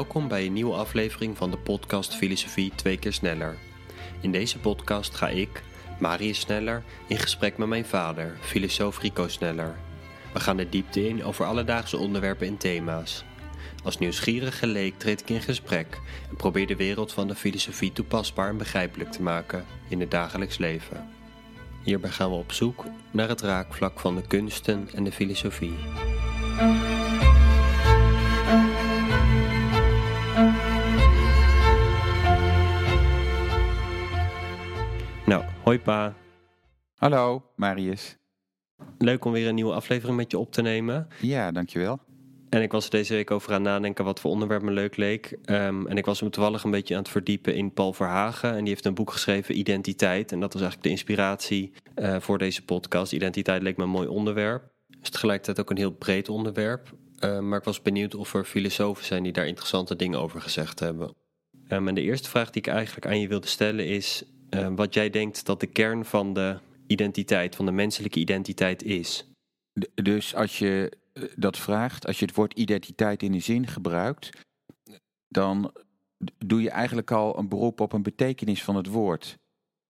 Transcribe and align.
Welkom 0.00 0.28
bij 0.28 0.46
een 0.46 0.52
nieuwe 0.52 0.74
aflevering 0.74 1.36
van 1.36 1.50
de 1.50 1.56
podcast 1.56 2.14
Filosofie 2.14 2.72
twee 2.74 2.98
keer 2.98 3.12
sneller. 3.12 3.56
In 4.20 4.32
deze 4.32 4.58
podcast 4.58 5.14
ga 5.14 5.28
ik, 5.28 5.62
Marius 5.98 6.40
Sneller, 6.40 6.82
in 7.06 7.18
gesprek 7.18 7.58
met 7.58 7.68
mijn 7.68 7.84
vader, 7.84 8.36
filosoof 8.40 9.00
Rico 9.00 9.28
Sneller. 9.28 9.76
We 10.32 10.40
gaan 10.40 10.56
de 10.56 10.68
diepte 10.68 11.08
in 11.08 11.24
over 11.24 11.44
alledaagse 11.44 11.96
onderwerpen 11.96 12.46
en 12.46 12.56
thema's. 12.56 13.24
Als 13.84 13.98
nieuwsgierige 13.98 14.66
leek 14.66 14.98
treed 14.98 15.20
ik 15.20 15.30
in 15.30 15.40
gesprek 15.40 16.00
en 16.30 16.36
probeer 16.36 16.66
de 16.66 16.76
wereld 16.76 17.12
van 17.12 17.28
de 17.28 17.34
filosofie 17.34 17.92
toepasbaar 17.92 18.48
en 18.48 18.58
begrijpelijk 18.58 19.12
te 19.12 19.22
maken 19.22 19.64
in 19.88 20.00
het 20.00 20.10
dagelijks 20.10 20.58
leven. 20.58 21.08
Hierbij 21.82 22.10
gaan 22.10 22.30
we 22.30 22.36
op 22.36 22.52
zoek 22.52 22.84
naar 23.10 23.28
het 23.28 23.40
raakvlak 23.40 24.00
van 24.00 24.14
de 24.14 24.26
kunsten 24.26 24.88
en 24.94 25.04
de 25.04 25.12
filosofie. 25.12 25.74
Nou, 35.30 35.44
hoi 35.64 35.80
pa. 35.80 36.14
Hallo, 36.94 37.42
Marius. 37.56 38.16
Leuk 38.98 39.24
om 39.24 39.32
weer 39.32 39.48
een 39.48 39.54
nieuwe 39.54 39.72
aflevering 39.72 40.16
met 40.16 40.30
je 40.30 40.38
op 40.38 40.52
te 40.52 40.62
nemen. 40.62 41.08
Ja, 41.20 41.50
dankjewel. 41.50 42.00
En 42.48 42.62
ik 42.62 42.72
was 42.72 42.84
er 42.84 42.90
deze 42.90 43.14
week 43.14 43.30
over 43.30 43.52
aan 43.52 43.62
nadenken 43.62 44.04
wat 44.04 44.20
voor 44.20 44.30
onderwerp 44.30 44.62
me 44.62 44.70
leuk 44.70 44.96
leek. 44.96 45.38
Ehm, 45.44 45.86
en 45.86 45.96
ik 45.96 46.04
was 46.04 46.22
me 46.22 46.30
toevallig 46.30 46.64
een 46.64 46.70
beetje 46.70 46.94
aan 46.94 47.02
het 47.02 47.10
verdiepen 47.10 47.54
in 47.54 47.72
Paul 47.72 47.92
Verhagen. 47.92 48.50
En 48.50 48.58
die 48.58 48.68
heeft 48.68 48.84
een 48.84 48.94
boek 48.94 49.10
geschreven, 49.10 49.58
Identiteit. 49.58 50.32
En 50.32 50.40
dat 50.40 50.52
was 50.52 50.62
eigenlijk 50.62 50.82
de 50.82 50.96
inspiratie 50.96 51.72
eh, 51.94 52.20
voor 52.20 52.38
deze 52.38 52.64
podcast. 52.64 53.12
Identiteit 53.12 53.62
leek 53.62 53.76
me 53.76 53.82
een 53.82 53.90
mooi 53.90 54.08
onderwerp. 54.08 54.70
is 55.02 55.10
tegelijkertijd 55.10 55.60
ook 55.60 55.70
een 55.70 55.76
heel 55.76 55.94
breed 55.94 56.28
onderwerp. 56.28 56.92
Ehm, 57.18 57.48
maar 57.48 57.58
ik 57.58 57.64
was 57.64 57.82
benieuwd 57.82 58.14
of 58.14 58.34
er 58.34 58.44
filosofen 58.44 59.04
zijn 59.04 59.22
die 59.22 59.32
daar 59.32 59.46
interessante 59.46 59.96
dingen 59.96 60.20
over 60.20 60.40
gezegd 60.40 60.80
hebben. 60.80 61.14
Um, 61.68 61.88
en 61.88 61.94
de 61.94 62.02
eerste 62.02 62.28
vraag 62.28 62.50
die 62.50 62.62
ik 62.62 62.68
eigenlijk 62.68 63.06
aan 63.06 63.20
je 63.20 63.28
wilde 63.28 63.46
stellen 63.46 63.86
is... 63.86 64.24
wat 64.74 64.94
jij 64.94 65.10
denkt 65.10 65.46
dat 65.46 65.60
de 65.60 65.66
kern 65.66 66.04
van 66.04 66.34
de 66.34 66.58
identiteit, 66.86 67.56
van 67.56 67.66
de 67.66 67.72
menselijke 67.72 68.18
identiteit 68.18 68.82
is. 68.82 69.24
Dus 69.94 70.34
als 70.34 70.58
je 70.58 70.92
eh, 71.12 71.22
dat 71.36 71.58
vraagt, 71.58 72.06
als 72.06 72.18
je 72.18 72.24
het 72.24 72.34
woord 72.34 72.58
identiteit 72.58 73.22
in 73.22 73.32
een 73.32 73.42
zin 73.42 73.66
gebruikt, 73.66 74.30
dan 75.28 75.72
doe 76.38 76.62
je 76.62 76.70
eigenlijk 76.70 77.10
al 77.10 77.38
een 77.38 77.48
beroep 77.48 77.80
op 77.80 77.92
een 77.92 78.02
betekenis 78.02 78.64
van 78.64 78.76
het 78.76 78.86
woord. 78.86 79.38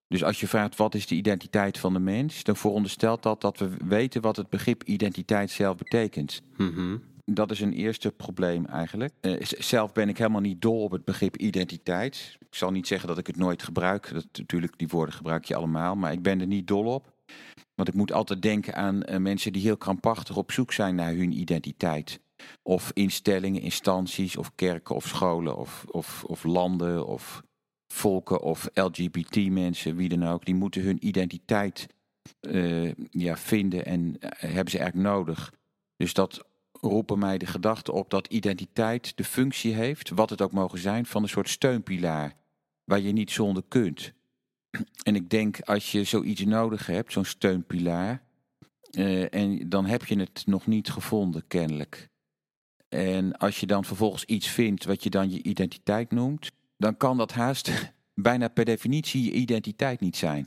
Dus 0.07 0.25
als 0.25 0.41
je 0.41 0.49
vraagt 0.49 0.77
wat 0.77 0.95
is 0.95 1.07
de 1.07 1.15
identiteit 1.15 1.79
van 1.79 1.93
de 1.93 1.99
mens, 1.99 2.43
dan 2.43 2.57
veronderstelt 2.57 3.23
dat 3.23 3.41
dat 3.41 3.59
we 3.59 3.71
weten 3.85 4.21
wat 4.21 4.37
het 4.37 4.49
begrip 4.49 4.83
identiteit 4.83 5.51
zelf 5.51 5.77
betekent. 5.77 6.43
Mm 6.57 7.10
Dat 7.33 7.51
is 7.51 7.61
een 7.61 7.73
eerste 7.73 8.13
probleem 8.13 8.67
eigenlijk. 8.67 9.15
Uh, 9.21 9.37
zelf 9.41 9.93
ben 9.93 10.09
ik 10.09 10.19
helemaal 10.19 10.41
niet 10.41 10.63
dol 10.63 10.83
op 10.83 10.91
het 10.91 11.05
begrip 11.05 11.37
identiteit. 11.37 12.37
Ik 12.41 12.55
zal 12.55 12.71
niet 12.71 12.87
zeggen 12.87 13.09
dat 13.09 13.19
ik 13.19 13.27
het 13.27 13.37
nooit 13.37 13.63
gebruik. 13.63 14.13
Dat, 14.13 14.27
natuurlijk, 14.33 14.79
die 14.79 14.89
woorden 14.89 15.15
gebruik 15.15 15.45
je 15.45 15.57
allemaal. 15.57 15.95
Maar 15.95 16.13
ik 16.13 16.23
ben 16.23 16.41
er 16.41 16.47
niet 16.47 16.67
dol 16.67 16.85
op. 16.85 17.13
Want 17.75 17.89
ik 17.89 17.95
moet 17.95 18.13
altijd 18.13 18.43
denken 18.43 18.75
aan 18.75 19.03
uh, 19.11 19.17
mensen 19.17 19.53
die 19.53 19.63
heel 19.63 19.77
krampachtig 19.77 20.37
op 20.37 20.53
zoek 20.53 20.73
zijn 20.73 20.95
naar 20.95 21.15
hun 21.15 21.33
identiteit. 21.33 22.21
Of 22.63 22.91
instellingen, 22.95 23.61
instanties, 23.61 24.37
of 24.37 24.55
kerken, 24.55 24.95
of 24.95 25.07
scholen, 25.07 25.57
of, 25.57 25.85
of, 25.91 26.25
of 26.25 26.45
landen, 26.45 27.07
of 27.07 27.43
volken, 27.93 28.43
of 28.43 28.69
LGBT-mensen, 28.75 29.97
wie 29.97 30.09
dan 30.09 30.27
ook. 30.27 30.45
Die 30.45 30.55
moeten 30.55 30.83
hun 30.83 31.07
identiteit 31.07 31.87
uh, 32.41 32.93
ja, 33.11 33.37
vinden 33.37 33.85
en 33.85 34.17
hebben 34.21 34.71
ze 34.71 34.79
eigenlijk 34.79 35.09
nodig. 35.09 35.53
Dus 35.97 36.15
dat 36.15 36.45
roepen 36.81 37.19
mij 37.19 37.39
de 37.39 37.47
gedachte 37.47 37.93
op 37.93 38.11
dat 38.11 38.27
identiteit 38.27 39.17
de 39.17 39.25
functie 39.25 39.75
heeft, 39.75 40.11
wat 40.11 40.31
het 40.31 40.43
ook 40.43 40.53
mogen 40.53 40.79
zijn, 40.79 41.07
van 41.07 41.23
een 41.23 41.29
soort 41.29 41.49
steunpilaar. 41.49 42.37
Waar 42.85 43.01
je 43.01 43.13
niet 43.13 43.31
zonder 43.31 43.63
kunt. 43.69 44.13
En 45.03 45.15
ik 45.15 45.31
denk 45.31 45.61
als 45.61 45.93
je 45.93 46.05
zoiets 46.05 46.45
nodig 46.45 46.87
hebt, 46.87 47.13
zo'n 47.13 47.25
steunpilaar, 47.25 48.23
uh, 48.91 49.35
en 49.35 49.69
dan 49.69 49.87
heb 49.87 50.05
je 50.05 50.19
het 50.19 50.43
nog 50.47 50.67
niet 50.67 50.91
gevonden, 50.91 51.47
kennelijk. 51.47 52.09
En 52.89 53.37
als 53.37 53.61
je 53.61 53.67
dan 53.67 53.85
vervolgens 53.85 54.25
iets 54.25 54.49
vindt 54.49 54.85
wat 54.85 55.03
je 55.03 55.11
dan 55.11 55.31
je 55.31 55.43
identiteit 55.43 56.11
noemt, 56.11 56.51
dan 56.77 56.97
kan 56.97 57.17
dat 57.17 57.33
haast 57.33 57.93
bijna 58.15 58.49
per 58.49 58.65
definitie 58.65 59.25
je 59.25 59.33
identiteit 59.33 60.01
niet 60.01 60.17
zijn. 60.17 60.47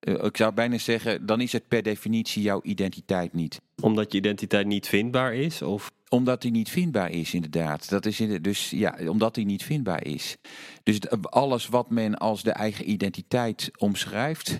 Uh, 0.00 0.24
ik 0.24 0.36
zou 0.36 0.52
bijna 0.52 0.78
zeggen, 0.78 1.26
dan 1.26 1.40
is 1.40 1.52
het 1.52 1.68
per 1.68 1.82
definitie 1.82 2.42
jouw 2.42 2.60
identiteit 2.62 3.32
niet. 3.32 3.60
Omdat 3.82 4.12
je 4.12 4.18
identiteit 4.18 4.66
niet 4.66 4.88
vindbaar 4.88 5.34
is? 5.34 5.62
Of? 5.62 5.92
Omdat 6.08 6.42
die 6.42 6.50
niet 6.50 6.70
vindbaar 6.70 7.10
is, 7.10 7.34
inderdaad. 7.34 7.88
Dat 7.88 8.06
is 8.06 8.20
in 8.20 8.42
dus 8.42 8.70
ja, 8.70 8.98
omdat 9.08 9.34
die 9.34 9.44
niet 9.44 9.62
vindbaar 9.62 10.04
is. 10.04 10.36
Dus 10.82 11.10
alles 11.22 11.66
wat 11.66 11.90
men 11.90 12.14
als 12.18 12.42
de 12.42 12.50
eigen 12.50 12.90
identiteit 12.90 13.70
omschrijft, 13.76 14.58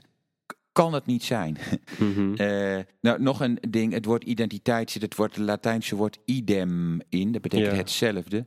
kan 0.72 0.92
het 0.92 1.06
niet 1.06 1.24
zijn. 1.24 1.56
Mm 1.98 2.14
-hmm. 2.14 2.34
uh, 2.36 2.78
nou, 3.00 3.22
nog 3.22 3.40
een 3.40 3.58
ding. 3.68 3.92
Het 3.92 4.04
woord 4.04 4.24
identiteit 4.24 4.90
zit 4.90 5.02
het 5.02 5.14
woord, 5.14 5.36
het 5.36 5.44
Latijnse 5.44 5.96
woord 5.96 6.18
idem 6.24 7.00
in. 7.08 7.32
Dat 7.32 7.42
betekent 7.42 7.70
ja. 7.70 7.76
hetzelfde. 7.76 8.46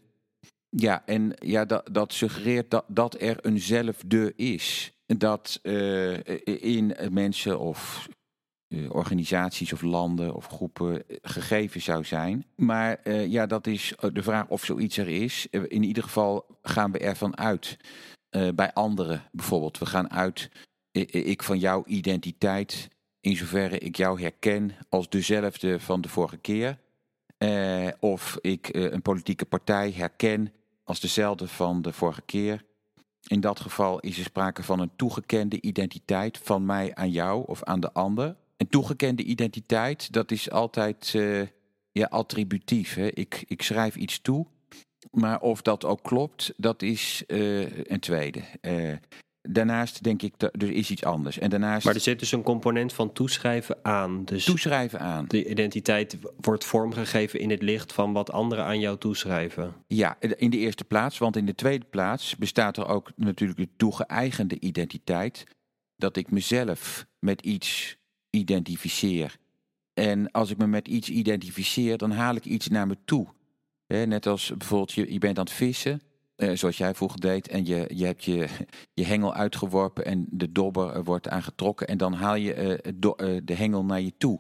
Ja, 0.70 1.06
en 1.06 1.34
ja, 1.40 1.66
dat, 1.66 1.90
dat 1.92 2.14
suggereert 2.14 2.72
dat, 2.72 2.86
dat 2.88 3.22
er 3.22 3.46
eenzelfde 3.46 4.34
is. 4.36 4.94
Dat 5.18 5.60
uh, 5.64 6.18
in 6.44 6.96
mensen 7.12 7.60
of 7.60 8.08
uh, 8.68 8.92
organisaties 8.92 9.74
of 9.74 9.82
landen 9.82 10.34
of 10.36 10.48
groepen 10.48 11.04
gegeven 11.22 11.82
zou 11.82 12.06
zijn. 12.06 12.46
Maar 12.56 13.10
ja, 13.12 13.46
dat 13.46 13.68
is 13.68 13.94
de 14.14 14.24
vraag 14.24 14.48
of 14.48 14.66
zoiets 14.66 14.98
er 14.98 15.08
is. 15.08 15.48
In 15.50 15.84
ieder 15.84 16.04
geval 16.04 16.46
gaan 16.62 16.92
we 16.92 17.00
ervan 17.00 17.38
uit. 17.38 17.78
Bij 18.56 18.74
anderen 18.74 19.24
bijvoorbeeld. 19.32 19.78
We 19.78 19.86
gaan 19.86 20.12
uit, 20.12 20.50
ik 20.92 21.44
van 21.44 21.60
jouw 21.60 21.84
identiteit, 21.86 22.88
in 23.20 23.36
zoverre 23.36 23.78
ik 23.78 23.96
jou 23.96 24.22
herken 24.22 24.72
als 24.90 25.10
dezelfde 25.10 25.80
van 25.80 26.02
de 26.02 26.10
vorige 26.10 26.38
keer. 26.38 26.78
of 28.00 28.38
ik 28.42 28.70
een 28.72 29.02
politieke 29.02 29.46
partij 29.46 29.92
herken 29.92 30.54
als 30.84 31.00
dezelfde 31.00 31.48
van 31.48 31.82
de 31.82 31.94
vorige 31.94 32.22
keer. 32.22 32.68
In 33.28 33.40
dat 33.42 33.60
geval 33.60 34.00
is 34.00 34.18
er 34.18 34.24
sprake 34.24 34.64
van 34.64 34.80
een 34.80 34.92
toegekende 34.96 35.62
identiteit 35.62 36.38
van 36.38 36.66
mij 36.66 36.96
aan 36.96 37.12
jou 37.12 37.44
of 37.48 37.64
aan 37.64 37.80
de 37.80 37.94
ander. 37.94 38.36
Een 38.58 38.70
toegekende 38.70 39.24
identiteit, 39.24 40.14
dat 40.14 40.32
is 40.32 40.52
altijd 40.52 41.14
uh, 41.16 41.48
ja, 41.92 42.06
attributief. 42.06 42.96
Hè? 42.96 43.08
Ik, 43.08 43.44
ik 43.48 43.62
schrijf 43.62 43.96
iets 43.96 44.22
toe, 44.22 44.46
maar 45.12 45.42
of 45.42 45.62
dat 45.62 45.86
ook 45.86 46.04
klopt, 46.04 46.54
dat 46.58 46.82
is 46.82 47.24
uh, 47.28 47.86
een 47.86 48.00
tweede. 48.00 48.42
Uh, 48.62 48.96
daarnaast 49.54 50.04
denk 50.04 50.22
ik, 50.22 50.34
dat 50.38 50.54
er 50.54 50.72
is 50.72 50.90
iets 50.90 51.04
anders. 51.04 51.40
En 51.40 51.50
daarnaast, 51.50 51.86
maar 51.86 51.96
er 51.96 52.00
zit 52.00 52.20
dus 52.20 52.32
een 52.32 52.44
component 52.44 52.94
van 52.94 53.14
toeschrijven 53.14 53.78
aan. 53.82 54.26
Dus 54.26 54.44
toeschrijven 54.46 55.00
aan. 55.00 55.26
De 55.28 55.50
identiteit 55.50 56.18
wordt 56.40 56.66
vormgegeven 56.66 57.40
in 57.40 57.50
het 57.50 57.62
licht 57.62 57.94
van 57.94 58.14
wat 58.14 58.32
anderen 58.32 58.66
aan 58.66 58.80
jou 58.80 58.98
toeschrijven. 58.98 59.74
Ja, 59.88 60.18
in 60.20 60.50
de 60.50 60.58
eerste 60.58 60.84
plaats. 60.84 61.18
Want 61.18 61.36
in 61.36 61.46
de 61.46 61.56
tweede 61.56 61.86
plaats 61.90 62.36
bestaat 62.36 62.78
er 62.78 62.88
ook 62.88 63.12
natuurlijk 63.16 63.60
de 63.60 63.70
toegeëigende 63.78 64.60
identiteit. 64.60 65.44
Dat 65.96 66.18
ik 66.18 66.32
mezelf 66.32 67.06
met 67.20 67.42
iets 67.42 67.98
identificeer. 68.30 69.38
En 69.94 70.32
als 70.32 70.50
ik 70.50 70.58
me 70.58 70.68
met 70.68 70.88
iets 70.88 71.10
identificeer, 71.10 71.98
dan 71.98 72.12
haal 72.12 72.36
ik 72.36 72.46
iets 72.46 72.68
naar 72.68 72.88
me 72.88 72.98
toe. 73.06 73.28
Net 73.88 74.28
als 74.28 74.52
bijvoorbeeld, 74.58 74.92
je, 74.92 75.14
je 75.14 75.20
bent 75.20 75.38
aan 75.38 75.44
het 75.44 75.54
vissen, 75.54 76.02
eh, 76.40 76.52
zoals 76.54 76.78
jij 76.78 76.96
vroeger 76.96 77.20
deed, 77.20 77.48
en 77.48 77.66
je, 77.66 77.90
je 77.94 78.06
hebt 78.06 78.24
je, 78.24 78.48
je 78.94 79.06
hengel 79.06 79.34
uitgeworpen 79.34 80.06
en 80.06 80.28
de 80.30 80.52
dobber 80.52 81.04
wordt 81.04 81.28
aangetrokken 81.28 81.88
en 81.88 81.98
dan 81.98 82.14
haal 82.14 82.36
je 82.36 82.82
uh, 83.02 83.38
de 83.44 83.54
hengel 83.54 83.86
naar 83.86 84.02
je 84.02 84.14
toe. 84.18 84.40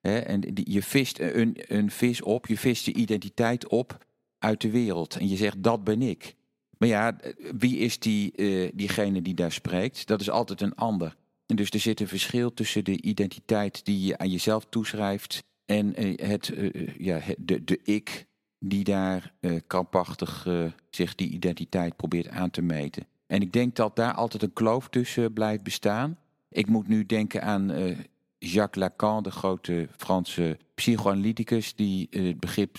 He, 0.00 0.18
en 0.18 0.40
die, 0.40 0.72
je 0.72 0.82
vist 0.82 1.18
een, 1.18 1.56
een 1.66 1.90
vis 1.90 2.22
op, 2.22 2.46
je 2.46 2.58
vist 2.58 2.84
je 2.84 2.94
identiteit 2.94 3.68
op 3.68 4.06
uit 4.38 4.60
de 4.60 4.70
wereld 4.70 5.16
en 5.16 5.28
je 5.28 5.36
zegt 5.36 5.62
dat 5.62 5.84
ben 5.84 6.02
ik. 6.02 6.34
Maar 6.78 6.88
ja, 6.88 7.16
wie 7.58 7.78
is 7.78 7.98
die, 7.98 8.32
diegene 8.74 9.22
die 9.22 9.34
daar 9.34 9.52
spreekt? 9.52 10.06
Dat 10.06 10.20
is 10.20 10.30
altijd 10.30 10.60
een 10.60 10.74
ander. 10.74 11.16
En 11.46 11.56
dus 11.56 11.70
er 11.70 11.80
zit 11.80 12.00
een 12.00 12.08
verschil 12.08 12.54
tussen 12.54 12.84
de 12.84 13.02
identiteit 13.02 13.84
die 13.84 14.06
je 14.06 14.18
aan 14.18 14.30
jezelf 14.30 14.66
toeschrijft 14.68 15.42
en 15.64 15.92
het, 16.26 16.52
ja, 16.98 17.20
de, 17.38 17.64
de 17.64 17.80
ik 17.82 18.26
die 18.68 18.84
daar 18.84 19.32
uh, 19.40 19.60
krampachtig 19.66 20.46
uh, 20.46 20.64
zich 20.90 21.14
die 21.14 21.28
identiteit 21.30 21.96
probeert 21.96 22.28
aan 22.28 22.50
te 22.50 22.62
meten. 22.62 23.06
En 23.26 23.40
ik 23.40 23.52
denk 23.52 23.76
dat 23.76 23.96
daar 23.96 24.12
altijd 24.14 24.42
een 24.42 24.52
kloof 24.52 24.88
tussen 24.88 25.32
blijft 25.32 25.62
bestaan. 25.62 26.18
Ik 26.48 26.66
moet 26.66 26.88
nu 26.88 27.06
denken 27.06 27.42
aan 27.42 27.70
uh, 27.70 27.98
Jacques 28.38 28.84
Lacan, 28.84 29.22
de 29.22 29.30
grote 29.30 29.88
Franse 29.96 30.58
psychoanalyticus, 30.74 31.74
die 31.74 32.06
het 32.10 32.40
begrip 32.40 32.76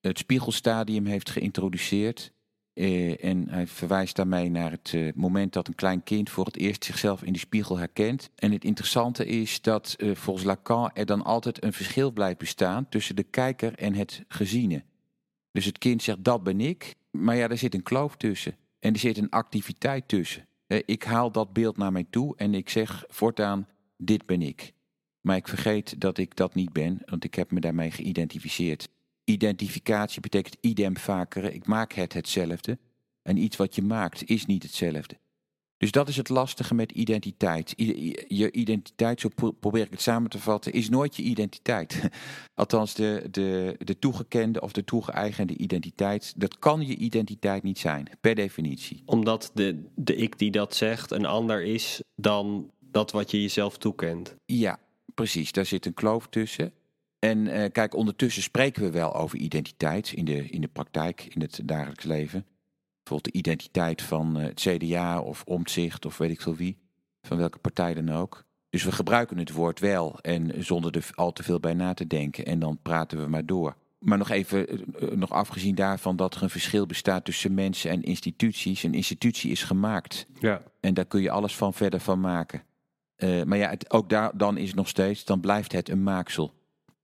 het 0.00 0.18
spiegelstadium 0.18 1.06
heeft 1.06 1.30
geïntroduceerd. 1.30 2.32
En 3.20 3.48
hij 3.48 3.66
verwijst 3.66 4.16
daarmee 4.16 4.50
naar 4.50 4.70
het 4.70 5.16
moment 5.16 5.52
dat 5.52 5.68
een 5.68 5.74
klein 5.74 6.02
kind 6.02 6.30
voor 6.30 6.44
het 6.44 6.56
eerst 6.56 6.84
zichzelf 6.84 7.22
in 7.22 7.32
de 7.32 7.38
spiegel 7.38 7.78
herkent. 7.78 8.30
En 8.34 8.52
het 8.52 8.64
interessante 8.64 9.26
is 9.26 9.60
dat 9.60 9.96
volgens 10.12 10.46
Lacan 10.46 10.90
er 10.94 11.06
dan 11.06 11.24
altijd 11.24 11.64
een 11.64 11.72
verschil 11.72 12.10
blijft 12.10 12.38
bestaan 12.38 12.88
tussen 12.88 13.16
de 13.16 13.22
kijker 13.22 13.74
en 13.74 13.94
het 13.94 14.24
geziene. 14.28 14.82
Dus 15.52 15.64
het 15.64 15.78
kind 15.78 16.02
zegt 16.02 16.24
dat 16.24 16.42
ben 16.42 16.60
ik. 16.60 16.94
maar 17.10 17.36
ja, 17.36 17.48
er 17.48 17.58
zit 17.58 17.74
een 17.74 17.82
kloof 17.82 18.16
tussen. 18.16 18.56
En 18.78 18.92
er 18.92 18.98
zit 18.98 19.18
een 19.18 19.30
activiteit 19.30 20.08
tussen. 20.08 20.46
Ik 20.66 21.02
haal 21.02 21.32
dat 21.32 21.52
beeld 21.52 21.76
naar 21.76 21.92
mij 21.92 22.06
toe 22.10 22.36
en 22.36 22.54
ik 22.54 22.68
zeg 22.68 23.04
voortaan, 23.08 23.68
dit 23.96 24.26
ben 24.26 24.42
ik. 24.42 24.72
Maar 25.20 25.36
ik 25.36 25.48
vergeet 25.48 26.00
dat 26.00 26.18
ik 26.18 26.36
dat 26.36 26.54
niet 26.54 26.72
ben, 26.72 27.02
want 27.04 27.24
ik 27.24 27.34
heb 27.34 27.50
me 27.50 27.60
daarmee 27.60 27.90
geïdentificeerd. 27.90 28.88
Identificatie 29.24 30.20
betekent 30.20 30.56
idem 30.60 30.96
vaker, 30.96 31.44
ik 31.52 31.66
maak 31.66 31.92
het 31.92 32.12
hetzelfde. 32.12 32.78
En 33.22 33.36
iets 33.36 33.56
wat 33.56 33.74
je 33.74 33.82
maakt 33.82 34.24
is 34.24 34.46
niet 34.46 34.62
hetzelfde. 34.62 35.18
Dus 35.80 35.90
dat 35.90 36.08
is 36.08 36.16
het 36.16 36.28
lastige 36.28 36.74
met 36.74 36.92
identiteit. 36.92 37.72
Je 38.28 38.52
identiteit, 38.52 39.20
zo 39.20 39.28
probeer 39.60 39.84
ik 39.84 39.90
het 39.90 40.00
samen 40.00 40.30
te 40.30 40.38
vatten, 40.38 40.72
is 40.72 40.88
nooit 40.88 41.16
je 41.16 41.22
identiteit. 41.22 42.08
Althans, 42.54 42.94
de, 42.94 43.28
de, 43.30 43.76
de 43.78 43.98
toegekende 43.98 44.60
of 44.60 44.72
de 44.72 44.84
toegeëigende 44.84 45.56
identiteit, 45.56 46.34
dat 46.36 46.58
kan 46.58 46.86
je 46.86 46.96
identiteit 46.96 47.62
niet 47.62 47.78
zijn, 47.78 48.08
per 48.20 48.34
definitie. 48.34 49.02
Omdat 49.06 49.50
de, 49.54 49.84
de 49.94 50.16
ik 50.16 50.38
die 50.38 50.50
dat 50.50 50.74
zegt 50.74 51.10
een 51.10 51.26
ander 51.26 51.62
is 51.62 52.00
dan 52.14 52.70
dat 52.78 53.10
wat 53.10 53.30
je 53.30 53.42
jezelf 53.42 53.78
toekent. 53.78 54.34
Ja, 54.44 54.78
precies. 55.14 55.52
Daar 55.52 55.66
zit 55.66 55.86
een 55.86 55.94
kloof 55.94 56.26
tussen. 56.26 56.72
En 57.18 57.38
uh, 57.38 57.64
kijk, 57.72 57.94
ondertussen 57.94 58.42
spreken 58.42 58.82
we 58.82 58.90
wel 58.90 59.14
over 59.14 59.38
identiteit 59.38 60.12
in 60.12 60.24
de, 60.24 60.50
in 60.50 60.60
de 60.60 60.68
praktijk, 60.68 61.26
in 61.28 61.40
het 61.40 61.60
dagelijks 61.64 62.04
leven 62.04 62.44
bijvoorbeeld 63.10 63.34
de 63.34 63.38
identiteit 63.38 64.02
van 64.02 64.38
eh, 64.38 64.46
het 64.46 64.60
CDA 64.60 65.20
of 65.20 65.42
Omtzigt 65.46 66.06
of 66.06 66.18
weet 66.18 66.30
ik 66.30 66.40
veel 66.40 66.56
wie, 66.56 66.78
van 67.22 67.36
welke 67.36 67.58
partij 67.58 67.94
dan 67.94 68.10
ook. 68.10 68.44
Dus 68.68 68.84
we 68.84 68.92
gebruiken 68.92 69.38
het 69.38 69.52
woord 69.52 69.78
wel 69.80 70.18
en 70.20 70.64
zonder 70.64 70.96
er 70.96 71.10
al 71.14 71.32
te 71.32 71.42
veel 71.42 71.60
bij 71.60 71.74
na 71.74 71.94
te 71.94 72.06
denken 72.06 72.44
en 72.44 72.58
dan 72.58 72.78
praten 72.82 73.22
we 73.22 73.26
maar 73.26 73.46
door. 73.46 73.76
Maar 73.98 74.18
nog 74.18 74.30
even, 74.30 74.68
eh, 74.68 74.78
eh, 75.02 75.16
nog 75.16 75.30
afgezien 75.30 75.74
daarvan 75.74 76.16
dat 76.16 76.34
er 76.34 76.42
een 76.42 76.50
verschil 76.50 76.86
bestaat 76.86 77.24
tussen 77.24 77.54
mensen 77.54 77.90
en 77.90 78.02
instituties. 78.02 78.82
Een 78.82 78.94
institutie 78.94 79.50
is 79.50 79.62
gemaakt. 79.62 80.26
Ja. 80.40 80.62
En 80.80 80.94
daar 80.94 81.04
kun 81.04 81.22
je 81.22 81.30
alles 81.30 81.56
van 81.56 81.74
verder 81.74 82.00
van 82.00 82.20
maken. 82.20 82.62
maar 83.44 83.58
ja, 83.58 83.68
het, 83.68 83.90
ook 83.90 84.08
daar, 84.08 84.36
dan 84.36 84.56
is 84.56 84.66
het 84.66 84.76
nog 84.76 84.88
steeds, 84.88 85.24
dan 85.24 85.40
blijft 85.40 85.72
het 85.72 85.88
een 85.88 86.02
maaksel. 86.02 86.52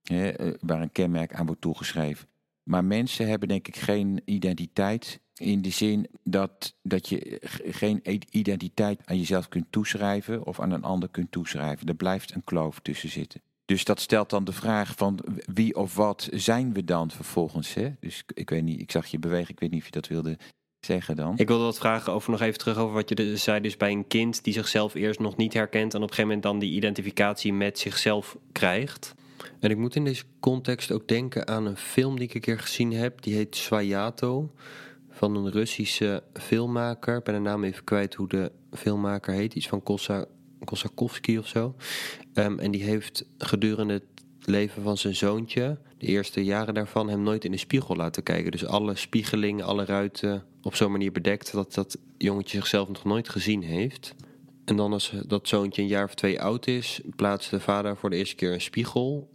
Hè, 0.02 0.32
waar 0.60 0.82
een 0.82 0.92
kenmerk 0.92 1.34
aan 1.34 1.46
wordt 1.46 1.60
toegeschreven. 1.60 2.28
Maar 2.62 2.84
mensen 2.84 3.28
hebben 3.28 3.48
denk 3.48 3.68
ik 3.68 3.76
geen 3.76 4.22
identiteit 4.24 5.20
in 5.38 5.62
de 5.62 5.70
zin 5.70 6.06
dat, 6.22 6.74
dat 6.82 7.08
je 7.08 7.40
geen 7.64 8.00
identiteit 8.30 9.00
aan 9.04 9.18
jezelf 9.18 9.48
kunt 9.48 9.66
toeschrijven 9.70 10.46
of 10.46 10.60
aan 10.60 10.70
een 10.70 10.84
ander 10.84 11.08
kunt 11.08 11.32
toeschrijven. 11.32 11.88
Er 11.88 11.94
blijft 11.94 12.34
een 12.34 12.44
kloof 12.44 12.80
tussen 12.80 13.08
zitten. 13.08 13.40
Dus 13.64 13.84
dat 13.84 14.00
stelt 14.00 14.30
dan 14.30 14.44
de 14.44 14.52
vraag 14.52 14.94
van 14.96 15.18
wie 15.54 15.76
of 15.76 15.94
wat 15.94 16.28
zijn 16.32 16.72
we 16.72 16.84
dan 16.84 17.10
vervolgens. 17.10 17.74
Hè? 17.74 17.94
Dus 18.00 18.24
ik 18.34 18.50
weet 18.50 18.62
niet, 18.62 18.80
ik 18.80 18.90
zag 18.90 19.06
je 19.06 19.18
bewegen, 19.18 19.50
ik 19.50 19.60
weet 19.60 19.70
niet 19.70 19.80
of 19.80 19.86
je 19.86 19.92
dat 19.92 20.06
wilde 20.06 20.38
zeggen 20.80 21.16
dan. 21.16 21.38
Ik 21.38 21.48
wilde 21.48 21.64
wat 21.64 21.78
vragen 21.78 22.12
over 22.12 22.30
nog 22.30 22.40
even 22.40 22.58
terug 22.58 22.76
over 22.76 22.94
wat 22.94 23.08
je 23.08 23.36
zei. 23.36 23.60
Dus 23.60 23.76
bij 23.76 23.90
een 23.90 24.06
kind 24.06 24.44
die 24.44 24.52
zichzelf 24.52 24.94
eerst 24.94 25.20
nog 25.20 25.36
niet 25.36 25.52
herkent 25.52 25.94
en 25.94 26.02
op 26.02 26.08
een 26.08 26.14
gegeven 26.14 26.22
moment 26.22 26.42
dan 26.42 26.58
die 26.58 26.72
identificatie 26.72 27.52
met 27.52 27.78
zichzelf 27.78 28.36
krijgt. 28.52 29.14
En 29.60 29.70
ik 29.70 29.76
moet 29.76 29.96
in 29.96 30.04
deze 30.04 30.24
context 30.40 30.92
ook 30.92 31.08
denken 31.08 31.48
aan 31.48 31.66
een 31.66 31.76
film 31.76 32.16
die 32.16 32.28
ik 32.28 32.34
een 32.34 32.40
keer 32.40 32.58
gezien 32.58 32.92
heb. 32.92 33.22
Die 33.22 33.34
heet 33.34 33.56
Swayato 33.56 34.52
van 35.16 35.36
een 35.36 35.50
Russische 35.50 36.22
filmmaker. 36.32 37.16
Ik 37.16 37.24
ben 37.24 37.34
de 37.34 37.40
naam 37.40 37.64
even 37.64 37.84
kwijt 37.84 38.14
hoe 38.14 38.28
de 38.28 38.52
filmmaker 38.72 39.34
heet. 39.34 39.54
Iets 39.54 39.68
van 39.68 39.82
Kosa, 39.82 40.24
Kosakowski 40.64 41.38
of 41.38 41.46
zo. 41.46 41.74
Ehm, 42.34 42.58
en 42.58 42.70
die 42.70 42.82
heeft 42.82 43.24
gedurende 43.38 43.92
het 43.92 44.46
leven 44.48 44.82
van 44.82 44.96
zijn 44.96 45.14
zoontje, 45.14 45.78
de 45.98 46.06
eerste 46.06 46.44
jaren 46.44 46.74
daarvan, 46.74 47.08
hem 47.08 47.22
nooit 47.22 47.44
in 47.44 47.50
de 47.50 47.56
spiegel 47.56 47.96
laten 47.96 48.22
kijken. 48.22 48.50
Dus 48.50 48.66
alle 48.66 48.96
spiegelingen, 48.96 49.64
alle 49.64 49.84
ruiten 49.84 50.44
op 50.62 50.74
zo'n 50.74 50.92
manier 50.92 51.12
bedekt 51.12 51.52
dat 51.52 51.74
dat 51.74 51.98
jongetje 52.18 52.56
zichzelf 52.56 52.88
nog 52.88 53.04
nooit 53.04 53.28
gezien 53.28 53.62
heeft. 53.62 54.14
En 54.64 54.76
dan 54.76 54.92
als 54.92 55.12
dat 55.26 55.48
zoontje 55.48 55.82
een 55.82 55.88
jaar 55.88 56.04
of 56.04 56.14
twee 56.14 56.40
oud 56.40 56.66
is, 56.66 57.00
plaatst 57.16 57.50
de 57.50 57.60
vader 57.60 57.96
voor 57.96 58.10
de 58.10 58.16
eerste 58.16 58.34
keer 58.34 58.52
een 58.52 58.60
spiegel. 58.60 59.30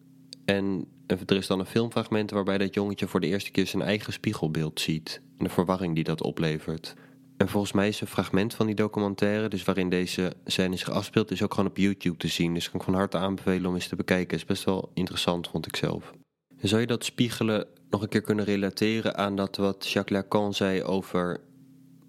En 0.46 0.86
er 1.12 1.38
is 1.38 1.48
dan 1.48 1.60
een 1.60 1.66
filmfragment 1.66 2.32
waarbij 2.32 2.58
dat 2.58 2.74
jongetje 2.74 3.08
voor 3.08 3.20
de 3.20 3.28
eerste 3.28 3.52
keer 3.52 3.68
zijn 3.68 3.84
eigen 3.84 4.14
spiegelbeeld 4.14 4.80
ziet. 4.80 5.22
En 5.38 5.44
de 5.44 5.50
verwarring 5.50 5.96
die 5.96 6.04
dat 6.04 6.22
oplevert. 6.22 6.96
En 7.38 7.50
volgens 7.50 7.72
mij 7.72 7.88
is 7.88 8.02
een 8.02 8.08
fragment 8.08 8.54
van 8.54 8.66
die 8.66 8.76
documentaire, 8.76 9.48
dus 9.48 9.64
waarin 9.64 9.90
deze 9.90 10.34
scène 10.46 10.76
zich 10.76 10.90
afspeelt, 10.90 11.32
is 11.32 11.44
ook 11.44 11.54
gewoon 11.54 11.70
op 11.70 11.78
YouTube 11.78 12.18
te 12.18 12.28
zien. 12.28 12.54
Dus 12.54 12.70
kan 12.70 12.80
ik 12.80 12.86
van 12.86 12.94
harte 12.94 13.18
aanbevelen 13.18 13.66
om 13.66 13.74
eens 13.74 13.88
te 13.88 13.96
bekijken. 13.96 14.38
is 14.38 14.46
best 14.46 14.64
wel 14.64 14.92
interessant, 14.94 15.48
vond 15.48 15.68
ik 15.68 15.76
zelf. 15.76 16.14
Zou 16.58 16.82
je 16.82 16.88
dat 16.88 17.04
spiegelen 17.04 17.68
nog 17.90 18.02
een 18.02 18.10
keer 18.10 18.22
kunnen 18.22 18.46
relateren 18.46 19.18
aan 19.18 19.36
dat 19.36 19.58
wat 19.58 19.90
Jacques 19.90 20.20
Lacan 20.20 20.54
zei 20.54 20.84
over 20.84 21.42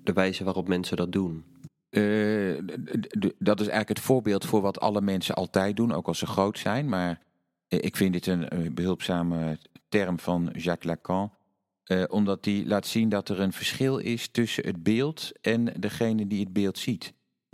de 0.03 0.13
wijze 0.13 0.45
waarop 0.45 0.69
mensen 0.69 0.97
dat 0.97 1.13
doen? 1.13 1.45
Uh, 1.91 2.59
dat 3.39 3.61
is 3.61 3.67
eigenlijk 3.67 3.89
het 3.89 4.01
voorbeeld 4.01 4.45
voor 4.45 4.61
wat 4.61 4.81
alle 4.81 5.01
mensen 5.01 5.35
altijd 5.35 5.77
doen, 5.77 5.93
ook 5.93 6.07
als 6.07 6.19
ze 6.19 6.27
groot 6.27 6.59
zijn. 6.59 6.89
Maar 6.89 7.11
eh, 7.11 7.17
ik 7.81 7.97
vind 7.97 8.13
dit 8.13 8.27
een 8.27 8.75
behulpzame 8.75 9.59
term 9.89 10.19
van 10.19 10.51
Jacques 10.53 10.85
Lacan. 10.85 11.33
Uh, 11.87 12.05
omdat 12.09 12.45
die 12.45 12.67
laat 12.67 12.87
zien 12.87 13.09
dat 13.09 13.29
er 13.29 13.41
een 13.41 13.53
verschil 13.53 13.99
is 13.99 14.29
tussen 14.29 14.67
het 14.67 14.83
beeld 14.83 15.33
en 15.41 15.65
degene 15.81 16.27
die 16.27 16.41
het 16.41 16.53
beeld 16.53 16.79
ziet. 16.79 17.13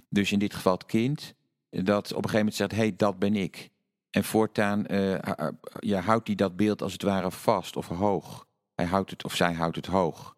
Dus 0.08 0.32
in 0.32 0.38
dit 0.38 0.54
geval 0.54 0.72
het 0.72 0.86
kind, 0.86 1.34
dat 1.70 2.12
op 2.12 2.24
een 2.24 2.30
gegeven 2.30 2.38
moment 2.38 2.54
zegt: 2.54 2.70
hé, 2.70 2.76
hey, 2.76 2.94
dat 2.96 3.18
ben 3.18 3.34
ik. 3.36 3.70
En 4.10 4.24
voortaan 4.24 4.84
uh, 4.90 5.18
ja, 5.78 6.00
houdt 6.00 6.26
hij 6.26 6.36
dat 6.36 6.56
beeld 6.56 6.82
als 6.82 6.92
het 6.92 7.02
ware 7.02 7.30
vast 7.30 7.76
of 7.76 7.86
hoog. 7.86 8.46
Hij 8.74 8.86
houdt 8.86 9.10
het 9.10 9.24
of 9.24 9.34
zij 9.34 9.52
houdt 9.52 9.76
het 9.76 9.86
hoog. 9.86 10.36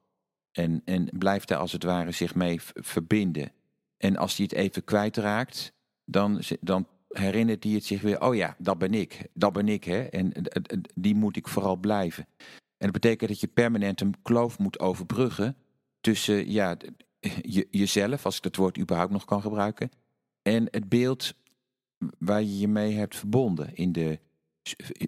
En, 0.53 0.83
en 0.85 1.09
blijft 1.19 1.49
daar 1.49 1.59
als 1.59 1.73
het 1.73 1.83
ware 1.83 2.11
zich 2.11 2.35
mee 2.35 2.61
verbinden. 2.63 3.53
En 3.97 4.17
als 4.17 4.37
hij 4.37 4.47
het 4.51 4.59
even 4.59 4.85
kwijtraakt, 4.85 5.73
dan, 6.05 6.43
dan 6.61 6.87
herinnert 7.11 7.65
hij 7.65 7.73
het 7.73 7.85
zich 7.85 8.01
weer: 8.01 8.21
oh 8.21 8.35
ja, 8.35 8.57
dat 8.59 8.79
ben 8.79 8.95
ik. 8.95 9.27
Dat 9.33 9.53
ben 9.53 9.69
ik, 9.69 9.85
hè. 9.85 10.01
En 10.03 10.33
die 10.95 11.15
moet 11.15 11.37
ik 11.37 11.49
vooral 11.49 11.77
blijven. 11.77 12.27
En 12.77 12.91
dat 12.91 12.93
betekent 12.93 13.31
dat 13.31 13.41
je 13.41 13.47
permanent 13.47 14.01
een 14.01 14.15
kloof 14.23 14.59
moet 14.59 14.79
overbruggen 14.79 15.57
tussen 16.01 16.51
ja, 16.51 16.77
je, 17.43 17.69
jezelf, 17.71 18.25
als 18.25 18.37
ik 18.37 18.43
dat 18.43 18.57
woord 18.57 18.79
überhaupt 18.79 19.13
nog 19.13 19.25
kan 19.25 19.43
gebruiken, 19.43 19.91
en 20.43 20.67
het 20.71 20.89
beeld 20.89 21.35
waar 22.19 22.43
je 22.43 22.59
je 22.59 22.69
mee 22.69 22.95
hebt 22.95 23.17
verbonden 23.17 23.75
in 23.75 23.93
de 23.93 24.19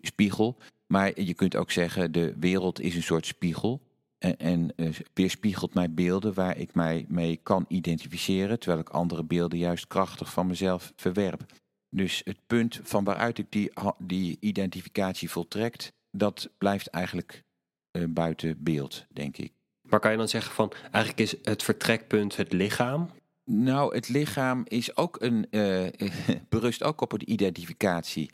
spiegel. 0.03 0.57
Maar 0.87 1.21
je 1.21 1.35
kunt 1.35 1.57
ook 1.57 1.71
zeggen, 1.71 2.13
de 2.13 2.35
wereld 2.39 2.81
is 2.81 2.95
een 2.95 3.03
soort 3.03 3.27
spiegel. 3.27 3.83
En, 4.19 4.37
en 4.37 4.73
uh, 4.77 4.89
weerspiegelt 5.15 5.75
mij 5.75 5.93
beelden 5.93 6.35
waar 6.35 6.57
ik 6.59 6.75
mij 6.75 7.05
mee 7.09 7.37
kan 7.43 7.65
identificeren, 7.69 8.59
terwijl 8.59 8.81
ik 8.81 8.89
andere 8.89 9.25
beelden 9.25 9.59
juist 9.59 9.87
krachtig 9.87 10.33
van 10.33 10.47
mezelf 10.47 10.93
verwerp. 10.97 11.45
Dus 11.95 12.21
het 12.25 12.39
punt 12.47 12.81
van 12.83 13.05
waaruit 13.05 13.39
ik 13.39 13.47
die, 13.49 13.73
die 13.99 14.37
identificatie 14.41 15.31
voltrekt, 15.31 15.93
dat 16.11 16.51
blijft 16.59 16.87
eigenlijk 16.87 17.43
uh, 17.93 18.05
buiten 18.09 18.63
beeld, 18.63 19.07
denk 19.11 19.37
ik. 19.37 19.53
Maar 19.89 20.01
kan 20.01 20.11
je 20.11 20.17
dan 20.17 20.29
zeggen 20.29 20.53
van 20.53 20.73
eigenlijk 20.83 21.21
is 21.21 21.35
het 21.43 21.63
vertrekpunt 21.63 22.37
het 22.37 22.53
lichaam? 22.53 23.11
Nou, 23.45 23.95
het 23.95 24.09
lichaam 24.09 24.63
is 24.69 24.97
ook 24.97 25.21
een, 25.21 25.47
uh, 25.51 25.87
berust 26.49 26.83
ook 26.83 27.01
op 27.01 27.13
een 27.13 27.33
identificatie. 27.33 28.31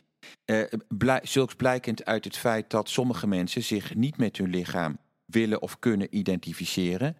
Uh, 0.46 0.62
blij, 0.88 1.20
zulks 1.22 1.54
blijkend 1.54 2.04
uit 2.04 2.24
het 2.24 2.36
feit 2.36 2.70
dat 2.70 2.88
sommige 2.88 3.26
mensen 3.26 3.62
zich 3.62 3.94
niet 3.94 4.16
met 4.16 4.36
hun 4.36 4.50
lichaam 4.50 4.98
willen 5.24 5.62
of 5.62 5.78
kunnen 5.78 6.16
identificeren. 6.16 7.16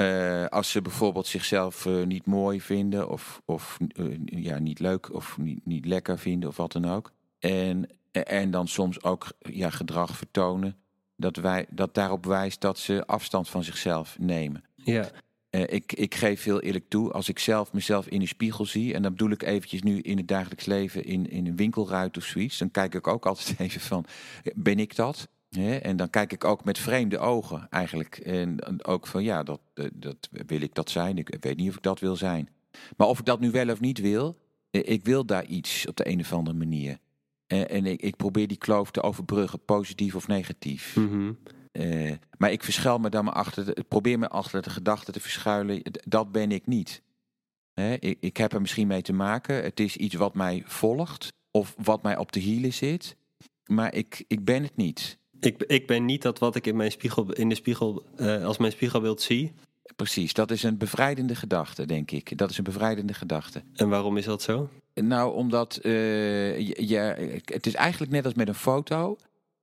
Uh, 0.00 0.46
als 0.46 0.70
ze 0.70 0.82
bijvoorbeeld 0.82 1.26
zichzelf 1.26 1.84
uh, 1.84 2.06
niet 2.06 2.26
mooi 2.26 2.60
vinden 2.60 3.08
of, 3.08 3.42
of 3.44 3.78
uh, 3.96 4.16
ja, 4.24 4.58
niet 4.58 4.78
leuk 4.78 5.14
of 5.14 5.38
niet, 5.38 5.66
niet 5.66 5.84
lekker 5.84 6.18
vinden 6.18 6.48
of 6.48 6.56
wat 6.56 6.72
dan 6.72 6.90
ook. 6.90 7.12
En, 7.38 7.88
en 8.12 8.50
dan 8.50 8.68
soms 8.68 9.02
ook 9.02 9.32
ja, 9.38 9.70
gedrag 9.70 10.16
vertonen 10.16 10.76
dat, 11.16 11.36
wij, 11.36 11.66
dat 11.70 11.94
daarop 11.94 12.26
wijst 12.26 12.60
dat 12.60 12.78
ze 12.78 13.06
afstand 13.06 13.48
van 13.48 13.64
zichzelf 13.64 14.16
nemen. 14.18 14.64
Ja. 14.74 15.10
Ik, 15.50 15.92
ik 15.92 16.14
geef 16.14 16.40
veel 16.40 16.60
eerlijk 16.60 16.88
toe, 16.88 17.12
als 17.12 17.28
ik 17.28 17.38
zelf 17.38 17.72
mezelf 17.72 18.06
in 18.06 18.20
de 18.20 18.26
spiegel 18.26 18.64
zie, 18.64 18.94
en 18.94 19.02
dan 19.02 19.12
bedoel 19.12 19.30
ik 19.30 19.42
eventjes 19.42 19.82
nu 19.82 20.00
in 20.00 20.16
het 20.16 20.28
dagelijks 20.28 20.64
leven 20.64 21.04
in, 21.04 21.30
in 21.30 21.46
een 21.46 21.56
winkelruit 21.56 22.16
of 22.16 22.24
zoiets, 22.24 22.58
dan 22.58 22.70
kijk 22.70 22.94
ik 22.94 23.06
ook 23.06 23.26
altijd 23.26 23.54
even 23.60 23.80
van, 23.80 24.04
ben 24.54 24.78
ik 24.78 24.96
dat? 24.96 25.28
En 25.58 25.96
dan 25.96 26.10
kijk 26.10 26.32
ik 26.32 26.44
ook 26.44 26.64
met 26.64 26.78
vreemde 26.78 27.18
ogen 27.18 27.66
eigenlijk. 27.70 28.16
En 28.16 28.84
ook 28.84 29.06
van 29.06 29.22
ja, 29.22 29.42
dat, 29.42 29.60
eh, 29.74 29.84
dat 29.92 30.28
wil 30.46 30.60
ik 30.60 30.74
dat 30.74 30.90
zijn. 30.90 31.18
Ik 31.18 31.36
weet 31.40 31.56
niet 31.56 31.68
of 31.68 31.76
ik 31.76 31.82
dat 31.82 32.00
wil 32.00 32.16
zijn. 32.16 32.48
Maar 32.96 33.08
of 33.08 33.18
ik 33.18 33.24
dat 33.24 33.40
nu 33.40 33.50
wel 33.50 33.70
of 33.70 33.80
niet 33.80 34.00
wil, 34.00 34.38
eh, 34.70 34.88
ik 34.88 35.04
wil 35.04 35.24
daar 35.24 35.44
iets 35.44 35.86
op 35.86 35.96
de 35.96 36.08
een 36.08 36.20
of 36.20 36.32
andere 36.32 36.56
manier. 36.56 36.98
Uh, 37.52 37.70
en 37.70 37.86
ik, 37.86 38.02
ik, 38.02 38.16
probeer 38.16 38.46
die 38.46 38.56
kloof 38.56 38.90
te 38.90 39.02
overbruggen, 39.02 39.64
positief 39.64 40.14
of 40.14 40.28
negatief. 40.28 40.96
Mm 40.96 41.38
uh, 41.72 42.12
maar 42.38 42.52
ik 42.52 42.64
verschuil 42.64 42.98
me 42.98 43.08
dan 43.08 43.24
maar 43.24 43.34
achter, 43.34 43.64
de, 43.64 43.84
probeer 43.88 44.18
me 44.18 44.28
achter 44.28 44.62
de 44.62 44.70
gedachte 44.70 45.12
te 45.12 45.20
verschuilen, 45.20 45.82
dat 46.04 46.32
ben 46.32 46.52
ik 46.52 46.66
niet. 46.66 47.02
Uh, 47.74 47.92
ik, 47.92 48.16
ik, 48.20 48.36
heb 48.36 48.52
er 48.52 48.60
misschien 48.60 48.86
mee 48.86 49.02
te 49.02 49.12
maken, 49.12 49.62
het 49.62 49.80
is 49.80 49.96
iets 49.96 50.14
wat 50.14 50.34
mij 50.34 50.62
volgt 50.66 51.32
of 51.50 51.74
wat 51.82 52.02
mij 52.02 52.16
op 52.16 52.32
de 52.32 52.40
hielen 52.40 52.72
zit, 52.72 53.16
maar 53.66 53.94
ik, 53.94 54.24
ik 54.26 54.44
ben 54.44 54.62
het 54.62 54.76
niet. 54.76 55.18
Ik, 55.40 55.62
ik 55.62 55.86
ben 55.86 56.04
niet 56.04 56.22
dat 56.22 56.38
wat 56.38 56.56
ik 56.56 56.66
in, 56.66 56.76
mijn 56.76 56.90
spiegel, 56.90 57.32
in 57.32 57.48
de 57.48 57.54
spiegel 57.54 58.04
uh, 58.16 58.44
als 58.44 58.58
mijn 58.58 58.72
spiegelbeeld 58.72 59.22
zie. 59.22 59.52
Precies, 59.96 60.32
dat 60.32 60.50
is 60.50 60.62
een 60.62 60.78
bevrijdende 60.78 61.34
gedachte, 61.34 61.86
denk 61.86 62.10
ik. 62.10 62.38
Dat 62.38 62.50
is 62.50 62.58
een 62.58 62.64
bevrijdende 62.64 63.14
gedachte. 63.14 63.62
En 63.74 63.88
waarom 63.88 64.16
is 64.16 64.24
dat 64.24 64.42
zo? 64.42 64.68
Nou, 64.94 65.34
omdat 65.34 65.80
uh, 65.82 66.58
je, 66.58 66.88
je, 66.88 66.98
het 67.44 67.66
is 67.66 67.74
eigenlijk 67.74 68.12
net 68.12 68.24
als 68.24 68.34
met 68.34 68.48
een 68.48 68.54
foto. 68.54 69.16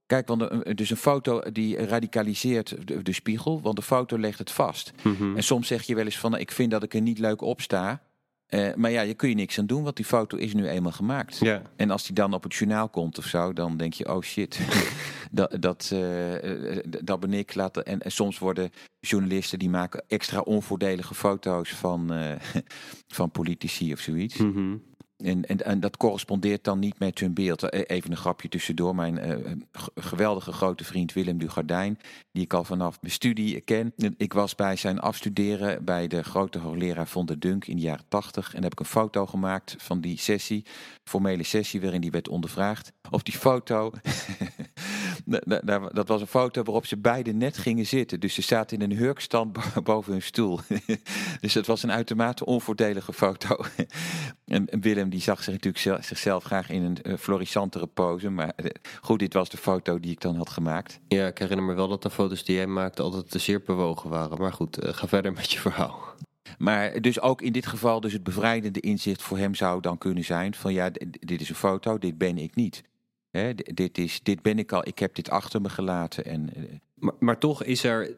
Kijk, 0.06 0.28
want 0.28 0.42
een, 0.42 0.76
dus 0.76 0.90
een 0.90 0.98
foto 0.98 1.42
die 1.52 1.86
radicaliseert 1.86 2.88
de, 2.88 3.02
de, 3.02 3.14
spiegel, 3.14 3.62
want 3.62 3.76
de 3.76 3.82
foto 3.82 4.18
legt 4.18 4.40
het 4.40 4.52
vast. 4.52 4.92
Mm 5.04 5.16
-hmm. 5.16 5.36
En 5.36 5.44
soms 5.44 5.68
zeg 5.68 5.84
je 5.84 5.96
wel 5.96 6.06
eens 6.06 6.18
van, 6.18 6.38
ik 6.38 6.52
vind 6.52 6.72
dat 6.72 6.84
ik 6.84 6.94
er 6.94 7.02
niet 7.02 7.20
leuk 7.20 7.42
op 7.42 7.62
sta. 7.62 8.02
Uh, 8.50 8.74
maar 8.76 8.92
ja, 8.92 9.02
je 9.02 9.14
kun 9.14 9.30
je 9.30 9.36
niks 9.36 9.60
aan 9.60 9.66
doen, 9.66 9.84
want 9.84 9.96
die 9.96 10.06
foto 10.06 10.38
is 10.38 10.54
nu 10.54 10.68
eenmaal 10.68 10.92
gemaakt. 10.92 11.38
Ja. 11.38 11.62
En 11.76 11.92
als 11.92 12.04
die 12.06 12.16
dan 12.16 12.34
op 12.34 12.44
het 12.44 12.54
journaal 12.54 12.90
komt 12.90 13.18
of 13.18 13.26
zo, 13.26 13.54
dan 13.54 13.78
denk 13.78 13.94
je, 13.94 14.14
oh 14.14 14.22
shit, 14.22 14.60
dat, 15.32 15.58
dat, 15.60 15.92
uh, 15.94 16.80
dat 17.04 17.20
ben 17.20 17.34
ik. 17.34 17.56
Laten. 17.56 17.86
En, 17.86 18.02
en, 18.02 18.12
soms 18.12 18.40
worden 18.40 18.72
journalisten 19.00 19.60
die 19.60 19.70
maken 19.70 20.04
extra 20.08 20.40
onvoordelige 20.40 21.16
foto's 21.16 21.70
van, 21.70 22.14
uh, 22.14 22.32
van 23.18 23.32
politici 23.32 23.94
of 23.94 24.00
zoiets. 24.00 24.38
Mm 24.38 24.54
-hmm. 24.54 24.82
En, 25.18 25.46
en, 25.46 25.80
dat 25.80 25.98
correspondeert 25.98 26.64
dan 26.64 26.80
niet 26.80 27.00
met 27.00 27.20
hun 27.20 27.34
beeld. 27.34 27.74
Even 27.74 28.12
een 28.12 28.18
grapje 28.18 28.50
tussendoor. 28.50 28.96
Mijn 28.96 29.28
uh, 29.28 29.52
geweldige 29.96 30.52
grote 30.52 30.84
vriend 30.84 31.14
Willem 31.14 31.38
Dugardijn, 31.38 32.00
die 32.32 32.44
ik 32.44 32.54
al 32.54 32.64
vanaf 32.64 33.02
mijn 33.02 33.14
studie 33.14 33.62
ken. 33.62 33.94
Ik 34.18 34.34
was 34.34 34.56
bij 34.56 34.76
zijn 34.76 35.00
afstuderen 35.00 35.86
bij 35.86 36.08
de 36.08 36.24
grote 36.24 36.60
hoogleraar 36.60 37.08
Von 37.08 37.26
der 37.26 37.40
Dunk 37.40 37.68
in 37.68 37.76
de 37.76 37.82
jaren 37.82 38.06
tachtig. 38.08 38.54
En 38.54 38.64
heb 38.64 38.72
ik 38.72 38.80
een 38.80 38.86
foto 38.86 39.26
gemaakt 39.26 39.76
van 39.78 40.02
die 40.02 40.20
sessie, 40.20 40.66
formele 41.04 41.44
sessie 41.44 41.82
waarin 41.82 42.02
die 42.02 42.12
werd 42.12 42.30
ondervraagd. 42.30 42.92
Op 43.10 43.26
die 43.26 43.38
foto, 43.38 43.92
dat 45.92 46.08
was 46.08 46.22
een 46.22 46.28
foto 46.28 46.64
waarop 46.64 46.86
ze 46.86 46.98
beiden 46.98 47.38
net 47.38 47.58
gingen 47.58 47.86
zitten. 47.86 48.20
Dus 48.20 48.34
ze 48.34 48.42
zaten 48.42 48.78
in 48.82 48.92
een 48.92 48.98
hurkstand 48.98 49.58
boven 49.84 50.12
hun 50.12 50.22
stoel. 50.22 50.60
dus 51.42 51.54
het 51.54 51.68
was 51.68 51.84
een 51.84 51.92
uitermate 51.92 52.46
onvoordelige 52.46 53.14
foto. 53.14 53.58
en 54.46 54.68
Willem 54.82 55.10
die 55.10 55.22
zag 55.22 55.44
zich 55.44 55.54
natuurlijk 55.54 56.04
zichzelf 56.06 56.44
graag 56.44 56.70
in 56.70 56.84
een 56.84 56.98
uh, 57.04 57.18
florissantere 57.18 57.88
pose. 57.88 58.30
Maar 58.30 58.54
uh, 58.56 58.70
goed, 59.02 59.20
dit 59.20 59.34
was 59.34 59.50
de 59.50 59.58
foto 59.58 60.00
die 60.00 60.12
ik 60.12 60.22
dan 60.22 60.36
had 60.36 60.50
gemaakt. 60.50 61.00
Ja, 61.08 61.28
ik 61.28 61.38
herinner 61.38 61.66
me 61.66 61.74
wel 61.74 61.88
dat 61.88 62.02
de 62.02 62.10
foto's 62.10 62.44
die 62.44 62.56
jij 62.56 62.68
maakte 62.68 63.02
altijd 63.02 63.32
te 63.32 63.40
zeer 63.40 63.62
bewogen 63.62 64.10
waren. 64.10 64.38
Maar 64.40 64.54
goed, 64.54 64.84
uh, 64.84 64.94
ga 64.94 65.08
verder 65.08 65.34
met 65.34 65.52
je 65.52 65.60
verhaal. 65.60 66.16
Maar 66.58 67.02
dus 67.02 67.20
ook 67.20 67.42
in 67.42 67.52
dit 67.52 67.66
geval, 67.66 68.00
dus 68.00 68.14
het 68.14 68.24
bevrijdende 68.24 68.80
inzicht 68.80 69.22
voor 69.22 69.38
hem 69.38 69.56
zou 69.56 69.82
dan 69.82 69.98
kunnen 69.98 70.24
zijn 70.24 70.54
van 70.54 70.74
ja, 70.74 70.90
dit 71.10 71.42
is 71.42 71.50
een 71.50 71.56
foto, 71.56 71.98
dit 71.98 72.18
ben 72.18 72.38
ik 72.38 72.56
niet. 72.56 72.84
Dit, 73.74 73.98
is, 73.98 74.20
dit 74.24 74.42
ben 74.42 74.60
ik 74.60 74.72
al, 74.72 74.88
ik 74.88 75.00
heb 75.00 75.16
dit 75.16 75.30
achter 75.30 75.62
me 75.62 75.70
gelaten. 75.70 76.26
En, 76.26 76.50
maar, 76.96 77.14
maar 77.20 77.38
toch 77.38 77.64
is 77.64 77.84
er, 77.84 78.16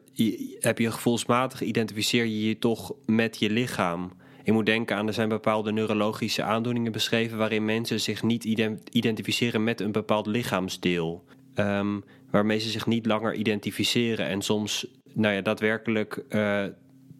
heb 0.58 0.78
je 0.78 0.90
gevoelsmatig, 0.90 1.62
identificeer 1.62 2.24
je 2.24 2.46
je 2.48 2.58
toch 2.58 2.92
met 3.06 3.38
je 3.38 3.50
lichaam. 3.50 4.12
Je 4.44 4.52
moet 4.52 4.66
denken 4.66 4.96
aan, 4.96 5.06
er 5.06 5.12
zijn 5.12 5.28
bepaalde 5.28 5.72
neurologische 5.72 6.42
aandoeningen 6.42 6.92
beschreven 6.92 7.38
waarin 7.38 7.64
mensen 7.64 8.00
zich 8.00 8.22
niet 8.22 8.44
identificeren 8.90 9.64
met 9.64 9.80
een 9.80 9.92
bepaald 9.92 10.26
lichaamsdeel. 10.26 11.24
Um, 11.54 12.04
waarmee 12.30 12.58
ze 12.58 12.70
zich 12.70 12.86
niet 12.86 13.06
langer 13.06 13.34
identificeren 13.34 14.26
en 14.26 14.42
soms, 14.42 14.86
nou 15.12 15.34
ja, 15.34 15.40
daadwerkelijk 15.40 16.24
uh, 16.28 16.64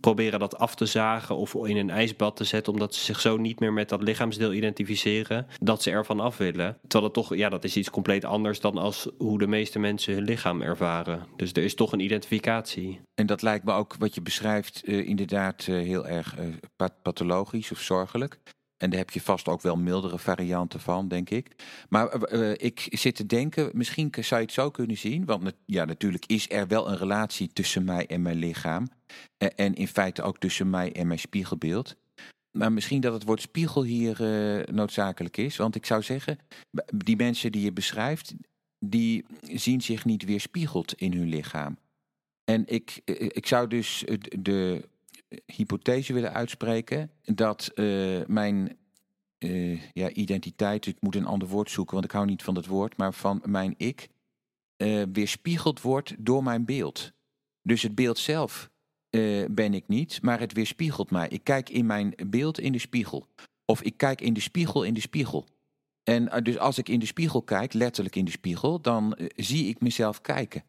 proberen 0.01 0.41
dat 0.41 0.59
af 0.59 0.75
te 0.75 0.87
zagen 0.87 1.37
of 1.37 1.55
in 1.55 1.77
een 1.77 1.91
ijsbad 1.91 2.37
te 2.37 2.45
zetten, 2.45 2.73
omdat 2.73 2.95
ze 2.95 3.05
zich 3.05 3.21
zo 3.21 3.37
niet 3.37 3.61
meer 3.61 3.73
met 3.73 3.89
dat 3.89 4.03
lichaamsdeel 4.03 4.53
identificeren, 4.53 5.47
dat 5.61 5.83
ze 5.83 5.91
ervan 5.91 6.21
af 6.21 6.37
willen. 6.37 6.79
Terwijl 6.81 7.05
het 7.05 7.13
toch, 7.13 7.37
ja, 7.37 7.49
dat 7.49 7.65
is 7.65 7.77
iets 7.77 7.91
compleet 7.91 8.25
anders 8.25 8.61
dan 8.61 8.79
als 8.79 9.09
hoe 9.19 9.39
de 9.39 9.47
meeste 9.47 9.79
mensen 9.79 10.15
hun 10.15 10.25
lichaam 10.25 10.63
ervaren. 10.63 11.27
Dus 11.37 11.53
er 11.53 11.63
is 11.63 11.75
toch 11.75 11.93
een 11.93 12.01
identificatie. 12.01 13.01
En 13.15 13.27
dat 13.27 13.43
lijkt 13.43 13.65
me 13.65 13.73
ook 13.73 13.97
wat 13.99 14.15
je 14.15 14.23
beschrijft, 14.23 14.83
uh, 14.85 15.09
inderdaad 15.09 15.67
uh, 15.67 15.77
heel 15.77 16.07
erg 16.07 16.39
uh, 16.39 16.87
pathologisch 17.03 17.73
of 17.73 17.81
zorgelijk. 17.81 18.39
En 18.81 18.91
daar 18.91 18.99
heb 18.99 19.11
je 19.11 19.21
vast 19.21 19.49
ook 19.49 19.63
wel 19.63 19.77
mildere 19.77 20.19
varianten 20.19 20.81
van, 20.81 21.09
denk 21.09 21.31
ik. 21.31 21.47
Maar 21.89 22.33
uh, 22.33 22.51
ik 22.57 22.87
zit 22.91 23.15
te 23.15 23.27
denken, 23.27 23.71
misschien 23.73 24.11
zou 24.21 24.41
je 24.41 24.47
het 24.47 24.55
zo 24.55 24.71
kunnen 24.71 24.97
zien. 24.97 25.25
Want 25.25 25.53
ja, 25.67 25.85
natuurlijk 25.85 26.27
is 26.27 26.51
er 26.51 26.67
wel 26.67 26.89
een 26.89 26.97
relatie 26.97 27.53
tussen 27.53 27.85
mij 27.85 28.07
en 28.07 28.23
mijn 28.23 28.37
lichaam. 28.37 28.89
En 29.57 29.75
in 29.75 29.89
feite 29.89 30.23
ook 30.23 30.39
tussen 30.39 30.71
mij 30.71 30.93
en 30.93 31.07
mijn 31.07 31.19
spiegelbeeld. 31.19 31.97
Maar 32.59 32.73
misschien 32.73 33.01
dat 33.01 33.13
het 33.13 33.25
woord 33.25 33.41
spiegel 33.41 33.83
hier 33.83 34.17
noodzakelijk 34.73 35.37
is. 35.37 35.57
Want 35.57 35.75
ik 35.75 35.87
zou 35.87 36.03
zeggen, 36.03 36.39
die 36.97 37.17
mensen 37.17 37.53
die 37.53 37.63
je 37.63 37.73
beschrijft, 37.73 38.35
die 38.79 39.25
zien 39.41 39.81
zich 39.81 40.05
niet 40.05 40.25
weerspiegeld 40.25 40.95
in 40.95 41.13
hun 41.13 41.29
lichaam. 41.29 41.79
En 42.45 42.63
ik, 42.67 43.01
ik 43.29 43.47
zou 43.47 43.69
dus 43.69 44.05
de 44.39 44.89
hypothese 45.47 46.13
willen 46.13 46.33
uitspreken 46.33 47.11
dat 47.23 47.71
uh, 47.75 48.27
mijn 48.27 48.77
uh, 49.39 49.83
ja, 49.93 50.11
identiteit, 50.11 50.87
ik 50.87 50.97
moet 51.01 51.15
een 51.15 51.27
ander 51.27 51.49
woord 51.49 51.71
zoeken, 51.71 51.95
want 51.95 52.07
ik 52.07 52.13
hou 52.13 52.27
niet 52.27 52.43
van 52.43 52.55
dat 52.55 52.67
woord, 52.67 52.97
maar 52.97 53.15
van 53.15 53.43
mijn 53.45 53.75
ik, 53.77 54.09
uh, 54.77 55.03
weerspiegeld 55.13 55.81
wordt 55.81 56.15
door 56.19 56.43
mijn 56.43 56.65
beeld. 56.65 57.13
Dus 57.63 57.83
het 57.83 57.95
beeld 57.95 58.19
zelf 58.19 58.71
ben 59.51 59.75
ik 59.75 59.89
niet, 59.89 60.23
maar 60.23 60.41
het 60.41 60.53
weerspiegelt 60.53 61.11
mij. 61.11 61.29
Ik 61.29 61.45
kijk 61.45 61.69
in 61.69 61.87
mijn 61.87 62.15
beeld 62.27 62.61
in 62.61 62.73
de 62.73 62.79
spiegel. 62.79 63.27
Of 63.65 63.83
ik 63.83 63.97
kijk 63.97 64.21
in 64.21 64.33
de 64.33 64.41
spiegel 64.41 64.83
in 64.83 64.95
de 64.95 65.01
spiegel. 65.01 65.49
En 66.03 66.43
dus 66.43 66.59
als 66.59 66.79
ik 66.79 66.89
in 66.89 66.99
de 66.99 67.07
spiegel 67.07 67.43
kijk, 67.43 67.73
letterlijk 67.73 68.17
in 68.17 68.25
de 68.25 68.31
spiegel, 68.31 68.81
dan 68.81 69.19
zie 69.37 69.69
ik 69.69 69.81
mezelf 69.81 70.21
kijken. 70.21 70.65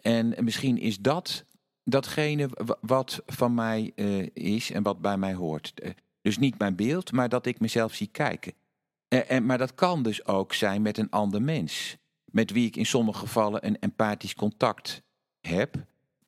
En 0.00 0.34
misschien 0.44 0.78
is 0.78 0.98
dat 0.98 1.44
datgene 1.90 2.48
wat 2.80 3.22
van 3.26 3.54
mij 3.54 3.92
uh, 3.94 4.26
is 4.32 4.70
en 4.70 4.82
wat 4.82 5.00
bij 5.00 5.16
mij 5.16 5.34
hoort. 5.34 5.74
Dus 6.22 6.38
niet 6.38 6.58
mijn 6.58 6.76
beeld, 6.76 7.12
maar 7.12 7.28
dat 7.28 7.46
ik 7.46 7.60
mezelf 7.60 7.94
zie 7.94 8.06
kijken. 8.06 8.52
En, 9.08 9.28
en, 9.28 9.46
maar 9.46 9.58
dat 9.58 9.74
kan 9.74 10.02
dus 10.02 10.26
ook 10.26 10.54
zijn 10.54 10.82
met 10.82 10.98
een 10.98 11.10
ander 11.10 11.42
mens. 11.42 11.96
Met 12.24 12.50
wie 12.50 12.66
ik 12.66 12.76
in 12.76 12.86
sommige 12.86 13.18
gevallen 13.18 13.66
een 13.66 13.78
empathisch 13.78 14.34
contact 14.34 15.02
heb. 15.40 15.76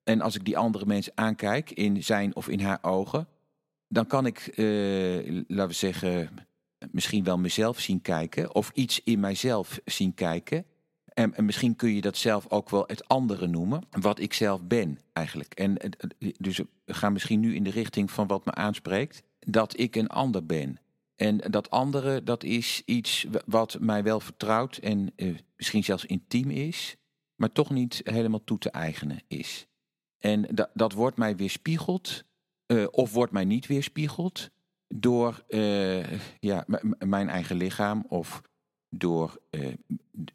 En 0.05 0.21
als 0.21 0.35
ik 0.35 0.45
die 0.45 0.59
andere 0.59 0.87
mens 0.87 1.14
aankijk 1.14 1.71
in 1.71 2.05
zijn 2.05 2.37
of 2.37 2.49
in 2.49 2.61
haar 2.61 2.79
ogen, 2.83 3.29
dan 3.88 4.07
kan 4.07 4.26
ik, 4.26 4.52
laten 5.47 5.69
we 5.69 5.73
zeggen, 5.73 6.31
misschien 6.90 7.25
wel 7.25 7.38
mezelf 7.38 7.81
zien 7.81 8.02
kijken. 8.02 8.55
Of 8.55 8.71
iets 8.75 9.00
in 9.05 9.21
mijzelf 9.21 9.81
zien 9.85 10.14
kijken. 10.14 10.64
En, 11.20 11.34
en, 11.34 11.44
misschien 11.44 11.76
kun 11.76 11.94
je 11.94 12.00
dat 12.00 12.16
zelf 12.16 12.46
ook 12.48 12.70
wel 12.70 12.84
het 12.86 13.08
andere 13.08 13.46
noemen, 13.46 13.82
wat 13.90 14.18
ik 14.18 14.32
zelf 14.32 14.62
ben 14.62 14.98
eigenlijk. 15.12 15.54
En 15.54 15.76
dus 16.38 16.56
we 16.84 16.94
gaan 16.94 17.12
misschien 17.12 17.40
nu 17.40 17.54
in 17.54 17.64
de 17.64 17.70
richting 17.70 18.10
van 18.10 18.26
wat 18.26 18.44
me 18.44 18.52
aanspreekt, 18.54 19.22
dat 19.38 19.78
ik 19.78 19.96
een 19.96 20.08
ander 20.08 20.46
ben. 20.46 20.78
En 21.16 21.36
dat 21.36 21.70
andere, 21.70 22.22
dat 22.22 22.44
is 22.44 22.82
iets 22.84 23.26
wat 23.46 23.76
mij 23.80 24.02
wel 24.02 24.20
vertrouwd 24.20 24.76
en 24.76 25.12
uh, 25.16 25.38
misschien 25.56 25.84
zelfs 25.84 26.04
intiem 26.04 26.50
is, 26.50 26.96
maar 27.34 27.52
toch 27.52 27.70
niet 27.70 28.00
helemaal 28.04 28.44
toe 28.44 28.58
te 28.58 28.70
eigenen 28.70 29.22
is. 29.28 29.66
En 30.18 30.48
dat, 30.74 30.92
wordt 30.92 31.16
mij 31.16 31.36
weerspiegeld, 31.36 32.24
uh, 32.66 32.86
of 32.90 33.12
wordt 33.12 33.32
mij 33.32 33.44
niet 33.44 33.66
weerspiegeld, 33.66 34.50
door 34.88 35.44
uh, 35.48 36.20
ja, 36.38 36.64
mijn 36.98 37.28
eigen 37.28 37.56
lichaam 37.56 38.04
of 38.08 38.42
door 38.90 39.40
uh, 39.50 39.66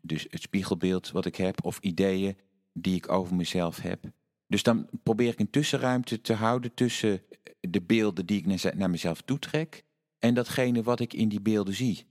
dus 0.01 0.27
het 0.29 0.41
spiegelbeeld 0.41 1.11
wat 1.11 1.25
ik 1.25 1.35
heb 1.35 1.65
of 1.65 1.79
ideeën 1.79 2.37
die 2.73 2.95
ik 2.95 3.11
over 3.11 3.35
mezelf 3.35 3.81
heb. 3.81 3.99
Dus 4.47 4.63
dan 4.63 4.89
probeer 5.03 5.31
ik 5.31 5.39
een 5.39 5.49
tussenruimte 5.49 6.21
te 6.21 6.33
houden 6.33 6.73
tussen 6.73 7.21
de 7.59 7.81
beelden 7.81 8.25
die 8.25 8.45
ik 8.45 8.73
naar 8.75 8.89
mezelf 8.89 9.21
toetrek 9.21 9.83
en 10.19 10.33
datgene 10.33 10.83
wat 10.83 10.99
ik 10.99 11.13
in 11.13 11.29
die 11.29 11.41
beelden 11.41 11.73
zie. 11.73 12.05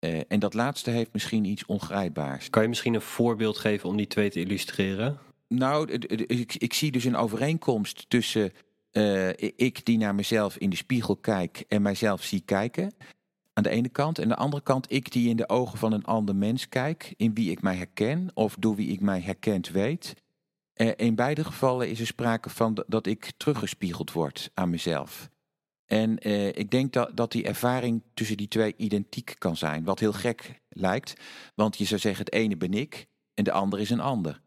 Uh, 0.00 0.20
en 0.28 0.38
dat 0.38 0.54
laatste 0.54 0.90
heeft 0.90 1.12
misschien 1.12 1.44
iets 1.44 1.66
ongrijpbaars. 1.66 2.50
Kan 2.50 2.62
je 2.62 2.68
misschien 2.68 2.94
een 2.94 3.00
voorbeeld 3.00 3.58
geven 3.58 3.88
om 3.88 3.96
die 3.96 4.06
twee 4.06 4.30
te 4.30 4.40
illustreren? 4.40 5.18
Nou, 5.48 5.90
ik, 5.90 6.54
ik 6.54 6.72
zie 6.72 6.92
dus 6.92 7.04
een 7.04 7.16
overeenkomst 7.16 8.04
tussen 8.08 8.52
uh, 8.92 9.28
ik 9.38 9.84
die 9.84 9.98
naar 9.98 10.14
mezelf 10.14 10.56
in 10.56 10.70
de 10.70 10.76
spiegel 10.76 11.16
kijk 11.16 11.64
en 11.68 11.82
mijzelf 11.82 12.22
zie 12.22 12.40
kijken. 12.40 12.94
Aan 13.56 13.62
de 13.62 13.70
ene 13.70 13.88
kant. 13.88 14.18
En 14.18 14.22
aan 14.22 14.28
de 14.28 14.36
andere 14.36 14.62
kant 14.62 14.92
ik 14.92 15.12
die 15.12 15.28
in 15.28 15.36
de 15.36 15.48
ogen 15.48 15.78
van 15.78 15.92
een 15.92 16.04
ander 16.04 16.36
mens 16.36 16.68
kijk, 16.68 17.14
in 17.16 17.34
wie 17.34 17.50
ik 17.50 17.62
mij 17.62 17.76
herken 17.76 18.30
of 18.34 18.56
door 18.58 18.74
wie 18.74 18.88
ik 18.88 19.00
mij 19.00 19.20
herkend 19.20 19.68
weet. 19.68 20.14
Uh, 20.74 20.90
in 20.96 21.14
beide 21.14 21.44
gevallen 21.44 21.88
is 21.88 22.00
er 22.00 22.06
sprake 22.06 22.50
van 22.50 22.84
dat 22.86 23.06
ik 23.06 23.32
teruggespiegeld 23.36 24.12
word 24.12 24.50
aan 24.54 24.70
mezelf. 24.70 25.30
En 25.86 26.28
uh, 26.28 26.46
ik 26.46 26.70
denk 26.70 26.92
dat, 26.92 27.16
dat 27.16 27.32
die 27.32 27.44
ervaring 27.44 28.02
tussen 28.14 28.36
die 28.36 28.48
twee 28.48 28.74
identiek 28.76 29.34
kan 29.38 29.56
zijn. 29.56 29.84
Wat 29.84 29.98
heel 29.98 30.12
gek 30.12 30.60
lijkt, 30.68 31.20
want 31.54 31.78
je 31.78 31.84
zou 31.84 32.00
zeggen 32.00 32.24
het 32.24 32.34
ene 32.34 32.56
ben 32.56 32.74
ik 32.74 33.06
en 33.34 33.44
de 33.44 33.52
ander 33.52 33.80
is 33.80 33.90
een 33.90 34.00
ander. 34.00 34.40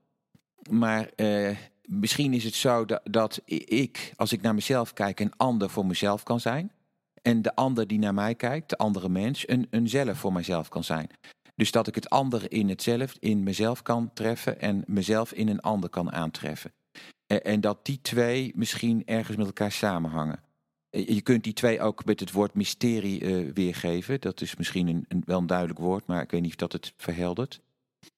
Maar 0.70 1.10
uh, 1.16 1.58
misschien 1.82 2.34
is 2.34 2.44
het 2.44 2.56
zo 2.56 2.86
dat, 2.86 3.01
dat 3.04 3.42
ik, 3.46 4.13
als 4.16 4.32
ik 4.32 4.42
naar 4.42 4.56
mezelf 4.56 4.94
kijk, 4.94 5.20
een 5.20 5.36
ander 5.38 5.70
voor 5.70 5.86
mezelf 5.86 6.24
kan 6.24 6.39
zijn. 6.39 6.72
En 7.21 7.41
de 7.41 7.55
ander 7.55 7.88
die 7.88 7.99
naar 7.99 8.13
mij 8.13 8.35
kijkt, 8.35 8.69
de 8.69 8.77
andere 8.77 9.09
mens, 9.09 9.47
een, 9.49 9.67
een 9.69 9.89
zelf 9.89 10.17
voor 10.17 10.33
mijzelf 10.33 10.69
kan 10.69 10.83
zijn. 10.83 11.09
Dus 11.55 11.71
dat 11.71 11.88
ik 11.88 11.95
het 11.95 12.09
ander 12.09 12.51
in 12.51 12.69
het 12.69 12.81
zelf, 12.81 13.15
in 13.19 13.43
mezelf 13.43 13.81
kan 13.81 14.13
treffen 14.13 14.59
en 14.61 14.83
mezelf 14.88 15.31
in 15.33 15.47
een 15.47 15.59
ander 15.59 15.89
kan 15.89 16.11
aantreffen. 16.11 16.71
En, 17.27 17.43
en 17.43 17.61
dat 17.61 17.85
die 17.85 17.99
twee 18.01 18.51
misschien 18.55 19.01
ergens 19.05 19.38
met 19.38 19.45
elkaar 19.45 19.71
samenhangen. 19.71 20.39
Eh, 20.89 21.07
Je 21.07 21.21
kunt 21.21 21.43
die 21.43 21.53
twee 21.53 21.81
ook 21.81 22.05
met 22.05 22.19
het 22.19 22.31
woord 22.31 22.53
mysterie 22.53 23.21
eh, 23.21 23.53
weergeven. 23.53 24.21
Dat 24.21 24.41
is 24.41 24.55
misschien 24.55 24.88
een, 24.88 25.05
een, 25.07 25.23
wel 25.25 25.38
een 25.39 25.47
duidelijk 25.47 25.79
woord, 25.79 26.05
maar 26.07 26.21
ik 26.21 26.31
weet 26.31 26.41
niet 26.41 26.49
of 26.51 26.55
dat 26.55 26.71
het 26.73 26.93
verheldert. 26.97 27.61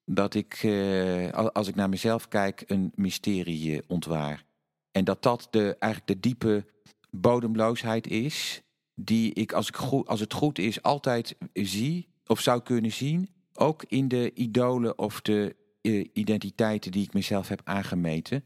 Dat 0.04 0.34
ik, 0.34 0.54
eh, 0.62 1.30
al- 1.32 1.52
als 1.52 1.68
ik 1.68 1.74
naar 1.74 1.88
mezelf 1.88 2.28
kijk, 2.28 2.64
een 2.66 2.92
mysterie 2.94 3.76
eh, 3.76 3.82
ontwaar. 3.88 4.44
En 4.90 5.04
dat 5.04 5.22
dat 5.22 5.48
de, 5.50 5.76
eigenlijk 5.78 6.12
de 6.12 6.28
diepe 6.28 6.64
bodemloosheid 7.10 8.06
is, 8.06 8.62
die 8.94 9.32
ik 9.32 9.52
als, 9.52 9.68
ik 9.68 9.76
als 10.04 10.20
het 10.20 10.32
goed 10.32 10.58
is 10.58 10.82
altijd 10.82 11.36
zie 11.52 12.08
of 12.26 12.40
zou 12.40 12.62
kunnen 12.62 12.92
zien. 12.92 13.28
Ook 13.54 13.84
in 13.88 14.08
de 14.08 14.30
idolen 14.34 14.98
of 14.98 15.20
de 15.20 15.56
eh, 15.80 16.06
identiteiten 16.12 16.90
die 16.90 17.04
ik 17.04 17.12
mezelf 17.12 17.48
heb 17.48 17.60
aangemeten 17.64 18.44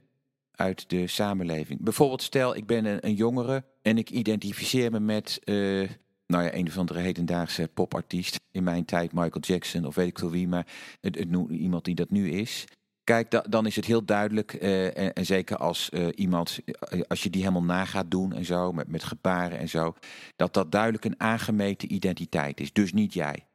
uit 0.51 0.91
de 0.91 1.07
samenleving. 1.07 1.81
Bijvoorbeeld 1.81 2.23
stel 2.23 2.57
ik 2.57 2.67
ben 2.67 3.07
een, 3.07 3.15
jongere 3.15 3.65
en 3.83 3.99
ik 3.99 4.11
identificeer 4.11 4.91
me 4.91 5.01
met 5.01 5.41
eh, 5.45 5.55
nou 6.27 6.45
ja, 6.45 6.55
een 6.55 6.67
of 6.67 6.79
andere 6.79 7.01
hedendaagse 7.01 7.69
popartiest. 7.75 8.41
In 8.51 8.65
mijn 8.65 8.85
tijd 8.85 9.13
Michael 9.13 9.41
Jackson 9.41 9.85
of 9.85 9.95
weet 9.95 10.09
ik 10.09 10.19
veel 10.19 10.31
wie, 10.31 10.49
maar 10.49 10.67
iemand 11.51 11.85
die 11.85 11.95
dat 11.95 12.11
nu 12.11 12.31
is. 12.31 12.65
Kijk, 13.07 13.31
da- 13.31 13.45
dan 13.49 13.67
is 13.67 13.77
het 13.77 13.85
heel 13.85 14.05
duidelijk, 14.05 14.53
eh, 14.53 14.99
en, 14.99 15.13
en 15.13 15.27
zeker 15.27 15.57
als 15.57 15.91
eh, 15.91 16.09
iemand, 16.15 16.59
eh, 16.65 17.01
als 17.09 17.23
je 17.23 17.31
die 17.31 17.41
helemaal 17.41 17.63
na 17.63 17.85
gaat 17.85 18.11
doen 18.11 18.33
en 18.33 18.45
zo, 18.45 18.73
met, 18.73 18.89
met 18.89 19.05
gebaren 19.05 19.59
en 19.59 19.69
zo, 19.69 19.95
dat 20.37 20.55
dat 20.55 20.73
duidelijk 20.73 21.05
een 21.05 21.21
aangemeten 21.21 21.93
identiteit 21.93 22.61
is. 22.61 22.73
Dus 22.73 22.93
niet 22.93 23.15
jij. 23.15 23.47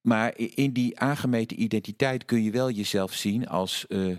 Maar 0.00 0.38
in 0.38 0.72
die 0.72 0.98
aangemeten 0.98 1.62
identiteit 1.62 2.24
kun 2.24 2.42
je 2.42 2.50
wel 2.50 2.70
jezelf 2.70 3.12
zien 3.12 3.48
als 3.48 3.86
eh, 3.86 4.16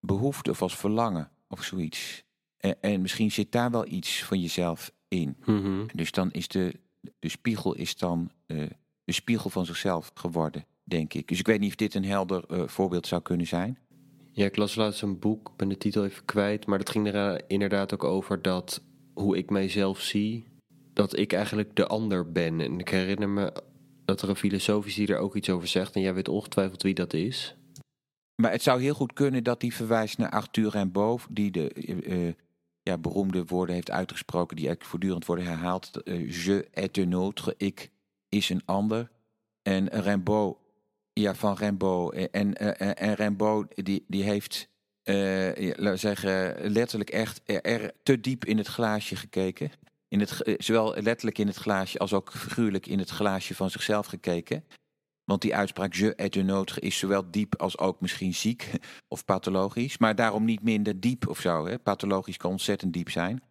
behoefte 0.00 0.50
of 0.50 0.62
als 0.62 0.76
verlangen 0.76 1.30
of 1.48 1.62
zoiets. 1.62 2.22
En, 2.56 2.76
en 2.80 3.00
misschien 3.00 3.32
zit 3.32 3.52
daar 3.52 3.70
wel 3.70 3.86
iets 3.86 4.24
van 4.24 4.40
jezelf 4.40 4.92
in. 5.08 5.36
Mhm. 5.44 5.86
Dus 5.94 6.10
dan 6.10 6.30
is 6.30 6.48
de, 6.48 6.74
de 7.18 7.28
spiegel 7.28 7.74
is 7.74 7.96
dan 7.96 8.30
eh, 8.46 8.66
de 9.04 9.12
spiegel 9.12 9.50
van 9.50 9.66
zichzelf 9.66 10.10
geworden, 10.14 10.64
denk 10.82 11.14
ik. 11.14 11.28
Dus 11.28 11.38
ik 11.38 11.46
weet 11.46 11.60
niet 11.60 11.70
of 11.70 11.76
dit 11.76 11.94
een 11.94 12.04
helder 12.04 12.68
voorbeeld 12.70 13.06
zou 13.06 13.22
kunnen 13.22 13.46
zijn. 13.46 13.78
Ja, 14.36 14.44
ik 14.44 14.56
las 14.56 14.74
laatst 14.74 15.02
een 15.02 15.18
boek, 15.18 15.52
ben 15.56 15.68
de 15.68 15.76
titel 15.76 16.04
even 16.04 16.24
kwijt, 16.24 16.66
maar 16.66 16.78
dat 16.78 16.90
ging 16.90 17.06
er 17.06 17.34
eh, 17.34 17.44
inderdaad 17.46 17.94
ook 17.94 18.04
over 18.04 18.42
dat 18.42 18.82
hoe 19.12 19.36
ik 19.36 19.50
mijzelf 19.50 20.00
zie, 20.00 20.46
dat 20.92 21.18
ik 21.18 21.32
eigenlijk 21.32 21.76
de 21.76 21.86
ander 21.86 22.32
ben. 22.32 22.60
En 22.60 22.78
ik 22.78 22.88
herinner 22.88 23.28
me 23.28 23.52
dat 24.04 24.22
er 24.22 24.28
een 24.28 24.36
filosoof 24.36 24.86
die 24.86 25.06
er 25.06 25.18
ook 25.18 25.36
iets 25.36 25.50
over 25.50 25.68
zegt, 25.68 25.94
en 25.94 26.00
jij 26.00 26.14
weet 26.14 26.28
ongetwijfeld 26.28 26.82
wie 26.82 26.94
dat 26.94 27.12
is. 27.12 27.56
Maar 28.42 28.50
het 28.50 28.62
zou 28.62 28.82
heel 28.82 28.94
goed 28.94 29.12
kunnen 29.12 29.44
dat 29.44 29.60
die 29.60 29.74
verwijst 29.74 30.18
naar 30.18 30.30
Arthur 30.30 30.70
Rimbaud, 30.70 31.26
die 31.30 31.50
de 31.50 31.68
eh, 31.68 32.26
eh, 32.28 32.34
ja, 32.82 32.98
beroemde 32.98 33.44
woorden 33.44 33.74
heeft 33.74 33.90
uitgesproken, 33.90 34.56
die 34.56 34.66
eigenlijk 34.66 34.90
voortdurend 34.90 35.26
worden 35.26 35.44
herhaald. 35.44 35.90
Je 36.44 36.68
est 36.70 36.96
un 36.96 37.12
autre, 37.12 37.54
ik 37.56 37.90
is 38.28 38.48
een 38.48 38.62
ander. 38.64 39.10
En 39.62 39.88
Rimbaud, 39.88 40.56
ja, 41.14 41.34
van 41.34 41.54
Rimbaud. 41.56 42.12
Eh, 42.12 42.24
En, 42.30 42.54
eh, 42.54 42.88
en, 42.88 42.96
en 42.96 43.14
Rimbaud, 43.14 43.84
die, 43.84 44.04
die 44.08 44.22
heeft, 44.22 44.68
eh, 45.02 45.94
zeggen, 45.96 46.70
letterlijk 46.70 47.10
echt 47.10 47.40
er, 47.44 47.92
te 48.02 48.20
diep 48.20 48.44
in 48.44 48.58
het 48.58 48.66
glaasje 48.66 49.16
gekeken. 49.16 49.70
In 50.08 50.20
het, 50.20 50.42
eh, 50.42 50.54
zowel 50.58 50.94
letterlijk 51.02 51.38
in 51.38 51.46
het 51.46 51.56
glaasje 51.56 51.98
als 51.98 52.12
ook 52.12 52.32
figuurlijk 52.32 52.86
in 52.86 52.98
het 52.98 53.10
glaasje 53.10 53.54
van 53.54 53.70
zichzelf 53.70 54.06
gekeken. 54.06 54.64
Want 55.24 55.42
die 55.42 55.56
uitspraak 55.56 55.94
je 55.94 56.14
est 56.14 56.34
un 56.36 56.50
autre 56.50 56.80
is 56.80 56.98
zowel 56.98 57.30
diep 57.30 57.56
als 57.60 57.78
ook 57.78 58.00
misschien 58.00 58.34
ziek 58.34 58.70
of 59.08 59.24
pathologisch. 59.24 59.98
Maar 59.98 60.14
daarom 60.14 60.44
niet 60.44 60.62
minder 60.62 61.00
diep 61.00 61.28
of 61.28 61.40
zo. 61.40 61.66
Hè. 61.66 61.78
Pathologisch 61.78 62.36
kan 62.36 62.50
ontzettend 62.50 62.92
diep 62.92 63.10
zijn. 63.10 63.42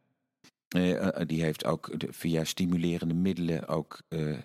Eh, 0.68 1.08
eh, 1.08 1.28
die 1.28 1.44
heeft 1.44 1.66
ook 1.66 2.00
de- 2.00 2.14
via 2.14 2.44
stimulerende 2.44 3.14
middelen 3.14 3.68
ook 3.68 4.02
eh, 4.08 4.38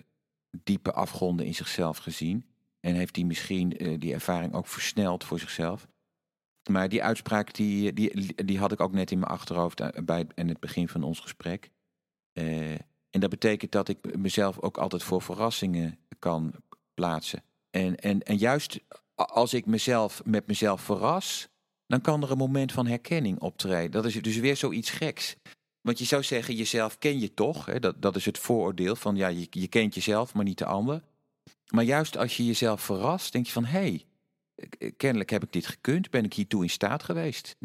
diepe 0.63 0.91
afgronden 0.93 1.45
in 1.45 1.55
zichzelf 1.55 1.97
gezien. 1.97 2.45
En 2.79 2.95
heeft 2.95 3.13
die 3.13 3.25
misschien 3.25 3.77
eh, 3.77 3.99
die 3.99 4.13
ervaring 4.13 4.53
ook 4.53 4.67
versneld 4.67 5.23
voor 5.23 5.39
zichzelf. 5.39 5.87
Maar 6.69 6.89
die 6.89 7.03
uitspraak 7.03 7.53
die, 7.53 7.93
die, 7.93 8.35
die 8.45 8.59
had 8.59 8.71
ik 8.71 8.79
ook 8.79 8.91
net 8.91 9.11
in 9.11 9.19
mijn 9.19 9.31
achterhoofd 9.31 9.79
eh, 9.79 10.03
bij 10.03 10.27
in 10.35 10.47
het 10.47 10.59
begin 10.59 10.87
van 10.87 11.03
ons 11.03 11.19
gesprek. 11.19 11.69
Eh, 12.31 12.71
en 13.09 13.19
dat 13.19 13.29
betekent 13.29 13.71
dat 13.71 13.87
ik 13.87 14.17
mezelf 14.17 14.59
ook 14.59 14.77
altijd 14.77 15.03
voor 15.03 15.21
verrassingen 15.21 15.97
kan 16.19 16.53
plaatsen. 16.93 17.43
En, 17.69 17.95
en, 17.95 18.23
en 18.23 18.37
juist 18.37 18.79
als 19.15 19.53
ik 19.53 19.65
mezelf 19.65 20.21
met 20.25 20.47
mezelf 20.47 20.81
verras, 20.81 21.47
dan 21.87 22.01
kan 22.01 22.23
er 22.23 22.31
een 22.31 22.37
moment 22.37 22.71
van 22.71 22.87
herkenning 22.87 23.39
optreden. 23.39 23.91
Dat 23.91 24.05
is 24.05 24.21
dus 24.21 24.37
weer 24.37 24.57
zoiets 24.57 24.89
geks. 24.89 25.35
Want 25.81 25.99
je 25.99 26.05
zou 26.05 26.23
zeggen, 26.23 26.55
jezelf 26.55 26.97
ken 26.97 27.19
je 27.19 27.33
toch? 27.33 27.65
Hè? 27.65 27.79
Dat, 27.79 28.01
dat 28.01 28.15
is 28.15 28.25
het 28.25 28.37
vooroordeel 28.37 28.95
van, 28.95 29.15
ja, 29.15 29.27
je, 29.27 29.47
je 29.49 29.67
kent 29.67 29.95
jezelf, 29.95 30.33
maar 30.33 30.43
niet 30.43 30.57
de 30.57 30.65
ander. 30.65 31.01
Maar 31.69 31.83
juist 31.83 32.17
als 32.17 32.37
je 32.37 32.45
jezelf 32.45 32.81
verrast, 32.81 33.31
denk 33.31 33.45
je 33.45 33.51
van, 33.51 33.65
hé, 33.65 33.79
hey, 33.79 34.05
eh, 34.55 34.91
kennelijk 34.97 35.29
heb 35.29 35.43
ik 35.43 35.51
dit 35.51 35.67
gekund, 35.67 36.09
ben 36.09 36.25
ik 36.25 36.33
hiertoe 36.33 36.63
in 36.63 36.69
staat 36.69 37.03
geweest. 37.03 37.55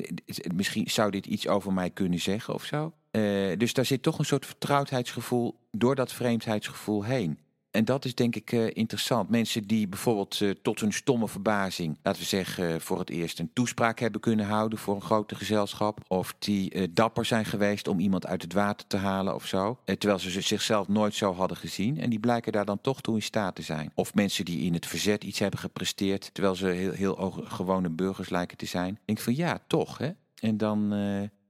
Misschien 0.55 0.91
zou 0.91 1.11
dit 1.11 1.27
iets 1.27 1.49
over 1.49 1.73
mij 1.73 1.91
kunnen 1.91 2.21
zeggen 2.21 2.55
of 2.55 2.65
zo. 2.65 2.93
Eh, 3.11 3.23
dus 3.59 3.73
daar 3.73 3.85
zit 3.85 4.03
toch 4.03 4.19
een 4.19 4.25
soort 4.25 4.47
vertrouwdheidsgevoel 4.47 5.59
door 5.71 5.95
dat 5.95 6.13
vreemdheidsgevoel 6.13 7.05
heen. 7.05 7.39
En 7.75 7.85
dat 7.85 8.05
is 8.05 8.15
denk 8.15 8.37
ik 8.37 8.53
eh, 8.53 8.67
interessant. 8.73 9.29
Mensen 9.29 9.67
die 9.67 9.89
bijvoorbeeld 9.89 10.41
eh, 10.41 10.51
tot 10.51 10.81
hun 10.81 10.93
stomme 10.93 11.29
verbazing, 11.29 11.99
laten 12.03 12.21
we 12.21 12.27
zeggen, 12.27 12.75
eh, 12.75 12.81
voor 12.81 12.99
het 12.99 13.11
eerst 13.11 13.39
een 13.39 13.51
toespraak 13.53 13.99
hebben 13.99 14.21
kunnen 14.21 14.47
houden 14.47 14.79
voor 14.79 14.95
een 14.95 15.03
grote 15.03 15.35
gezelschap. 15.35 16.01
Of 16.09 16.35
die 16.39 16.93
dapper 16.93 17.25
zijn 17.25 17.45
geweest 17.45 17.89
om 17.89 17.99
iemand 17.99 18.27
uit 18.27 18.43
het 18.43 18.53
water 18.53 18.87
te 18.87 18.97
halen 18.97 19.35
of 19.35 19.47
zo. 19.47 19.79
Terwijl 19.85 20.19
ze 20.19 20.41
zichzelf 20.41 20.89
nooit 20.89 21.15
zo 21.15 21.35
hadden 21.35 21.57
gezien. 21.57 22.01
En 22.01 22.11
die 22.11 22.19
blijken 22.19 22.53
daar 22.53 22.65
dan 22.65 22.81
toch 22.81 23.01
toe 23.01 23.15
in 23.15 23.23
staat 23.23 23.55
te 23.55 23.63
zijn. 23.63 23.91
Of 23.95 24.15
mensen 24.15 24.45
die 24.45 24.65
in 24.65 24.75
het 24.75 24.87
verzet 24.87 25.25
iets 25.25 25.39
hebben 25.39 25.61
gepresteerd, 25.61 26.31
terwijl 26.33 26.55
ze 26.55 26.67
heel, 26.67 26.93
heel 26.93 27.31
gewone 27.45 27.91
burgers 27.91 28.29
lijken 28.29 28.57
te 28.57 28.67
zijn. 28.67 28.95
Ik 28.95 29.01
denk 29.05 29.19
van 29.19 29.37
ja, 29.37 29.59
toch 29.67 29.99
hè. 29.99 30.11
En 30.41 30.57
dan, 30.57 30.91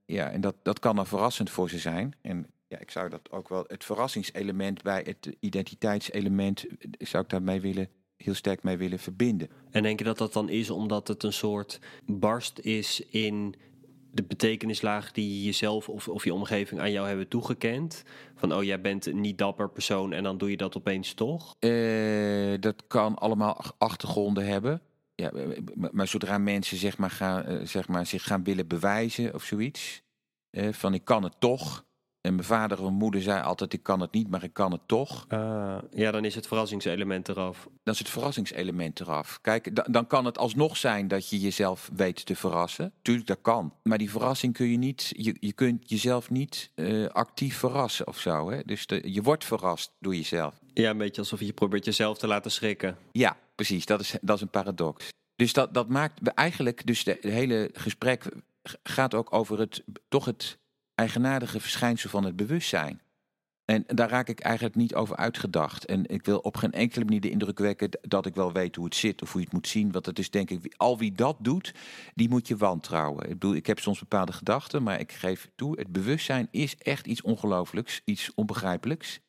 ja, 0.07 0.31
en 0.31 0.41
dat, 0.41 0.55
dat 0.63 0.79
kan 0.79 0.97
dan 0.97 1.07
verrassend 1.07 1.51
voor 1.51 1.71
ze 1.71 1.79
zijn. 1.79 2.15
En 2.23 2.47
ja, 2.75 2.81
ik 2.81 2.91
zou 2.91 3.09
dat 3.09 3.31
ook 3.31 3.49
wel 3.49 3.65
het 3.67 3.85
verrassingselement 3.85 4.83
bij 4.83 5.03
het 5.07 5.37
identiteitselement 5.41 6.67
eh, 6.67 7.07
zou 7.07 7.23
ik 7.25 7.31
daarmee 7.31 7.61
willen 7.61 7.89
heel 8.17 8.35
sterk 8.35 8.63
mee 8.63 8.77
willen 8.77 8.99
verbinden. 8.99 9.49
En 9.71 9.83
denk 9.83 9.99
je 9.99 10.05
dat 10.05 10.19
dat 10.19 10.33
dan 10.33 10.49
is 10.49 10.71
omdat 10.71 11.09
het 11.09 11.23
een 11.23 11.33
soort 11.33 11.81
barst 12.07 12.59
is 12.59 13.01
in 13.01 13.55
de 14.13 14.23
betekenislaag 14.23 15.13
die 15.13 15.39
je 15.39 15.45
jezelf 15.45 15.89
of, 15.89 16.09
of 16.09 16.25
je 16.25 16.35
omgeving 16.35 16.81
aan 16.81 16.91
jou 16.91 17.07
hebben 17.07 17.29
toegekend? 17.29 18.03
Van, 18.35 18.55
oh, 18.55 18.63
jij 18.63 18.81
bent 18.81 19.07
een 19.07 19.21
niet 19.21 19.39
dapper 19.39 19.71
persoon 19.71 20.13
en 20.13 20.23
dan 20.23 20.39
doe 20.39 20.51
je 20.51 20.57
dat 20.57 20.77
opeens 20.77 21.15
toch? 21.15 21.55
Eh, 21.59 22.55
dat 22.61 22.87
kan 22.87 23.15
allemaal 23.15 23.55
ach- 23.55 23.75
achtergronden 23.79 24.47
hebben. 24.47 24.83
Ja, 25.15 25.31
eh, 25.31 25.59
maar- 25.91 26.09
zodra 26.09 26.39
mensen 26.39 26.77
zeg 26.77 26.99
maar, 26.99 27.11
gaan, 27.11 27.67
zeg 27.67 27.89
maar, 27.89 28.07
zich 28.07 28.25
gaan 28.25 28.45
willen 28.45 28.67
bewijzen 28.67 29.35
of 29.35 29.43
zoiets, 29.43 30.03
van 30.71 30.95
ik 30.95 31.05
kan 31.05 31.23
het 31.23 31.41
toch. 31.41 31.85
En 32.25 32.35
mijn 32.35 32.47
vader 32.47 32.77
of 32.79 32.85
mijn 32.85 32.97
moeder 32.97 33.23
zei 33.23 33.43
altijd 33.43 33.73
ik 33.73 33.83
kan 33.83 34.01
het 34.01 34.13
niet, 34.13 34.29
maar 34.29 34.43
ik 34.45 34.53
kan 34.53 34.73
het 34.73 34.81
toch. 34.87 35.25
Ah, 35.29 35.79
ja, 35.91 36.11
dan 36.11 36.25
is 36.25 36.35
het 36.35 36.47
verrassingselement 36.47 37.29
eraf. 37.29 37.69
Dan 37.83 37.93
is 37.95 37.99
het 37.99 38.09
verrassingselement 38.11 39.01
eraf. 39.01 39.39
Kijk, 39.41 39.77
da- 39.77 39.87
dan 39.91 40.07
kan 40.07 40.25
het 40.25 40.39
alsnog 40.39 40.77
zijn 40.77 41.09
dat 41.09 41.29
je 41.29 41.41
jezelf 41.41 41.91
weet 41.97 42.27
te 42.27 42.37
verrassen. 42.37 42.93
Tuurlijk, 43.03 43.27
dat 43.27 43.39
kan. 43.43 43.75
Maar 43.83 43.99
die 43.99 44.11
verrassing 44.11 44.53
kun 44.55 44.67
je 44.71 44.77
niet, 44.77 45.13
je, 45.17 45.37
je 45.41 45.53
kunt 45.53 45.89
jezelf 45.91 46.31
niet 46.31 46.71
eh, 46.75 47.07
actief 47.07 47.57
verrassen 47.57 48.07
of 48.07 48.19
zo. 48.19 48.51
Hè? 48.51 48.63
Dus 48.63 48.87
de- 48.87 49.13
je 49.13 49.23
wordt 49.23 49.45
verrast 49.45 49.93
door 49.99 50.15
jezelf. 50.15 50.55
Ja, 50.75 50.91
een 50.91 50.99
beetje 50.99 51.21
alsof 51.21 51.41
je 51.41 51.53
probeert 51.53 51.85
jezelf 51.85 52.19
te 52.19 52.27
laten 52.27 52.51
schrikken. 52.51 52.97
Ja, 53.13 53.37
precies. 53.55 53.87
Dat 53.87 54.01
is, 54.01 54.15
dat 54.21 54.37
is 54.37 54.43
een 54.43 54.49
paradox. 54.49 55.09
Dus 55.37 55.53
dat, 55.53 55.75
dat 55.75 55.89
maakt 55.89 56.29
eigenlijk, 56.29 56.87
dus 56.87 57.05
de, 57.05 57.19
de 57.21 57.31
hele 57.31 57.71
gesprek 57.73 58.25
g- 58.69 58.75
gaat 58.83 59.15
ook 59.15 59.33
over 59.35 59.59
het, 59.59 59.83
toch 60.09 60.25
het 60.25 60.59
eigenaardige 60.95 61.61
verschijnsel 61.61 62.11
van 62.11 62.25
het 62.25 62.37
bewustzijn. 62.37 63.01
En 63.65 63.85
daar 63.87 64.09
raak 64.09 64.29
ik 64.29 64.41
eigenlijk 64.41 64.75
niet 64.75 64.95
over 64.95 65.17
uitgedacht. 65.17 65.85
En 65.85 66.07
ik 66.07 66.25
wil 66.25 66.39
op 66.39 66.57
geen 66.57 66.73
enkele 66.73 67.05
manier 67.05 67.21
de 67.21 67.31
indruk 67.31 67.59
wekken 67.59 67.89
dat 68.01 68.27
ik 68.27 68.35
wel 68.35 68.53
weet 68.53 68.77
hoe 68.77 68.85
het 68.85 68.95
zit 68.95 69.23
of 69.23 69.33
hoe 69.33 69.41
je 69.41 69.47
het 69.47 69.55
moet 69.55 69.69
zien. 69.69 69.93
Want 69.93 70.07
het 70.07 70.19
is 70.19 70.31
denk 70.31 70.51
ik, 70.51 70.75
al 70.77 70.99
wie 70.99 71.13
dat 71.13 71.37
doet, 71.41 71.75
die 72.15 72.29
moet 72.29 72.49
je 72.49 72.57
wantrouwen. 72.57 73.23
Ik 73.25 73.29
bedoel, 73.29 73.55
ik 73.55 73.67
heb 73.67 73.79
soms 73.79 73.99
bepaalde 73.99 74.33
gedachten, 74.33 74.83
maar 74.83 75.01
ik 75.01 75.13
geef 75.13 75.51
toe, 75.55 75.79
het 75.79 75.93
bewustzijn 75.93 76.49
is 76.51 76.77
echt 76.77 77.07
iets 77.07 77.23
ongelooflijks, 77.23 78.01
iets 78.05 78.35
onbegrijpelijks. 78.35 79.21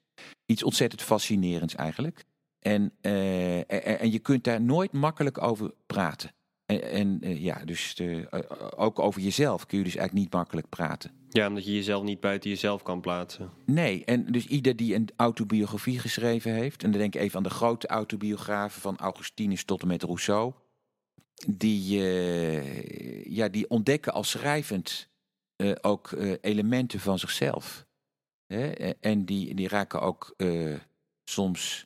Iets 0.46 0.64
ontzettend 0.64 1.02
fascinerends 1.02 1.76
eigenlijk. 1.76 2.26
En, 2.60 2.94
eh, 3.02 4.02
en 4.02 4.12
je 4.12 4.20
kunt 4.20 4.44
daar 4.44 4.62
nooit 4.62 4.92
makkelijk 4.92 5.44
over 5.44 5.74
praten. 5.86 6.32
En, 6.66 6.84
en 6.84 7.22
eh, 7.22 7.42
ja, 7.42 7.66
dus 7.66 7.96
de, 7.96 8.28
eh, 8.30 8.72
ook 8.76 9.00
over 9.00 9.22
jezelf 9.22 9.66
kun 9.66 9.78
je 9.78 9.84
dus 9.84 9.96
eigenlijk 9.96 10.26
niet 10.26 10.34
makkelijk 10.34 10.70
praten. 10.70 11.12
Ja, 11.30 11.48
omdat 11.48 11.66
je 11.66 11.74
jezelf 11.74 12.04
niet 12.04 12.20
buiten 12.20 12.50
jezelf 12.50 12.84
kan 12.84 13.02
plaatsen. 13.02 13.50
Nee, 13.66 14.06
en 14.06 14.26
dus 14.32 14.48
ieder 14.48 14.76
die 14.76 14.96
een 14.96 15.10
autobiografie 15.16 16.00
geschreven 16.00 16.54
heeft, 16.54 16.84
en 16.84 16.92
dan 16.92 17.00
denk 17.00 17.16
ik 17.16 17.22
even 17.22 17.38
aan 17.38 17.44
de 17.44 17.50
grote 17.50 17.88
autobiografen 17.88 18.82
van 18.82 18.98
Augustinus 18.98 19.64
tot 19.64 19.82
en 19.82 19.88
met 19.88 20.04
Rousseau, 20.04 20.54
die, 21.48 22.00
uh, 22.00 23.26
ja, 23.26 23.50
die 23.50 23.70
ontdekken 23.70 24.14
als 24.14 24.30
schrijvend 24.30 25.10
ook 25.82 26.12
elementen 26.42 27.00
van 27.00 27.20
zichzelf. 27.20 27.86
Hè? 28.46 28.72
En 29.00 29.26
die, 29.26 29.56
die 29.56 29.68
raken 29.68 30.02
ook 30.02 30.36
soms 31.24 31.86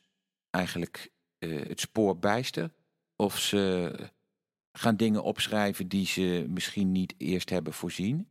eigenlijk 0.50 1.12
het 1.40 1.80
spoor 1.80 2.18
bijster. 2.18 2.72
Of 3.16 3.38
ze 3.38 3.92
gaan 4.80 4.96
dingen 4.96 5.24
opschrijven 5.24 5.88
die 5.88 6.06
ze 6.06 6.46
misschien 6.50 6.92
niet 6.92 7.14
eerst 7.18 7.50
hebben 7.50 7.74
voorzien. 7.74 8.28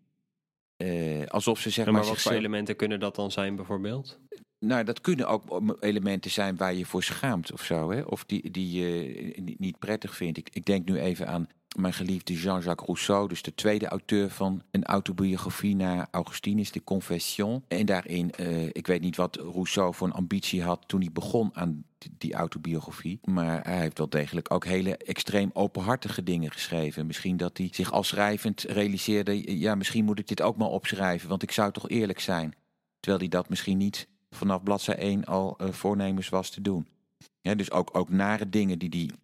Uh, 0.76 1.26
alsof 1.26 1.58
ze 1.58 1.70
zeg 1.70 1.84
maar. 1.84 1.94
maar 1.94 2.04
wat 2.04 2.20
voor 2.20 2.32
elementen 2.32 2.76
kunnen 2.76 3.00
dat 3.00 3.14
dan 3.14 3.30
zijn, 3.30 3.56
bijvoorbeeld? 3.56 4.18
Nou, 4.58 4.84
dat 4.84 5.00
kunnen 5.00 5.28
ook 5.28 5.76
elementen 5.80 6.30
zijn 6.30 6.56
waar 6.56 6.74
je 6.74 6.86
voor 6.86 7.02
schaamt 7.02 7.52
of 7.52 7.64
zo. 7.64 7.90
Hè? 7.90 8.00
Of 8.00 8.24
die, 8.24 8.50
die 8.50 8.70
je 8.70 9.54
niet 9.58 9.78
prettig 9.78 10.16
vindt. 10.16 10.38
Ik, 10.38 10.48
ik 10.52 10.64
denk 10.64 10.88
nu 10.88 10.98
even 10.98 11.28
aan 11.28 11.48
mijn 11.78 11.92
geliefde 11.92 12.34
Jean-Jacques 12.34 12.86
Rousseau, 12.86 13.28
dus 13.28 13.42
de 13.42 13.54
tweede 13.54 13.86
auteur 13.86 14.30
van 14.30 14.62
een 14.70 14.84
autobiografie 14.84 15.76
naar 15.76 16.08
Augustinus, 16.10 16.72
de 16.72 16.84
Confession. 16.84 17.64
En 17.68 17.86
daarin, 17.86 18.32
uh, 18.40 18.66
ik 18.66 18.86
weet 18.86 19.00
niet 19.00 19.16
wat 19.16 19.36
Rousseau 19.36 19.94
voor 19.94 20.06
een 20.06 20.12
ambitie 20.12 20.62
had 20.62 20.84
toen 20.86 21.00
hij 21.00 21.10
begon 21.12 21.50
aan 21.52 21.84
die 22.18 22.34
autobiografie. 22.34 23.20
Maar 23.24 23.64
hij 23.64 23.78
heeft 23.78 23.98
wel 23.98 24.08
degelijk 24.08 24.52
ook 24.52 24.64
hele 24.64 24.96
extreem 24.96 25.50
openhartige 25.52 26.22
dingen 26.22 26.50
geschreven. 26.50 27.06
Misschien 27.06 27.36
dat 27.36 27.58
hij 27.58 27.68
zich 27.72 27.92
al 27.92 28.02
schrijvend 28.02 28.62
realiseerde, 28.62 29.58
ja, 29.58 29.74
misschien 29.74 30.04
moet 30.04 30.18
ik 30.18 30.28
dit 30.28 30.42
ook 30.42 30.56
maar 30.56 30.68
opschrijven, 30.68 31.28
want 31.28 31.42
ik 31.42 31.52
zou 31.52 31.72
toch 31.72 31.88
eerlijk 31.88 32.20
zijn. 32.20 32.54
Terwijl 33.00 33.22
hij 33.22 33.28
dat 33.28 33.48
misschien 33.48 33.78
niet 33.78 34.08
vanaf 34.30 34.62
bladzij 34.62 34.96
1 34.96 35.24
al 35.24 35.56
uh, 35.60 35.68
voornemens 35.68 36.28
was 36.28 36.50
te 36.50 36.60
doen. 36.60 36.86
Dus 37.56 37.70
ook, 37.70 37.96
ook 37.96 38.08
nare 38.08 38.48
dingen 38.48 38.78
die 38.78 38.88
hij 38.90 39.16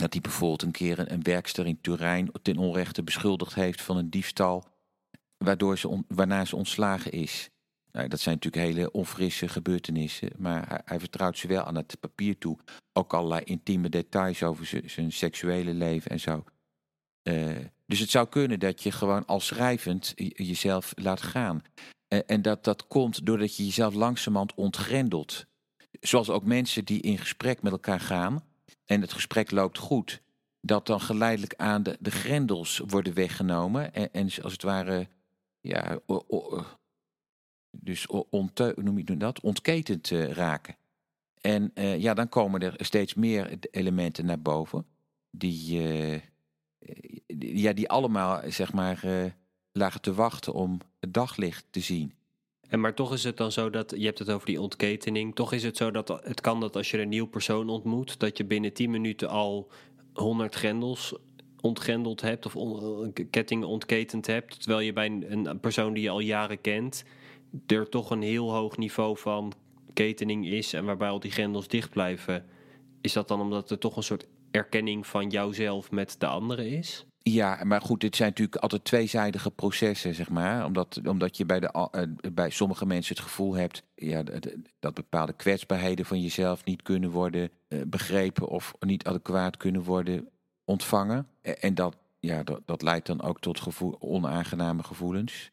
dat 0.00 0.12
hij 0.12 0.20
bijvoorbeeld 0.22 0.62
een 0.62 0.70
keer 0.70 1.12
een, 1.12 1.22
werkster 1.22 1.66
in 1.66 1.80
Turijn 1.80 2.30
ten 2.42 2.56
onrechte 2.56 3.02
beschuldigd 3.02 3.54
heeft 3.54 3.82
van 3.82 3.96
een 3.96 4.10
diefstal, 4.10 4.64
waardoor 5.36 5.78
ze 5.78 6.02
waarna 6.08 6.44
ze 6.44 6.56
ontslagen 6.56 7.12
is. 7.12 7.50
Nou, 7.92 8.08
dat 8.08 8.20
zijn 8.20 8.34
natuurlijk 8.34 8.64
hele 8.74 8.90
onfrisse 8.90 9.48
gebeurtenissen, 9.48 10.30
maar 10.38 10.82
hij, 10.84 10.98
vertrouwt 10.98 11.38
ze 11.38 11.48
wel 11.48 11.64
aan 11.64 11.74
het 11.74 11.96
papier 12.00 12.38
toe. 12.38 12.58
Ook 12.92 13.14
allerlei 13.14 13.42
intieme 13.44 13.88
details 13.88 14.42
over 14.42 14.82
zijn 14.86 15.12
seksuele 15.12 15.74
leven 15.74 16.10
en 16.10 16.20
zo. 16.20 16.44
Uh, 17.22 17.56
dus 17.86 17.98
het 17.98 18.10
zou 18.10 18.28
kunnen 18.28 18.60
dat 18.60 18.82
je 18.82 18.92
gewoon 18.92 19.26
als 19.26 19.46
schrijvend 19.46 20.12
jezelf 20.16 20.92
laat 20.96 21.22
gaan. 21.22 21.62
En 22.26 22.42
dat 22.42 22.64
dat 22.64 22.86
komt 22.86 23.26
doordat 23.26 23.56
je 23.56 23.64
jezelf 23.64 23.94
langzamerhand 23.94 24.54
ontgrendelt. 24.54 25.46
Zoals 26.00 26.30
ook 26.30 26.44
mensen 26.44 26.84
die 26.84 27.00
in 27.00 27.18
gesprek 27.18 27.62
met 27.62 27.72
elkaar 27.72 28.00
gaan 28.00 28.44
en 28.90 29.00
het 29.00 29.12
gesprek 29.12 29.50
loopt 29.50 29.78
goed, 29.78 30.22
dat 30.60 30.86
dan 30.86 31.00
geleidelijk 31.00 31.54
aan 31.56 31.82
de, 31.82 31.96
de 32.00 32.10
grendels 32.10 32.82
worden 32.86 33.14
weggenomen 33.14 33.94
en, 33.94 34.12
en 34.12 34.24
als 34.42 34.52
het 34.52 34.62
ware, 34.62 35.08
ja, 35.60 35.98
dus 37.70 38.06
onte, 38.30 38.74
noem 38.76 38.98
je 38.98 39.16
dat, 39.16 39.40
ontketend 39.40 40.10
uh, 40.10 40.30
raken. 40.30 40.76
En 41.40 41.70
uh, 41.74 41.98
ja, 41.98 42.14
dan 42.14 42.28
komen 42.28 42.60
er 42.60 42.74
steeds 42.76 43.14
meer 43.14 43.58
elementen 43.70 44.26
naar 44.26 44.40
boven, 44.40 44.86
die, 45.30 45.82
uh, 45.82 46.20
ja, 47.38 47.72
die 47.72 47.88
allemaal, 47.88 48.42
zeg 48.46 48.72
maar, 48.72 49.02
lagen 49.72 50.00
te 50.00 50.14
wachten 50.14 50.52
om 50.52 50.80
het 51.00 51.14
daglicht 51.14 51.64
te 51.70 51.80
zien. 51.80 52.14
En 52.70 52.80
maar 52.80 52.94
toch 52.94 53.12
is 53.12 53.24
het 53.24 53.36
dan 53.36 53.52
zo 53.52 53.70
dat, 53.70 53.94
je 53.96 54.04
hebt 54.04 54.18
het 54.18 54.30
over 54.30 54.46
die 54.46 54.60
ontketening, 54.60 55.34
toch 55.34 55.52
is 55.52 55.62
het 55.62 55.76
zo 55.76 55.90
dat 55.90 56.08
het 56.08 56.40
kan 56.40 56.60
dat 56.60 56.76
als 56.76 56.90
je 56.90 57.00
een 57.00 57.08
nieuw 57.08 57.26
persoon 57.26 57.68
ontmoet, 57.68 58.18
dat 58.18 58.36
je 58.36 58.44
binnen 58.44 58.72
10 58.72 58.90
minuten 58.90 59.28
al 59.28 59.70
100 60.14 60.54
grendels 60.54 61.14
ontgrendeld 61.60 62.20
hebt 62.20 62.46
of 62.46 62.56
on, 62.56 63.12
kettingen 63.30 63.68
ontketend 63.68 64.26
hebt, 64.26 64.60
terwijl 64.60 64.80
je 64.80 64.92
bij 64.92 65.06
een, 65.06 65.48
een, 65.48 65.60
persoon 65.60 65.92
die 65.92 66.02
je 66.02 66.10
al 66.10 66.20
jaren 66.20 66.60
kent, 66.60 67.04
er 67.66 67.88
toch 67.88 68.10
een 68.10 68.22
heel 68.22 68.54
hoog 68.54 68.76
niveau 68.76 69.18
van 69.18 69.52
ketening 69.92 70.46
is 70.46 70.72
en 70.72 70.84
waarbij 70.84 71.08
al 71.08 71.20
die 71.20 71.30
grendels 71.30 71.68
dicht 71.68 71.90
blijven. 71.90 72.46
Is 73.00 73.12
dat 73.12 73.28
dan 73.28 73.40
omdat 73.40 73.70
er 73.70 73.78
toch 73.78 73.96
een 73.96 74.02
soort 74.02 74.26
erkenning 74.50 75.06
van 75.06 75.28
jouzelf 75.28 75.90
met 75.90 76.16
de 76.18 76.26
andere 76.26 76.68
is? 76.68 77.06
Ja, 77.32 77.64
maar 77.64 77.80
goed, 77.80 78.00
dit 78.00 78.16
zijn 78.16 78.28
natuurlijk 78.28 78.56
altijd 78.56 78.84
tweezijdige 78.84 79.50
processen, 79.50 80.14
zeg 80.14 80.28
maar. 80.30 80.64
Omdat, 80.64 81.00
omdat 81.06 81.36
je 81.36 81.46
bij, 81.46 81.60
de, 81.60 81.88
uh, 81.92 82.32
bij 82.32 82.50
sommige 82.50 82.86
mensen 82.86 83.14
het 83.14 83.24
gevoel 83.24 83.54
hebt 83.54 83.82
ja, 83.94 84.22
dat 84.78 84.94
bepaalde 84.94 85.32
kwetsbaarheden 85.32 86.04
van 86.04 86.20
jezelf 86.20 86.64
niet 86.64 86.82
kunnen 86.82 87.10
worden 87.10 87.50
uh, 87.68 87.82
begrepen 87.86 88.48
of 88.48 88.74
niet 88.80 89.04
adequaat 89.04 89.56
kunnen 89.56 89.82
worden 89.82 90.28
ontvangen. 90.64 91.28
En 91.42 91.74
dat, 91.74 91.96
ja, 92.20 92.42
dat, 92.42 92.60
dat 92.64 92.82
leidt 92.82 93.06
dan 93.06 93.22
ook 93.22 93.40
tot 93.40 93.60
gevoel, 93.60 93.96
onaangename 94.00 94.82
gevoelens. 94.82 95.50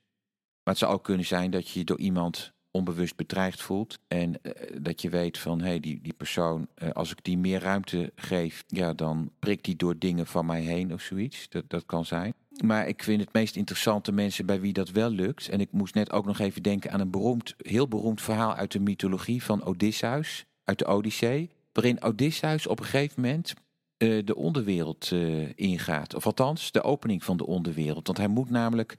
Maar 0.64 0.74
het 0.74 0.78
zou 0.78 0.94
ook 0.94 1.04
kunnen 1.04 1.26
zijn 1.26 1.52
dat 1.52 1.70
je 1.70 1.84
door 1.84 2.00
iemand 2.00 2.54
onbewust 2.72 3.16
bedreigd 3.16 3.62
voelt. 3.62 4.00
En 4.08 4.30
uh, 4.42 4.52
dat 4.82 5.02
je 5.02 5.10
weet 5.10 5.38
van, 5.38 5.60
hé, 5.60 5.68
hey, 5.68 5.80
die, 5.80 6.00
die 6.02 6.14
persoon, 6.14 6.68
uh, 6.84 6.90
als 6.90 7.12
ik 7.12 7.24
die 7.24 7.38
meer 7.38 7.62
ruimte 7.62 8.12
geef, 8.16 8.64
ja, 8.68 8.94
dan 8.94 9.32
prikt 9.40 9.66
die 9.66 9.76
door 9.76 9.98
dingen 9.98 10.28
van 10.28 10.46
mij 10.46 10.62
heen 10.62 10.94
of 10.94 11.02
zoiets. 11.02 11.50
Dat, 11.50 11.64
dat 11.68 11.86
kan 11.86 12.06
zijn. 12.06 12.34
Maar 12.64 12.88
ik 12.88 13.04
vind 13.04 13.22
het 13.22 13.34
meest 13.34 13.56
interessante 13.56 14.12
mensen 14.12 14.46
bij 14.46 14.62
wie 14.62 14.74
dat 14.74 14.90
wel 14.90 15.10
lukt. 15.10 15.50
En 15.50 15.60
ik 15.60 15.72
moest 15.72 15.94
net 15.94 16.12
ook 16.12 16.26
nog 16.26 16.40
even 16.40 16.64
denken 16.64 16.92
aan 16.92 17.00
een 17.00 17.12
beroemd, 17.12 17.56
heel 17.58 17.88
beroemd 17.88 18.22
verhaal 18.22 18.56
uit 18.56 18.72
de 18.72 18.80
mythologie 18.80 19.44
van 19.44 19.64
Odysseus, 19.64 20.46
uit 20.64 20.80
de 20.80 20.86
Odyssee. 20.86 21.50
Waarin 21.72 22.04
Odysseus 22.04 22.68
op 22.68 22.80
een 22.80 22.86
gegeven 22.86 23.22
moment 23.22 23.54
uh, 23.98 24.26
de 24.26 24.36
onderwereld 24.36 25.12
ingaat. 25.56 26.16
Of 26.16 26.26
althans, 26.26 26.72
de 26.72 26.84
opening 26.84 27.24
van 27.24 27.38
de 27.38 27.46
onderwereld. 27.46 28.08
Want 28.08 28.20
hij 28.20 28.28
moet 28.28 28.50
namelijk 28.50 28.96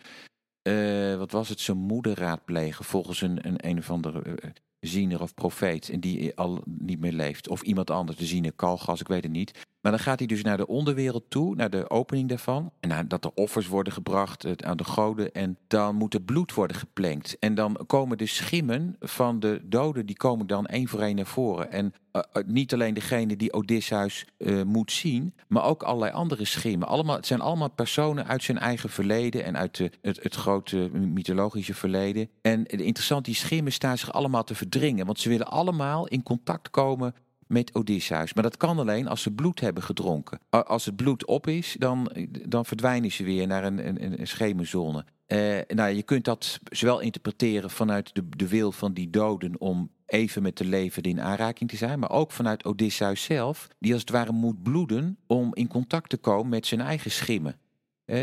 uh, 0.69 1.17
wat 1.17 1.31
was 1.31 1.49
het, 1.49 1.61
zijn 1.61 1.77
moeder 1.79 2.19
raadplegen 2.19 2.85
volgens 2.85 3.21
een, 3.21 3.47
een, 3.47 3.69
een 3.69 3.79
of 3.79 3.91
andere 3.91 4.23
uh, 4.27 4.35
ziener 4.81 5.23
of 5.23 5.35
profeet. 5.35 5.89
En 5.89 6.01
die 6.01 6.37
al 6.37 6.63
niet 6.65 7.01
meer 7.01 7.13
leeft. 7.13 7.49
Of 7.49 7.63
iemand 7.63 7.91
anders, 7.91 8.19
de 8.19 8.27
ziener, 8.27 8.53
Kalgas, 8.53 9.01
ik 9.01 9.09
weet 9.09 9.23
het 9.23 9.33
niet. 9.33 9.67
Maar 9.81 9.93
dan 9.93 10.01
gaat 10.01 10.19
hij 10.19 10.29
dus 10.29 10.43
naar 10.43 10.57
de 10.57 10.67
onderwereld 10.67 11.25
toe, 11.29 11.55
naar 11.55 11.71
de 11.71 11.91
opening 11.91 12.29
daarvan. 12.29 12.73
En 12.81 13.09
dat 13.09 13.25
er 13.25 13.31
offers 13.35 13.67
worden 13.67 13.93
gebracht 13.93 14.65
aan 14.65 14.77
de 14.77 14.85
goden. 14.85 15.33
En 15.33 15.59
dan 15.67 15.95
moet 15.95 16.15
er 16.15 16.21
bloed 16.21 16.55
worden 16.55 16.77
geplengd. 16.77 17.37
En 17.39 17.55
dan 17.55 17.79
komen 17.87 18.19
de 18.19 18.27
schimmen 18.27 18.97
van 19.01 19.41
de 19.41 19.61
doden, 19.65 20.07
die 20.07 20.17
komen 20.17 20.47
dan 20.47 20.67
één 20.67 20.89
voor 20.89 21.01
één 21.01 21.17
naar 21.17 21.27
voren. 21.27 21.73
En 21.73 21.95
uh, 22.13 22.23
niet 22.47 22.73
alleen 22.73 22.95
degene 22.95 23.37
die 23.37 23.53
Odysseus 23.53 24.27
uh, 24.39 24.63
moet 24.63 24.93
zien, 24.93 25.35
maar 25.49 25.65
ook 25.65 25.83
allerlei 25.83 26.13
andere 26.13 26.45
schimmen. 26.45 26.89
Allemaal, 26.89 27.17
het 27.17 27.27
zijn 27.27 27.41
allemaal 27.41 27.71
personen 27.71 28.27
uit 28.27 28.43
zijn 28.43 28.59
eigen 28.59 28.91
verleden 28.91 29.45
en 29.45 29.57
uit 29.57 29.77
de, 29.77 29.91
het, 30.03 30.23
het 30.23 30.35
grote 30.35 30.91
mythologische 30.93 31.75
verleden. 31.75 32.29
En 32.43 32.67
interessant, 32.67 33.25
die 33.25 33.35
schimmen 33.35 33.73
staan 33.73 33.99
zich 33.99 34.13
allemaal 34.13 34.45
te 34.45 34.55
verdringen, 34.55 35.07
want 35.07 35.21
ze 35.21 35.29
willen 35.29 35.47
allemaal 35.47 36.07
in 36.07 36.23
contact 36.23 36.71
komen 36.71 37.15
met 37.49 37.75
Odysseus. 37.75 38.35
Maar 38.35 38.43
dat 38.43 38.57
kan 38.57 38.79
alleen 38.79 39.09
als 39.09 39.23
ze 39.23 39.31
bloed 39.31 39.61
hebben 39.61 39.83
gedronken. 39.83 40.41
Als 40.51 40.85
het 40.85 40.97
bloed 40.97 41.27
op 41.27 41.47
is, 41.47 41.77
dan, 41.79 42.11
dan 42.49 42.65
verdwijnen 42.65 43.13
ze 43.13 43.25
weer 43.25 43.47
naar 43.47 43.65
een, 43.65 43.87
een, 43.89 44.21
een 44.21 44.27
schemerzone. 44.27 45.05
Uh, 45.27 45.59
nou, 45.69 45.91
je 45.91 46.03
kunt 46.03 46.25
dat 46.25 46.61
zowel 46.65 47.01
interpreteren 47.01 47.71
vanuit 47.71 48.15
de, 48.15 48.29
de 48.37 48.49
wil 48.49 48.73
van 48.73 48.93
die 48.93 49.11
doden 49.11 49.61
om 49.61 49.91
even 50.07 50.43
met 50.43 50.57
de 50.57 50.65
levenden 50.65 51.13
in 51.13 51.21
aanraking 51.21 51.71
te 51.71 51.77
zijn, 51.77 51.99
maar 51.99 52.11
ook 52.11 52.33
vanuit 52.33 52.65
Odysseus 52.65 53.23
zelf, 53.23 53.69
die 53.79 53.93
als 53.93 54.01
het 54.01 54.11
ware 54.11 54.33
moet 54.33 54.63
bloeden 54.63 55.19
om 55.27 55.55
in 55.55 55.69
contact 55.69 56.11
te 56.11 56.17
komen 56.17 56.49
met 56.49 56.67
zijn 56.67 56.81
eigen 56.81 57.11
schimmen 57.11 57.59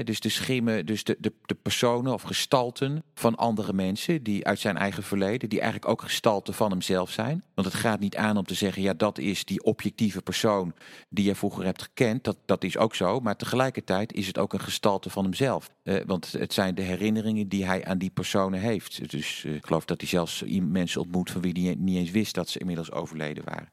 dus 0.04 0.20
de 0.20 0.30
schimmen, 0.30 0.86
dus 0.86 1.04
de, 1.04 1.18
de, 1.20 1.34
de 1.46 1.56
personen 1.56 2.14
of 2.14 2.22
gestalten 2.22 3.04
van 3.14 3.36
andere 3.36 3.74
mensen 3.74 4.24
die 4.24 4.46
uit 4.46 4.60
zijn 4.60 4.78
eigen 4.78 5.04
verleden, 5.04 5.50
die 5.50 5.60
eigenlijk 5.62 5.92
ook 5.92 6.02
gestalten 6.02 6.54
van 6.54 6.72
hemzelf 6.72 7.12
zijn. 7.12 7.44
Want 7.54 7.68
het 7.68 7.78
gaat 7.78 8.00
niet 8.00 8.16
aan 8.16 8.38
om 8.38 8.44
te 8.44 8.54
zeggen, 8.54 8.82
ja, 8.82 8.94
dat 8.94 9.18
is 9.18 9.46
die 9.46 9.64
objectieve 9.64 10.22
persoon 10.22 10.74
die 11.10 11.26
je 11.26 11.36
vroeger 11.36 11.66
hebt 11.66 11.82
gekend. 11.82 12.24
Dat, 12.24 12.38
dat 12.46 12.64
is 12.64 12.78
ook 12.78 12.96
zo. 12.96 13.20
Maar 13.20 13.36
tegelijkertijd 13.36 14.14
is 14.14 14.28
het 14.28 14.38
ook 14.38 14.54
een 14.54 14.60
gestalte 14.60 15.10
van 15.10 15.24
hemzelf. 15.24 15.70
Uh, 15.84 16.02
want 16.06 16.32
het 16.32 16.54
zijn 16.54 16.76
de 16.76 16.82
herinneringen 16.82 17.48
die 17.48 17.66
hij 17.66 17.86
aan 17.86 17.98
die 17.98 18.10
personen 18.10 18.60
heeft. 18.60 19.10
Dus 19.12 19.44
uh, 19.44 19.56
ik 19.56 19.66
geloof 19.66 19.86
dat 19.86 20.00
hij 20.02 20.10
zelfs 20.10 20.44
mensen 20.62 21.02
ontmoet 21.02 21.32
van 21.32 21.42
wie 21.42 21.66
hij 21.66 21.76
niet 21.78 21.98
eens 21.98 22.12
wist 22.12 22.36
dat 22.36 22.50
ze 22.50 22.60
inmiddels 22.60 22.92
overleden 22.92 23.44
waren. 23.44 23.72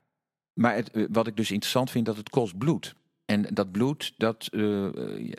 Maar 0.53 0.75
het, 0.75 0.91
wat 1.11 1.27
ik 1.27 1.37
dus 1.37 1.51
interessant 1.51 1.91
vind, 1.91 2.07
dat 2.07 2.17
het 2.17 2.29
kost 2.29 2.59
bloed. 2.59 2.95
En 3.25 3.43
dat 3.55 3.73
bloed, 3.73 4.15
dat, 4.17 4.49
uh, 4.51 4.89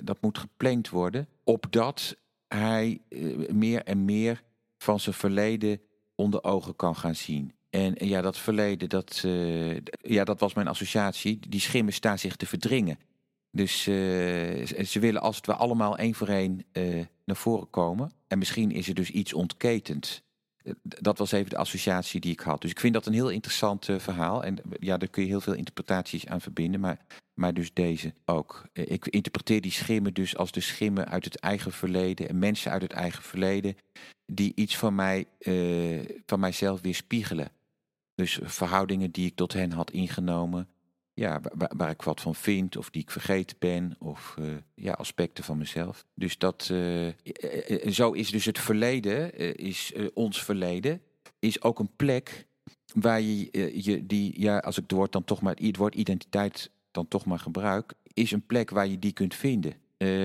dat 0.04 0.22
moet 0.22 0.38
geplankt 0.38 0.90
worden, 0.90 1.28
opdat 1.44 2.16
hij 2.48 3.02
uh, 3.10 3.50
meer 3.50 3.84
en 3.84 4.06
meer 4.06 4.44
van 4.78 5.00
zijn 5.00 5.16
verleden 5.16 5.82
onder 6.16 6.44
ogen 6.44 6.76
kan 6.76 6.96
gaan 6.96 7.16
zien. 7.16 7.54
En 7.70 7.96
ja, 8.08 8.22
dat 8.22 8.38
verleden, 8.38 8.90
dat, 8.90 9.24
uh, 9.26 9.78
ja, 10.02 10.24
dat 10.24 10.40
was 10.40 10.54
mijn 10.54 10.68
associatie. 10.68 11.40
Die 11.50 11.60
schimmen 11.60 11.94
staan 11.94 12.20
zich 12.20 12.36
te 12.36 12.46
verdringen. 12.46 13.00
Dus 13.52 13.84
ze 13.84 14.98
willen 15.00 15.22
als 15.22 15.36
het 15.36 15.46
ware 15.46 15.60
allemaal 15.60 15.98
één 15.98 16.14
voor 16.14 16.28
één 16.28 16.66
naar 17.26 17.36
voren 17.36 17.70
komen. 17.70 18.12
En 18.28 18.38
misschien 18.38 18.72
is 18.72 18.88
er 18.88 18.94
dus 18.94 19.10
iets 19.10 19.34
ontketend. 19.34 20.24
Dat 20.84 21.18
was 21.18 21.32
even 21.32 21.50
de 21.50 21.58
associatie 21.58 22.20
die 22.20 22.32
ik 22.32 22.40
had. 22.40 22.62
Dus 22.62 22.72
ik 22.72 22.80
vind 22.80 22.94
dat 22.94 23.06
een 23.06 23.14
heel 23.14 23.30
interessant 23.30 23.86
verhaal. 23.98 24.44
En 24.44 24.58
ja, 24.80 24.98
daar 24.98 25.10
kun 25.10 25.24
je 25.24 25.30
heel 25.30 25.42
veel 25.42 25.54
interpretaties 25.54 26.28
aan 26.28 26.42
verbinden. 26.42 26.80
Maar, 26.80 26.98
maar 27.34 27.54
dus 27.54 27.74
deze 27.74 28.14
ook. 28.26 28.66
ik 28.74 29.08
interpreteer 29.08 29.62
die 29.62 29.72
schimmen 29.72 30.14
dus 30.14 30.38
als 30.38 30.52
de 30.52 30.62
schimmen 30.62 31.08
uit 31.08 31.26
het 31.26 31.36
eigen 31.36 31.72
verleden. 31.72 32.30
En 32.30 32.40
mensen 32.40 32.72
uit 32.72 32.82
het 32.82 32.92
eigen 32.92 33.24
verleden. 33.24 33.78
Die 34.26 34.52
iets 34.56 34.78
van, 34.78 34.96
mij, 34.96 35.28
van 36.26 36.40
mijzelf 36.40 36.82
weer 36.82 36.96
spiegelen. 36.96 37.52
Dus 38.16 38.40
verhoudingen 38.44 39.12
die 39.12 39.26
ik 39.26 39.36
tot 39.36 39.54
hen 39.54 39.72
had 39.72 39.92
ingenomen. 39.92 40.68
Ja, 41.16 41.42
waar, 41.78 41.90
ik 41.90 42.02
wat 42.02 42.22
van 42.22 42.36
vind, 42.36 42.78
of 42.78 42.90
die 42.90 43.02
ik 43.02 43.12
vergeten 43.12 43.56
ben, 43.60 43.96
of 44.00 44.36
uh, 44.40 44.52
ja, 44.76 44.92
aspecten 44.92 45.44
van 45.44 45.58
mezelf. 45.58 46.06
Dus 46.14 46.38
dat, 46.38 46.70
uh, 46.72 47.08
zo 47.90 48.12
is 48.12 48.32
dus 48.32 48.46
het 48.46 48.60
verleden, 48.60 49.38
is 49.58 49.94
ons 50.14 50.44
verleden, 50.44 51.02
is 51.40 51.62
ook 51.62 51.80
een 51.80 51.96
plek 51.96 52.48
waar 52.94 53.22
je, 53.22 53.72
je 53.84 54.06
die, 54.06 54.42
ja, 54.42 54.58
als 54.58 54.78
ik 54.78 54.84
het 54.84 54.92
woord 54.92 55.12
dan 55.12 55.24
toch 55.24 55.42
maar, 55.42 55.56
het 55.56 55.78
woord 55.78 55.96
identiteit 55.96 56.72
dan 56.92 57.08
toch 57.08 57.26
maar 57.26 57.40
gebruik, 57.40 57.94
is 58.14 58.32
een 58.32 58.46
plek 58.46 58.70
waar 58.70 58.88
je 58.88 59.00
die 59.00 59.14
kunt 59.14 59.36
vinden. 59.36 59.74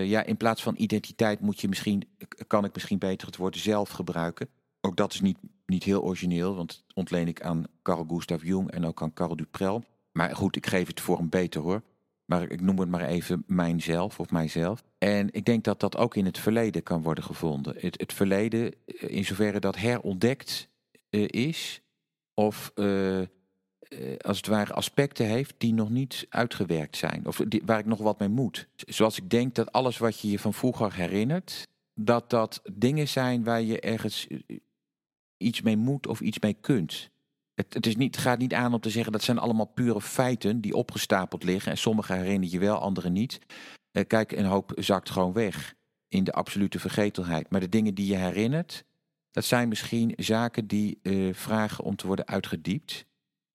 ja, 0.07 0.25
in 0.25 0.37
plaats 0.37 0.63
van 0.63 0.75
identiteit 0.77 1.41
moet 1.41 1.61
je 1.61 1.69
misschien, 1.69 2.09
kan 2.47 2.65
ik 2.65 2.75
misschien 2.75 2.99
beter 2.99 3.27
het 3.27 3.37
woord 3.37 3.57
zelf 3.57 3.91
gebruiken. 3.91 4.49
Ook 4.81 4.97
dat 4.97 5.13
is 5.13 5.21
niet, 5.21 5.39
niet 5.67 5.85
heel 5.85 6.03
origineel, 6.03 6.55
want 6.55 6.85
ontleen 6.95 7.29
ik 7.29 7.43
aan 7.43 7.65
Carl 7.83 8.05
Gustav 8.09 8.43
Jung 8.43 8.71
en 8.71 8.85
ook 8.85 9.03
aan 9.03 9.13
Carl 9.13 9.37
Duprel. 9.37 9.85
Maar 10.13 10.37
goed, 10.37 10.57
ik 10.57 10.67
geef 10.67 10.87
het 10.87 11.01
voor 11.01 11.19
een 11.19 11.29
beter 11.29 11.61
hoor. 11.61 11.83
Maar 12.25 12.51
ik 12.51 12.61
noem 12.61 12.79
het 12.79 12.89
maar 12.89 13.07
even 13.07 13.45
mijnzelf 13.47 14.21
of 14.21 14.31
mijzelf. 14.31 14.85
En 14.99 15.29
ik 15.33 15.45
denk 15.45 15.65
dat 15.65 15.81
dat 15.81 15.97
ook 15.97 16.17
in 16.17 16.25
het 16.25 16.39
verleden 16.39 16.83
kan 16.83 17.03
worden 17.03 17.25
gevonden. 17.25 17.75
Het, 17.79 18.01
het 18.01 18.13
verleden, 18.13 18.73
eh, 18.85 19.17
in 19.17 19.25
zoverre 19.25 19.61
dat 19.61 19.77
herontdekt 19.77 20.69
uh, 21.11 21.29
is, 21.29 21.83
of 22.35 22.73
uh, 22.75 23.23
als 24.19 24.37
het 24.37 24.47
ware 24.47 24.73
aspecten 24.73 25.27
heeft 25.27 25.55
die 25.59 25.75
nog 25.75 25.91
niet 25.91 26.27
uitgewerkt 26.29 26.97
zijn, 26.97 27.27
of 27.27 27.41
waar 27.65 27.79
ik 27.79 27.87
nog 27.87 27.99
wat 27.99 28.19
mee 28.19 28.29
moet. 28.29 28.69
Zoals 28.77 29.19
ik 29.19 29.31
denk 29.31 29.55
dat 29.55 29.73
alles 29.73 29.99
wat 29.99 30.21
je 30.21 30.31
je 30.31 30.39
van 30.39 30.55
vroeger 30.55 30.95
herinnert, 30.95 31.69
dat 31.95 32.31
dat 32.31 32.63
dingen 32.73 33.09
zijn 33.09 33.45
waar 33.45 33.63
je 33.63 33.81
ergens 33.81 34.27
iets 35.37 35.63
mee 35.63 35.77
moet 35.77 36.07
of 36.07 36.21
iets 36.21 36.39
mee 36.39 36.57
kunt. 36.61 37.11
Het, 37.59 37.75
het, 37.75 37.87
is 37.87 37.97
niet, 37.97 38.17
gaat 38.17 38.39
niet 38.39 38.55
aan 38.55 38.75
om 38.75 38.81
te 38.81 38.91
zeggen 38.91 39.13
dat 39.13 39.23
zijn 39.23 39.39
allemaal 39.39 39.67
pure 39.67 40.01
feiten 40.01 40.61
die 40.61 40.75
opgestapeld 40.75 41.43
liggen. 41.45 41.71
En 41.71 41.79
sommige 41.79 42.13
herinner 42.13 42.51
je 42.51 42.59
wel, 42.59 42.79
andere 42.79 43.11
niet. 43.11 43.39
Uh, 43.93 44.05
kijk, 44.07 44.33
een 44.33 44.45
hoop 44.45 44.73
zakt 44.75 45.11
gewoon 45.11 45.33
weg 45.33 45.75
in 46.09 46.25
de 46.25 46.33
absolute 46.33 46.79
vergetelheid. 46.79 47.51
Maar 47.51 47.61
de 47.61 47.69
dingen 47.69 47.95
die 47.95 48.07
je 48.07 48.17
herinnert, 48.17 48.85
dat 49.31 49.45
zijn 49.45 49.69
misschien 49.69 50.13
zaken 50.17 50.67
die 50.67 50.99
uh, 51.03 51.35
vragen 51.35 51.85
om 51.85 51.97
te 51.97 52.07
worden 52.07 52.27
uitgediept. 52.27 53.05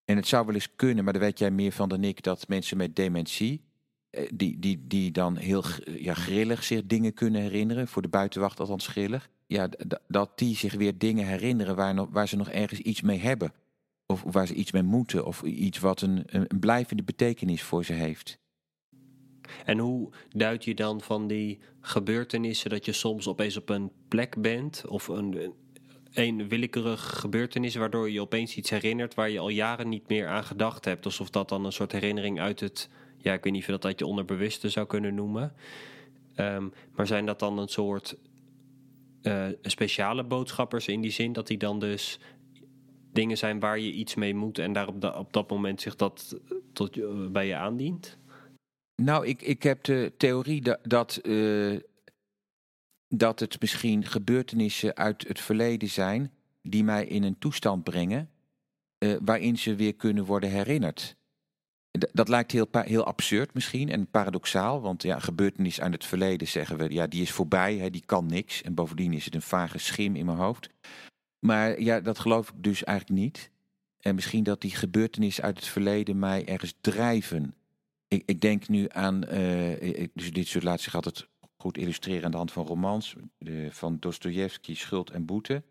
En 0.06 0.16
het 0.16 0.28
zou 0.28 0.46
wel 0.46 0.56
eens 0.56 0.76
kunnen, 0.76 1.04
maar 1.04 1.14
daar 1.14 1.22
weet 1.22 1.40
jij 1.40 1.52
meer 1.52 1.72
van 1.72 1.90
dan 1.90 2.04
ik, 2.04 2.24
dat 2.24 2.48
mensen 2.48 2.78
met 2.78 2.96
dementie, 2.96 3.64
uh, 4.12 4.30
die, 4.34 4.60
die, 4.60 4.88
die 4.88 5.12
dan 5.12 5.38
heel 5.38 5.64
ja, 5.86 6.14
grillig 6.14 6.64
zich 6.64 6.86
dingen 6.86 7.14
kunnen 7.14 7.42
herinneren, 7.42 7.88
voor 7.88 8.02
de 8.02 8.08
buitenwacht 8.08 8.60
althans 8.60 8.88
grillig, 8.88 9.30
ja, 9.48 9.70
dat 10.08 10.38
die 10.38 10.56
zich 10.56 10.74
weer 10.74 10.98
dingen 10.98 11.28
herinneren 11.28 11.76
waar, 11.76 12.12
waar 12.12 12.28
ze 12.28 12.36
nog 12.36 12.50
ergens 12.50 12.80
iets 12.80 13.02
mee 13.02 13.20
hebben. 13.20 13.54
Of 14.14 14.24
waar 14.34 14.48
ze 14.48 14.54
iets 14.54 14.72
mee 14.72 14.84
moeten. 14.84 15.26
Of 15.26 15.42
iets 15.42 15.80
wat 15.80 16.02
een, 16.02 16.24
een 16.26 16.60
blijvende 16.60 17.04
betekenis 17.04 17.62
voor 17.62 17.86
ze 17.86 17.94
heeft. 17.94 18.42
En 19.66 19.78
hoe 19.78 20.12
duid 20.30 20.64
je 20.64 20.76
dan 20.76 21.02
van 21.02 21.28
die 21.28 21.60
gebeurtenissen 21.82 22.70
dat 22.70 22.86
je 22.86 22.92
soms 22.92 23.28
opeens 23.28 23.58
op 23.58 23.70
een 23.70 23.92
plek 24.08 24.42
bent 24.42 24.84
of 24.88 25.08
een, 25.08 25.54
een 26.14 26.48
willekeurige 26.50 27.16
gebeurtenis 27.16 27.76
waardoor 27.76 28.12
je 28.12 28.22
opeens 28.22 28.56
iets 28.56 28.70
herinnert 28.70 29.14
waar 29.14 29.30
je 29.30 29.40
al 29.40 29.50
jaren 29.50 29.90
niet 29.90 30.08
meer 30.08 30.28
aan 30.28 30.44
gedacht 30.44 30.86
hebt. 30.86 31.06
Alsof 31.06 31.30
dat 31.30 31.50
dan 31.50 31.66
een 31.66 31.72
soort 31.72 31.92
herinnering 31.92 32.40
uit 32.40 32.60
het, 32.60 32.90
ja, 33.18 33.34
ik 33.34 33.44
weet 33.44 33.54
niet 33.54 33.62
of 33.62 33.68
je 33.68 33.78
dat 33.78 34.00
je 34.00 34.06
onderbewuste 34.06 34.70
zou 34.70 34.88
kunnen 34.88 35.16
noemen. 35.16 35.54
Um, 36.36 36.74
maar 36.96 37.08
zijn 37.08 37.26
dat 37.26 37.40
dan 37.40 37.58
een 37.58 37.68
soort 37.68 38.18
uh, 39.22 39.46
speciale 39.62 40.24
boodschappers 40.24 40.88
in 40.88 41.02
die 41.02 41.12
zin 41.12 41.34
dat 41.34 41.48
die 41.48 41.58
dan 41.58 41.80
dus 41.80 42.20
dingen 43.14 43.38
zijn 43.38 43.60
waar 43.60 43.80
je 43.80 43.92
iets 43.92 44.16
mee 44.16 44.36
moet 44.36 44.58
en 44.58 44.74
daar 44.74 44.88
op, 44.88 45.04
op 45.04 45.34
dat 45.34 45.50
moment 45.50 45.82
zich 45.82 45.96
dat 45.96 46.40
tot, 46.74 46.98
uh, 46.98 47.28
bij 47.28 47.48
je 47.48 47.56
aandient? 47.56 48.18
Nou, 49.02 49.28
ik, 49.28 49.42
ik 49.42 49.64
heb 49.64 49.84
de 49.84 50.12
theorie 50.18 50.62
dat, 50.62 50.80
dat, 50.84 51.20
uh, 51.24 51.80
dat 53.08 53.40
het 53.40 53.62
misschien 53.62 54.06
gebeurtenissen 54.06 54.96
uit 54.96 55.28
het 55.28 55.40
verleden 55.40 55.90
zijn 55.90 56.32
die 56.62 56.84
mij 56.84 57.06
in 57.06 57.24
een 57.24 57.40
toestand 57.40 57.84
brengen 57.84 58.28
waarin 59.24 59.58
ze 59.58 59.76
weer 59.76 59.96
kunnen 59.96 60.26
worden 60.26 60.50
herinnerd. 60.50 61.16
Dat 62.12 62.28
lijkt 62.28 62.52
heel, 62.52 62.68
heel 62.72 63.06
absurd 63.06 63.54
misschien 63.54 63.90
en 63.90 64.08
paradoxaal, 64.08 64.82
want 64.82 65.04
ja, 65.04 65.20
gebeurtenis 65.20 65.82
uit 65.82 65.94
het 65.94 66.06
verleden 66.06 66.48
zeggen 66.48 66.78
we, 66.78 66.94
ja, 66.94 67.08
die 67.08 67.22
is 67.22 67.32
voorbij, 67.32 67.78
hè, 67.78 67.90
die 67.90 68.06
kan 68.06 68.26
niks. 68.26 68.62
En 68.62 68.74
bovendien 68.74 69.14
is 69.14 69.26
het 69.26 69.36
een 69.36 69.42
vage 69.42 69.78
schim 69.78 70.16
in 70.16 70.26
mijn 70.26 70.38
hoofd. 70.38 70.70
Maar 71.44 71.82
ja, 71.82 72.00
dat 72.00 72.20
geloof 72.20 72.50
ik 72.50 72.64
dus 72.64 72.84
eigenlijk 72.84 73.20
niet. 73.20 73.52
En 74.00 74.16
misschien 74.16 74.44
dat 74.44 74.62
die 74.62 74.76
gebeurtenissen 74.76 75.44
uit 75.44 75.56
het 75.56 75.68
verleden 75.68 76.20
mij 76.20 76.48
ergens 76.48 76.74
drijven. 76.82 77.56
Ik, 78.08 78.24
ik 78.26 78.42
denk 78.42 78.68
nu 78.68 78.86
aan, 78.90 79.24
uh, 79.34 80.08
dus 80.14 80.32
dit 80.32 80.48
soort 80.48 80.64
laat 80.64 80.82
zich 80.82 80.96
altijd 80.96 81.28
goed 81.58 81.78
illustreren 81.78 82.26
aan 82.26 82.32
de 82.32 82.38
hand 82.38 82.52
van 82.52 82.66
romans, 82.66 83.16
van 83.70 83.98
Dostoevsky, 84.00 84.76
Schuld 84.76 85.10
en 85.10 85.26
Boete. 85.26 85.64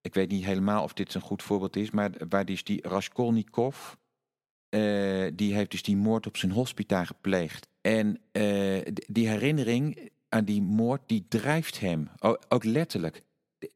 Ik 0.00 0.14
weet 0.14 0.30
niet 0.30 0.44
helemaal 0.44 0.82
of 0.82 0.92
dit 0.92 1.14
een 1.14 1.20
goed 1.20 1.42
voorbeeld 1.42 1.76
is, 1.76 1.90
maar 1.90 2.10
waar 2.28 2.44
die, 2.44 2.60
die 2.62 2.88
Raskolnikov, 2.88 3.94
uh, 4.70 5.30
die 5.34 5.54
heeft 5.54 5.70
dus 5.70 5.82
die 5.82 5.96
moord 5.96 6.26
op 6.26 6.36
zijn 6.36 6.52
hospita 6.52 7.04
gepleegd. 7.04 7.68
En 7.80 8.20
uh, 8.32 8.80
die 9.06 9.28
herinnering 9.28 10.10
aan 10.28 10.44
die 10.44 10.62
moord, 10.62 11.02
die 11.06 11.24
drijft 11.28 11.80
hem, 11.80 12.08
ook 12.48 12.64
letterlijk. 12.64 13.22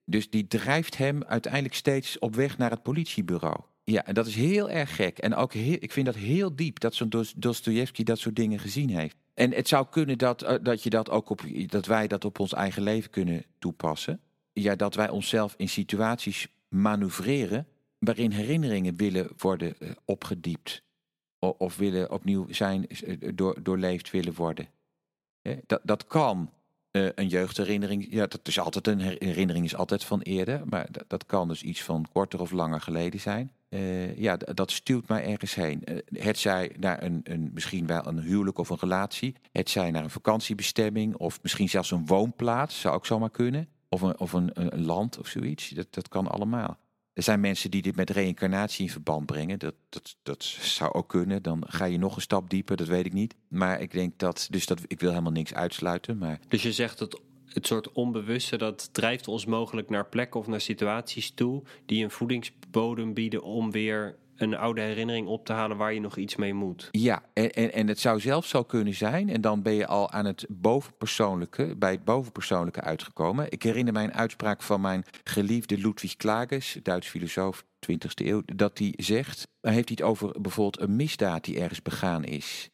Dus 0.04 0.30
die 0.30 0.46
drijft 0.46 0.96
hem 0.96 1.24
uiteindelijk 1.24 1.74
steeds 1.74 2.18
op 2.18 2.34
weg 2.34 2.58
naar 2.58 2.70
het 2.70 2.82
politiebureau. 2.82 3.60
Ja, 3.84 4.04
en 4.06 4.14
dat 4.14 4.26
is 4.26 4.34
heel 4.34 4.70
erg 4.70 4.96
gek. 4.96 5.18
En 5.18 5.34
ook 5.34 5.54
ik 5.54 5.92
vind 5.92 6.06
dat 6.06 6.14
heel 6.14 6.56
diep 6.56 6.80
dat 6.80 6.94
zo'n 6.94 7.12
Dostoevsky 7.36 8.02
dat 8.02 8.18
soort 8.18 8.36
dingen 8.36 8.58
gezien 8.58 8.90
heeft. 8.90 9.16
En 9.34 9.52
het 9.52 9.68
zou 9.68 9.86
kunnen 9.90 10.18
dat, 10.18 10.42
uh, 10.42 10.54
dat, 10.62 10.82
je 10.82 10.90
dat, 10.90 11.10
ook 11.10 11.30
op, 11.30 11.42
dat 11.66 11.86
wij 11.86 12.06
dat 12.06 12.24
op 12.24 12.38
ons 12.38 12.52
eigen 12.52 12.82
leven 12.82 13.10
kunnen 13.10 13.44
toepassen. 13.58 14.20
Ja, 14.52 14.76
dat 14.76 14.94
wij 14.94 15.08
onszelf 15.08 15.54
in 15.56 15.68
situaties 15.68 16.48
manoeuvreren 16.68 17.66
waarin 17.98 18.30
herinneringen 18.30 18.96
willen 18.96 19.30
worden 19.36 19.74
uh, 19.78 19.90
opgediept. 20.04 20.82
Of 21.38 21.76
willen 21.76 22.10
opnieuw 22.10 22.46
zijn, 22.50 22.86
uh, 23.06 23.32
door, 23.34 23.62
doorleefd 23.62 24.10
willen 24.10 24.34
worden. 24.34 24.68
Dat, 25.66 25.80
dat 25.82 26.06
kan 26.06 26.50
uh, 26.96 27.08
een 27.14 27.28
jeugdherinnering, 27.28 28.06
ja, 28.10 28.26
dat 28.26 28.48
is 28.48 28.58
altijd 28.58 28.86
een 28.86 29.00
herinnering 29.00 29.64
is 29.64 29.76
altijd 29.76 30.04
van 30.04 30.20
eerder, 30.20 30.62
maar 30.64 30.88
dat, 31.06 31.26
kan 31.26 31.48
dus 31.48 31.62
iets 31.62 31.82
van 31.82 32.06
korter 32.12 32.40
of 32.40 32.50
langer 32.50 32.80
geleden 32.80 33.20
zijn. 33.20 33.52
Uh, 33.68 34.18
ja, 34.18 34.36
dat 34.36 34.70
stuurt 34.70 35.08
mij 35.08 35.24
ergens 35.24 35.54
heen. 35.54 35.82
Uh, 35.84 35.98
het 36.22 36.38
zij 36.38 36.72
naar 36.78 37.02
een, 37.02 37.20
een, 37.24 37.50
misschien 37.54 37.86
wel 37.86 38.06
een 38.06 38.20
huwelijk 38.20 38.58
of 38.58 38.68
een 38.68 38.78
relatie, 38.80 39.34
het 39.52 39.70
zij 39.70 39.90
naar 39.90 40.02
een 40.02 40.10
vakantiebestemming 40.10 41.16
of 41.16 41.42
misschien 41.42 41.68
zelfs 41.68 41.90
een 41.90 42.06
woonplaats, 42.06 42.80
zou 42.80 42.94
ook 42.94 43.06
zomaar 43.06 43.30
kunnen. 43.30 43.68
Of 43.88 44.00
een, 44.00 44.18
of 44.18 44.32
een, 44.32 44.50
een 44.54 44.84
land 44.84 45.18
of 45.18 45.28
zoiets, 45.28 45.68
dat, 45.68 45.86
dat 45.90 46.08
kan 46.08 46.26
allemaal. 46.26 46.78
Er 47.14 47.22
zijn 47.22 47.40
mensen 47.40 47.70
die 47.70 47.82
dit 47.82 47.96
met 47.96 48.10
reïncarnatie 48.10 48.84
in 48.84 48.90
verband 48.90 49.26
brengen. 49.26 49.58
Dat, 49.58 49.74
dat, 49.88 50.16
dat 50.22 50.42
zou 50.44 50.92
ook 50.92 51.08
kunnen. 51.08 51.42
Dan 51.42 51.62
ga 51.66 51.84
je 51.84 51.98
nog 51.98 52.16
een 52.16 52.22
stap 52.22 52.50
dieper, 52.50 52.76
dat 52.76 52.86
weet 52.86 53.06
ik 53.06 53.12
niet. 53.12 53.34
Maar 53.48 53.80
ik 53.80 53.92
denk 53.92 54.18
dat, 54.18 54.46
dus 54.50 54.66
dat, 54.66 54.80
ik 54.86 55.00
wil 55.00 55.10
helemaal 55.10 55.32
niks 55.32 55.54
uitsluiten. 55.54 56.18
Maar... 56.18 56.40
Dus 56.48 56.62
je 56.62 56.72
zegt 56.72 56.98
dat 56.98 57.20
het 57.46 57.66
soort 57.66 57.92
onbewuste, 57.92 58.56
dat 58.56 58.88
drijft 58.92 59.28
ons 59.28 59.46
mogelijk 59.46 59.88
naar 59.90 60.06
plekken 60.06 60.40
of 60.40 60.46
naar 60.46 60.60
situaties 60.60 61.30
toe 61.30 61.62
die 61.86 62.04
een 62.04 62.10
voedingsbodem 62.10 63.14
bieden 63.14 63.42
om 63.42 63.70
weer 63.70 64.16
een 64.36 64.56
oude 64.56 64.80
herinnering 64.80 65.26
op 65.26 65.46
te 65.46 65.52
halen 65.52 65.76
waar 65.76 65.94
je 65.94 66.00
nog 66.00 66.16
iets 66.16 66.36
mee 66.36 66.54
moet. 66.54 66.88
Ja, 66.90 67.22
en, 67.32 67.50
en, 67.50 67.72
en 67.72 67.88
het 67.88 67.98
zou 67.98 68.20
zelfs 68.20 68.48
zo 68.48 68.62
kunnen 68.62 68.94
zijn, 68.94 69.28
en 69.28 69.40
dan 69.40 69.62
ben 69.62 69.72
je 69.72 69.86
al 69.86 70.10
aan 70.10 70.24
het 70.24 70.46
bovenpersoonlijke, 70.48 71.76
bij 71.76 71.90
het 71.90 72.04
bovenpersoonlijke 72.04 72.80
uitgekomen. 72.80 73.46
Ik 73.50 73.62
herinner 73.62 73.92
mij 73.92 74.04
een 74.04 74.14
uitspraak 74.14 74.62
van 74.62 74.80
mijn 74.80 75.04
geliefde 75.24 75.78
Ludwig 75.78 76.16
Klages, 76.16 76.78
Duits 76.82 77.08
filosoof, 77.08 77.64
20e 77.92 77.96
eeuw, 78.14 78.42
dat 78.44 78.78
hij 78.78 78.92
zegt, 78.96 79.48
dan 79.60 79.72
heeft 79.72 79.88
hij 79.88 79.98
het 80.00 80.10
over 80.10 80.40
bijvoorbeeld 80.40 80.80
een 80.80 80.96
misdaad 80.96 81.44
die 81.44 81.60
ergens 81.60 81.82
begaan 81.82 82.24
is. 82.24 82.70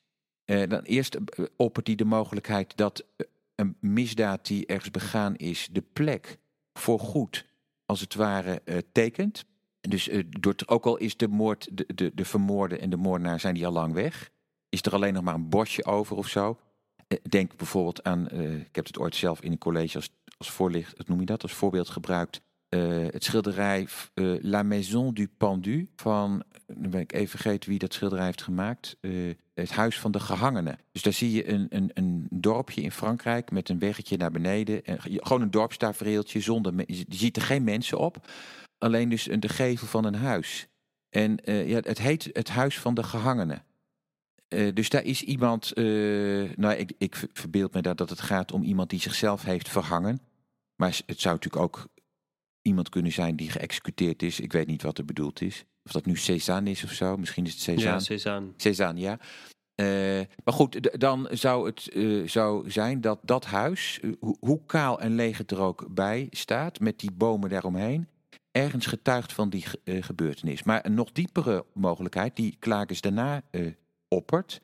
Uh, 0.47 0.63
dan 0.69 0.83
eerst 0.83 1.15
uh, 1.15 1.47
oppert 1.57 1.87
hij 1.87 1.97
de 1.97 2.05
mogelijkheid 2.05 2.77
dat 2.77 3.05
uh, 3.17 3.27
een 3.55 3.77
misdaad 3.81 4.47
die 4.47 4.67
ergens 4.67 4.91
begaan 4.91 5.37
is, 5.37 5.69
de 5.73 5.85
plek 5.93 6.39
voor 6.73 7.01
goed, 7.01 7.47
als 7.85 8.01
het 8.01 8.15
ware, 8.15 8.63
tekent. 8.93 9.45
Dus 9.81 10.09
uh, 10.09 10.23
door 10.41 10.55
ook 10.67 10.85
al 10.85 10.97
is 10.97 11.17
de 11.17 11.29
moord, 11.29 11.69
de, 11.73 11.87
de, 11.95 12.13
de 12.15 12.25
vermoorde 12.25 12.79
en 12.79 12.91
de 12.91 12.97
moordenaar 12.97 13.41
zijn 13.41 13.55
die 13.55 13.67
al 13.67 13.73
lang 13.73 13.93
weg. 13.93 14.31
Is 14.69 14.83
er 14.83 14.95
alleen 14.95 15.13
nog 15.13 15.23
maar 15.23 15.35
een 15.35 15.49
bosje 15.49 15.85
over 15.85 16.17
of 16.17 16.29
zo. 16.29 16.59
denk 17.29 17.57
bijvoorbeeld 17.57 18.03
aan, 18.05 18.31
ik 18.31 18.77
heb 18.77 18.87
het 18.87 18.99
ooit 18.99 19.17
zelf 19.17 19.41
in 19.41 19.53
een 19.53 19.59
college 19.59 19.97
als, 19.97 20.11
als 20.39 20.51
voorlicht, 20.51 21.09
noem 21.09 21.21
je 21.21 21.27
dat, 21.27 21.43
als 21.43 21.53
voorbeeld 21.53 21.89
gebruikt. 21.89 22.41
het 22.69 23.25
schilderij 23.25 23.89
La 24.41 24.63
Maison 24.63 25.15
du 25.15 25.29
Pendu 25.37 25.89
van, 25.97 26.43
nu 26.67 26.89
ben 26.89 27.01
ik 27.01 27.13
even 27.13 27.29
vergeten 27.29 27.71
wie 27.71 27.79
dat 27.79 27.95
schilderij 27.95 28.25
heeft 28.25 28.43
gemaakt 28.43 28.97
het 29.61 29.71
Huis 29.71 29.99
van 29.99 30.11
de 30.11 30.21
Gehangenen. 30.21 30.79
Dus 30.93 31.03
daar 31.03 31.13
zie 31.13 31.33
je 31.33 31.49
een, 31.49 31.67
een, 31.71 31.91
een 31.95 32.27
dorpje 32.31 32.81
in 32.81 32.93
Frankrijk 32.93 33.51
met 33.51 33.69
een 33.69 33.79
weggetje 33.79 34.17
naar 34.17 34.31
beneden. 34.31 34.85
En 34.85 35.01
gewoon 35.01 35.43
een 35.43 35.51
dorpstafereeltje 35.51 36.41
zonder. 36.41 36.73
Je 36.87 37.05
ziet 37.09 37.37
er 37.37 37.43
geen 37.43 37.65
mensen 37.65 37.99
op. 37.99 38.27
Alleen 38.81 39.09
dus 39.09 39.29
de 39.39 39.49
gevel 39.49 39.87
van 39.87 40.05
een 40.05 40.15
huis. 40.15 40.69
En 41.09 41.39
uh, 41.45 41.69
ja, 41.69 41.81
het 41.81 41.99
heet 41.99 42.31
het 42.33 42.49
Huis 42.49 42.79
van 42.79 42.95
de 42.95 43.03
Gehangenen. 43.03 43.65
Uh, 44.49 44.75
dus 44.75 44.89
daar 44.89 45.05
is 45.05 45.23
iemand. 45.23 45.79
Uh, 45.79 46.51
nou, 46.57 46.75
ik, 46.75 46.93
ik 46.99 47.29
verbeeld 47.33 47.75
me 47.75 47.83
dat, 47.83 47.99
dat 47.99 48.11
het 48.11 48.21
gaat 48.21 48.53
om 48.53 48.63
iemand 48.63 48.91
die 48.91 49.01
zichzelf 49.01 49.43
heeft 49.43 49.69
verhangen. 49.69 50.21
Maar 50.77 51.01
het 51.07 51.21
zou 51.21 51.35
natuurlijk 51.35 51.63
ook 51.63 51.89
iemand 52.63 52.89
kunnen 52.89 53.13
zijn 53.13 53.37
die 53.37 53.51
geëxecuteerd 53.51 54.23
is. 54.23 54.41
Ik 54.41 54.53
weet 54.53 54.67
niet 54.67 54.83
wat 54.83 54.99
er 54.99 55.05
bedoeld 55.05 55.41
is. 55.41 55.65
Of 55.85 55.93
dat 55.93 56.07
nu 56.07 56.17
Cézanne 56.17 56.71
is 56.71 56.85
of 56.85 56.93
zo. 56.93 57.17
Misschien 57.17 57.45
is 57.45 57.53
het 57.53 57.61
Cézanne. 57.61 57.91
Ja, 57.91 57.99
Cézanne. 57.99 58.53
Cézanne, 58.57 59.01
ja. 59.01 59.19
Uh, 59.81 60.21
maar 60.45 60.55
goed, 60.55 61.01
dan 61.01 61.29
zou 61.31 61.67
het 61.67 61.91
uh, 61.95 62.29
zou 62.29 62.71
zijn 62.71 63.01
dat 63.01 63.19
dat 63.23 63.45
huis, 63.45 64.01
hoe 64.41 64.61
kaal 64.67 65.01
en 65.01 65.15
leeg 65.15 65.39
het 65.39 65.51
er 65.51 65.61
ook 65.61 65.87
bij 65.91 66.27
staat, 66.31 66.81
met 66.81 66.99
die 66.99 67.13
bomen 67.13 67.49
daaromheen, 67.49 68.09
ergens 68.53 68.87
getuigt 68.87 69.33
van 69.33 69.51
die 69.51 69.65
gebeurtenis. 69.85 70.63
Maar 70.63 70.85
een 70.85 70.95
nog 70.95 71.13
diepere 71.13 71.65
mogelijkheid, 71.75 72.37
die 72.37 72.57
Klages 72.59 73.01
daarna 73.01 73.43
oppert, 74.09 74.61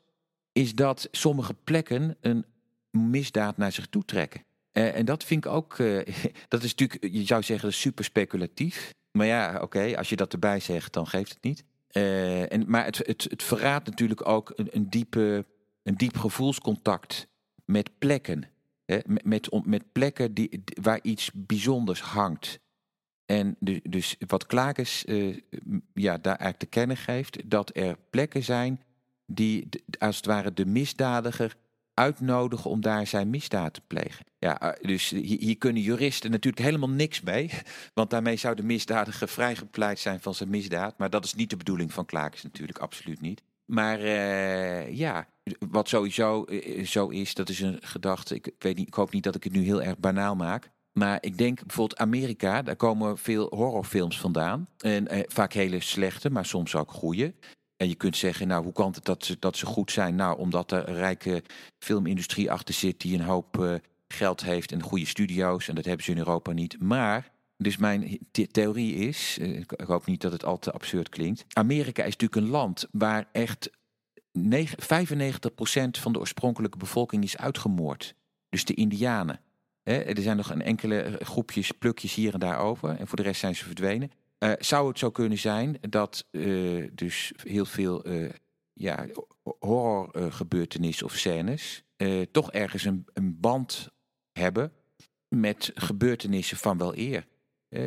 is 0.51 0.75
dat 0.75 1.07
sommige 1.11 1.53
plekken 1.53 2.17
een 2.21 2.45
misdaad 2.91 3.57
naar 3.57 3.71
zich 3.71 3.87
toe 3.87 4.05
trekken. 4.05 4.43
en 4.71 5.05
dat 5.05 5.23
vind 5.23 5.45
ik 5.45 5.51
ook, 5.51 5.77
dat 6.47 6.63
is 6.63 6.75
natuurlijk, 6.75 7.13
je 7.13 7.25
zou 7.25 7.43
zeggen, 7.43 7.73
super 7.73 8.03
speculatief. 8.03 8.93
Maar 9.11 9.27
ja, 9.27 9.59
oké, 9.61 9.97
als 9.97 10.09
je 10.09 10.15
dat 10.15 10.33
erbij 10.33 10.59
zegt, 10.59 10.93
dan 10.93 11.07
geeft 11.07 11.33
het 11.33 11.43
niet. 11.43 11.63
Uh, 11.91 12.51
en, 12.51 12.63
maar 12.67 12.85
het, 12.85 12.97
het, 12.97 13.27
het 13.29 13.43
verraadt 13.43 13.85
natuurlijk 13.85 14.27
ook 14.27 14.53
een, 14.55 14.67
een, 14.71 14.89
diepe, 14.89 15.45
een 15.83 15.95
diep 15.95 16.17
gevoelscontact 16.17 17.27
met 17.65 17.89
plekken. 17.97 18.43
Hè? 18.85 18.99
Met, 19.05 19.25
met, 19.25 19.65
met 19.65 19.91
plekken 19.91 20.33
die, 20.33 20.63
waar 20.81 20.99
iets 21.01 21.31
bijzonders 21.33 22.01
hangt. 22.01 22.59
En 23.27 23.55
dus, 23.83 24.15
wat 24.27 24.45
Klakes 24.45 25.05
uh, 25.05 25.37
ja, 25.93 26.17
daar 26.17 26.35
eigenlijk 26.35 26.59
te 26.59 26.65
kennen 26.65 26.97
geeft, 26.97 27.49
dat 27.49 27.75
er 27.75 27.97
plekken 28.09 28.43
zijn 28.43 28.81
die 29.25 29.69
als 29.99 30.15
het 30.15 30.25
ware 30.25 30.53
de 30.53 30.65
misdadiger 30.65 31.55
uitnodigen 31.93 32.69
om 32.69 32.81
daar 32.81 33.07
zijn 33.07 33.29
misdaad 33.29 33.73
te 33.73 33.81
plegen. 33.87 34.25
Ja, 34.39 34.59
eh, 34.59 34.87
dus 34.87 35.09
hier, 35.09 35.57
kunnen 35.57 35.81
juristen 35.81 36.31
natuurlijk 36.31 36.65
helemaal 36.65 36.89
niks 36.89 37.21
mee. 37.21 37.51
Want 37.93 38.09
daarmee 38.09 38.35
zou 38.35 38.55
de 38.55 38.63
misdadiger 38.63 39.27
vrijgepleit 39.27 39.99
zijn 39.99 40.19
van 40.19 40.35
zijn 40.35 40.49
misdaad. 40.49 40.97
Maar 40.97 41.09
dat 41.09 41.25
is 41.25 41.33
niet 41.33 41.49
de 41.49 41.57
bedoeling 41.57 41.93
van 41.93 42.05
Klaakens 42.05 42.43
natuurlijk, 42.43 42.77
absoluut 42.77 43.21
niet. 43.21 43.43
Maar 43.65 44.01
uh, 44.01 44.95
ja, 44.97 45.27
wat 45.59 45.87
sowieso 45.87 46.45
zo 46.83 47.07
is, 47.07 47.33
dat 47.33 47.49
is 47.49 47.59
een 47.59 47.77
gedachte. 47.81 48.35
Ik, 48.35 48.51
weet 48.59 48.77
niet, 48.77 48.87
ik 48.87 48.93
hoop 48.93 49.11
niet 49.11 49.23
dat 49.23 49.35
ik 49.35 49.43
het 49.43 49.53
nu 49.53 49.63
heel 49.63 49.81
erg 49.81 49.97
banaal 49.97 50.35
maak. 50.35 50.71
Maar 50.97 51.17
ik 51.21 51.37
denk 51.37 51.65
bijvoorbeeld 51.65 51.99
Amerika, 51.99 52.61
daar 52.61 52.75
komen 52.75 53.17
veel 53.17 53.47
horrorfilms 53.49 54.19
vandaan. 54.19 54.67
En 54.77 55.07
eh, 55.07 55.23
vaak 55.27 55.53
hele 55.53 55.79
slechte, 55.79 56.29
maar 56.29 56.45
soms 56.45 56.75
ook 56.75 56.91
goede. 56.91 57.33
En 57.75 57.87
je 57.87 57.95
kunt 57.95 58.17
zeggen, 58.17 58.47
nou, 58.47 58.63
hoe 58.63 58.73
kan 58.73 58.91
het 58.91 59.05
dat 59.05 59.25
ze, 59.25 59.37
dat 59.39 59.57
ze 59.57 59.65
goed 59.65 59.91
zijn? 59.91 60.15
Nou, 60.15 60.37
omdat 60.37 60.71
er 60.71 60.89
een 60.89 60.95
rijke 60.95 61.43
filmindustrie 61.79 62.51
achter 62.51 62.73
zit 62.73 63.01
die 63.01 63.13
een 63.13 63.25
hoop 63.25 63.57
uh, 63.57 63.75
geld 64.07 64.43
heeft 64.43 64.71
en 64.71 64.81
goede 64.81 65.05
studio's. 65.05 65.67
En 65.67 65.75
dat 65.75 65.85
hebben 65.85 66.05
ze 66.05 66.11
in 66.11 66.17
Europa 66.17 66.51
niet. 66.51 66.81
Maar, 66.81 67.31
dus 67.57 67.77
mijn 67.77 68.19
theorie 68.51 68.95
is, 68.95 69.37
uh, 69.41 69.59
ik 69.59 69.73
hoop 69.85 70.05
niet 70.05 70.21
dat 70.21 70.31
het 70.31 70.45
al 70.45 70.59
te 70.59 70.71
absurd 70.71 71.09
klinkt. 71.09 71.45
Amerika 71.53 72.03
is 72.03 72.15
natuurlijk 72.17 72.41
een 72.41 72.51
land 72.51 72.87
waar 72.91 73.27
echt 73.31 73.69
9, 74.31 74.77
95% 74.83 75.99
van 75.99 76.13
de 76.13 76.19
oorspronkelijke 76.19 76.77
bevolking 76.77 77.23
is 77.23 77.37
uitgemoord. 77.37 78.15
Dus 78.49 78.65
de 78.65 78.73
Indianen. 78.73 79.39
Er 79.87 80.21
zijn 80.21 80.37
nog 80.37 80.49
een 80.49 80.61
enkele 80.61 81.19
groepjes, 81.21 81.71
plukjes 81.71 82.13
hier 82.13 82.33
en 82.33 82.39
daar 82.39 82.59
over. 82.59 82.89
En 82.89 83.07
voor 83.07 83.17
de 83.17 83.23
rest 83.23 83.39
zijn 83.39 83.55
ze 83.55 83.65
verdwenen. 83.65 84.11
Uh, 84.39 84.51
zou 84.59 84.87
het 84.87 84.99
zo 84.99 85.11
kunnen 85.11 85.37
zijn 85.37 85.77
dat 85.89 86.25
uh, 86.31 86.89
dus 86.93 87.33
heel 87.43 87.65
veel 87.65 88.07
uh, 88.07 88.29
ja, 88.73 89.05
horrorgebeurtenissen 89.59 91.05
of 91.05 91.13
scènes 91.13 91.83
toch 92.31 92.51
ergens 92.51 92.85
een, 92.85 93.05
een, 93.13 93.39
band 93.39 93.89
hebben 94.31 94.71
met 95.27 95.71
gebeurtenissen 95.73 96.57
van 96.57 96.77
wel 96.77 96.97
eer? 96.97 97.27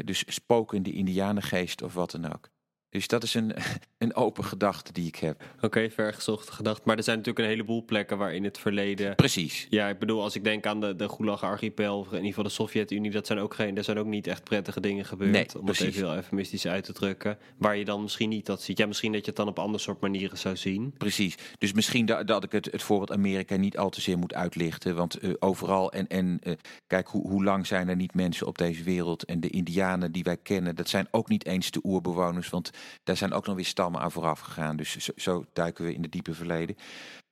dus 0.04 0.24
spokende 0.26 0.92
indianengeest 0.92 1.82
of 1.82 1.94
wat 1.94 2.10
dan 2.10 2.32
ook. 2.32 2.50
Dus 2.90 3.06
dat 3.06 3.22
is 3.22 3.34
een, 3.34 3.52
een 3.98 4.14
open 4.14 4.44
gedachte 4.44 4.92
die 4.92 5.06
ik 5.06 5.16
heb. 5.16 5.42
Oké, 5.56 5.64
okay, 5.64 5.90
vergezochte 5.90 6.52
gedachte. 6.52 6.82
Maar 6.84 6.96
er 6.96 7.02
zijn 7.02 7.16
natuurlijk 7.16 7.44
een 7.44 7.50
heleboel 7.50 7.84
plekken 7.84 8.18
waar 8.18 8.34
in 8.34 8.44
het 8.44 8.58
verleden... 8.58 9.14
Precies. 9.14 9.66
Ja, 9.70 9.88
ik 9.88 9.98
bedoel, 9.98 10.22
als 10.22 10.34
ik 10.34 10.44
denk 10.44 10.66
aan 10.66 10.80
de, 10.80 10.96
de 10.96 11.08
Gulag-archipel... 11.08 11.98
of 11.98 12.06
in 12.06 12.12
ieder 12.12 12.28
geval 12.28 12.44
de 12.44 12.50
Sovjet-Unie... 12.50 13.10
dat 13.10 13.26
zijn 13.26 13.38
ook 13.38 13.54
geen, 13.54 13.76
er 13.76 13.84
zijn 13.84 13.98
ook 13.98 14.06
niet 14.06 14.26
echt 14.26 14.44
prettige 14.44 14.80
dingen 14.80 15.04
gebeurd. 15.04 15.30
Nee, 15.30 15.46
om 15.58 15.64
precies. 15.64 15.84
het 15.84 15.94
even 15.94 16.06
heel 16.06 16.16
eufemistisch 16.16 16.66
uit 16.66 16.84
te 16.84 16.92
drukken. 16.92 17.38
Waar 17.56 17.76
je 17.76 17.84
dan 17.84 18.02
misschien 18.02 18.28
niet 18.28 18.46
dat 18.46 18.62
ziet. 18.62 18.78
Ja, 18.78 18.86
misschien 18.86 19.12
dat 19.12 19.20
je 19.20 19.26
het 19.26 19.36
dan 19.36 19.48
op 19.48 19.58
andere 19.58 19.82
soort 19.82 20.00
manieren 20.00 20.38
zou 20.38 20.56
zien. 20.56 20.94
Precies. 20.98 21.36
Dus 21.58 21.72
misschien 21.72 22.06
dat, 22.06 22.26
dat 22.26 22.44
ik 22.44 22.52
het, 22.52 22.68
het 22.70 22.82
voorbeeld 22.82 23.12
Amerika 23.12 23.56
niet 23.56 23.78
al 23.78 23.90
te 23.90 24.00
zeer 24.00 24.18
moet 24.18 24.34
uitlichten. 24.34 24.96
Want 24.96 25.24
uh, 25.24 25.34
overal... 25.38 25.92
En, 25.92 26.08
en 26.08 26.40
uh, 26.42 26.54
kijk, 26.86 27.08
hoe, 27.08 27.28
hoe 27.28 27.44
lang 27.44 27.66
zijn 27.66 27.88
er 27.88 27.96
niet 27.96 28.14
mensen 28.14 28.46
op 28.46 28.58
deze 28.58 28.82
wereld... 28.82 29.24
en 29.24 29.40
de 29.40 29.50
indianen 29.50 30.12
die 30.12 30.22
wij 30.22 30.36
kennen... 30.36 30.76
dat 30.76 30.88
zijn 30.88 31.08
ook 31.10 31.28
niet 31.28 31.46
eens 31.46 31.70
de 31.70 31.80
oerbewoners... 31.82 32.48
want 32.48 32.70
daar 33.04 33.16
zijn 33.16 33.32
ook 33.32 33.46
nog 33.46 33.54
weer 33.54 33.64
stammen 33.64 34.00
aan 34.00 34.12
vooraf 34.12 34.40
gegaan. 34.40 34.76
Dus 34.76 35.08
zo, 35.16 35.44
duiken 35.52 35.84
we 35.84 35.94
in 35.94 36.02
de 36.02 36.08
diepe 36.08 36.34
verleden. 36.34 36.76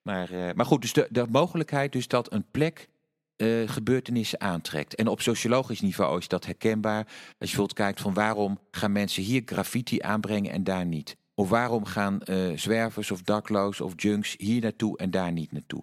Maar, 0.03 0.33
uh, 0.33 0.53
maar 0.55 0.67
goed, 0.67 0.83
dus 0.83 0.93
de, 0.93 1.07
de 1.11 1.27
mogelijkheid 1.31 1.93
dus 1.93 2.09
dat 2.09 2.33
een 2.33 2.45
plek 2.51 2.89
uh, 3.37 3.69
gebeurtenissen 3.69 4.41
aantrekt. 4.41 4.95
En 4.95 5.09
op 5.09 5.21
sociologisch 5.21 5.81
niveau 5.81 6.19
is 6.19 6.29
dat 6.29 6.47
herkenbaar. 6.47 7.05
Als 7.05 7.15
je 7.27 7.37
bijvoorbeeld 7.39 7.73
kijkt 7.79 8.01
van 8.01 8.15
waarom 8.15 8.59
gaan 8.71 8.93
mensen 8.93 9.23
hier 9.23 9.43
graffiti 9.45 10.01
aanbrengen 10.01 10.53
en 10.53 10.65
daar 10.65 10.87
niet. 10.87 11.17
Of 11.35 11.49
waarom 11.49 11.85
gaan 11.85 12.21
uh, 12.25 12.57
zwervers 12.57 13.11
of 13.11 13.23
dakloos 13.23 13.81
of 13.81 13.93
junks 13.97 14.35
hier 14.39 14.61
naartoe 14.61 14.97
en 14.97 15.11
daar 15.11 15.33
niet 15.33 15.53
naartoe. 15.53 15.83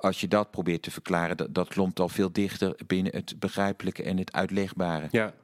als 0.00 0.20
je 0.20 0.28
dat 0.28 0.50
probeert 0.50 0.82
te 0.82 0.90
verklaren, 0.90 1.36
dat, 1.36 1.54
dat 1.54 1.68
klomt 1.68 2.00
al 2.00 2.08
veel 2.08 2.32
dichter 2.32 2.78
binnen 2.86 3.12
het 3.12 3.38
begrijpelijke 3.38 4.02
en 4.02 4.16
het 4.16 4.32
uitlegbare. 4.32 5.08
Ja, 5.10 5.34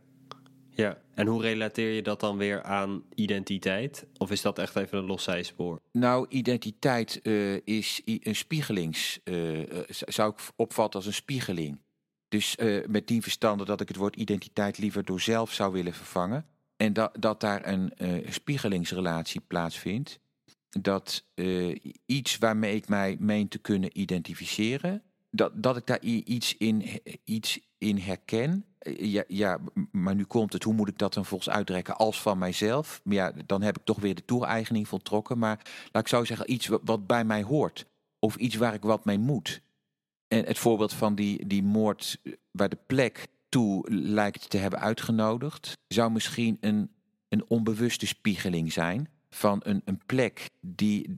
ja, 0.82 0.98
en 1.14 1.26
hoe 1.26 1.42
relateer 1.42 1.92
je 1.92 2.02
dat 2.02 2.20
dan 2.20 2.36
weer 2.36 2.62
aan 2.62 3.02
identiteit? 3.14 4.06
Of 4.18 4.30
is 4.30 4.42
dat 4.42 4.58
echt 4.58 4.76
even 4.76 4.98
een 4.98 5.04
los 5.04 5.22
zijspoor? 5.22 5.80
Nou, 5.92 6.26
identiteit 6.28 7.20
uh, 7.22 7.60
is 7.64 8.02
een 8.04 8.36
spiegelings, 8.36 9.18
uh, 9.24 9.68
zou 9.88 10.32
ik 10.32 10.38
opvatten 10.56 11.00
als 11.00 11.08
een 11.08 11.14
spiegeling. 11.14 11.80
Dus 12.28 12.56
uh, 12.60 12.86
met 12.86 13.06
die 13.06 13.22
verstande 13.22 13.64
dat 13.64 13.80
ik 13.80 13.88
het 13.88 13.96
woord 13.96 14.16
identiteit 14.16 14.78
liever 14.78 15.04
door 15.04 15.20
zelf 15.20 15.52
zou 15.52 15.72
willen 15.72 15.94
vervangen. 15.94 16.46
En 16.76 16.92
dat, 16.92 17.16
dat 17.18 17.40
daar 17.40 17.66
een 17.66 17.92
spiegelingsrelatie 18.28 19.40
plaatsvindt. 19.40 20.18
Dat 20.68 21.24
iets 22.06 22.38
waarmee 22.38 22.74
ik 22.74 22.88
mij 22.88 23.16
meen 23.20 23.48
te 23.48 23.58
kunnen 23.58 24.00
identificeren, 24.00 25.02
dat, 25.30 25.62
dat 25.62 25.76
ik 25.76 25.86
daar 25.86 26.02
iets 26.02 26.56
in, 26.56 26.84
iets 27.24 27.60
in 27.78 27.98
herken. 27.98 28.64
Ja, 28.98 29.24
ja, 29.26 29.58
maar 29.90 30.14
nu 30.14 30.24
komt 30.24 30.52
het, 30.52 30.62
hoe 30.62 30.74
moet 30.74 30.88
ik 30.88 30.98
dat 30.98 31.14
dan 31.14 31.24
volgens 31.24 31.50
uitrekken 31.50 31.96
als 31.96 32.22
van 32.22 32.38
mijzelf? 32.38 33.00
Ja, 33.04 33.32
dan 33.46 33.62
heb 33.62 33.78
ik 33.78 33.84
toch 33.84 34.00
weer 34.00 34.14
de 34.14 34.24
toe-eigening 34.24 34.88
voltrokken. 34.88 35.38
Maar 35.38 35.66
laat 35.92 36.02
ik 36.02 36.08
zo 36.08 36.24
zeggen, 36.24 36.52
iets 36.52 36.66
wat, 36.66 37.06
bij 37.06 37.24
mij 37.24 37.42
hoort. 37.42 37.86
Of 38.18 38.36
iets 38.36 38.56
waar 38.56 38.74
ik 38.74 38.82
wat 38.82 39.04
mee 39.04 39.18
moet. 39.18 39.60
En 40.28 40.44
het 40.44 40.58
voorbeeld 40.58 40.92
van 40.92 41.14
die, 41.14 41.46
die 41.46 41.62
moord 41.62 42.20
waar 42.50 42.68
de 42.68 42.78
plek 42.86 43.26
toe 43.48 43.90
lijkt 43.90 44.50
te 44.50 44.56
hebben 44.56 44.81
uitgenodigd, 44.81 45.72
zou 45.88 46.10
misschien 46.10 46.56
een, 46.60 46.90
een 47.29 47.44
onbewuste 47.48 48.06
spiegeling 48.06 48.72
zijn 48.72 49.08
van 49.31 49.60
een, 49.64 49.83
een 49.85 50.00
plek 50.06 50.50
die, 50.60 51.14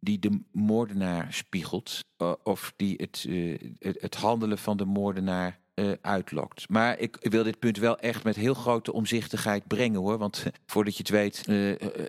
die 0.00 0.18
de 0.18 0.40
moordenaar 0.52 1.32
spiegelt. 1.32 2.00
of 2.42 2.72
die 2.76 2.94
het, 2.96 3.24
uh, 3.28 3.58
het, 3.78 4.00
het 4.00 4.14
handelen 4.14 4.58
van 4.58 4.76
de 4.76 4.84
moordenaar 4.84 5.62
uh, 5.74 5.92
uitlokt. 6.00 6.68
Maar 6.68 6.98
ik 6.98 7.16
wil 7.20 7.42
dit 7.42 7.58
punt 7.58 7.78
wel 7.78 7.98
echt 7.98 8.24
met 8.24 8.36
heel 8.36 8.54
grote 8.54 8.92
omzichtigheid 8.92 9.66
brengen 9.66 10.00
hoor. 10.00 10.18
Want 10.18 10.46
voordat 10.66 10.96
je 10.96 10.98
het 10.98 11.10
weet, 11.10 11.44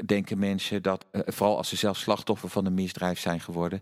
denken 0.05 0.39
mensen 0.39 0.83
dat, 0.83 1.05
vooral 1.11 1.57
als 1.57 1.69
ze 1.69 1.75
zelf 1.75 1.97
slachtoffer 1.97 2.49
van 2.49 2.65
een 2.65 2.73
misdrijf 2.73 3.19
zijn 3.19 3.39
geworden, 3.39 3.81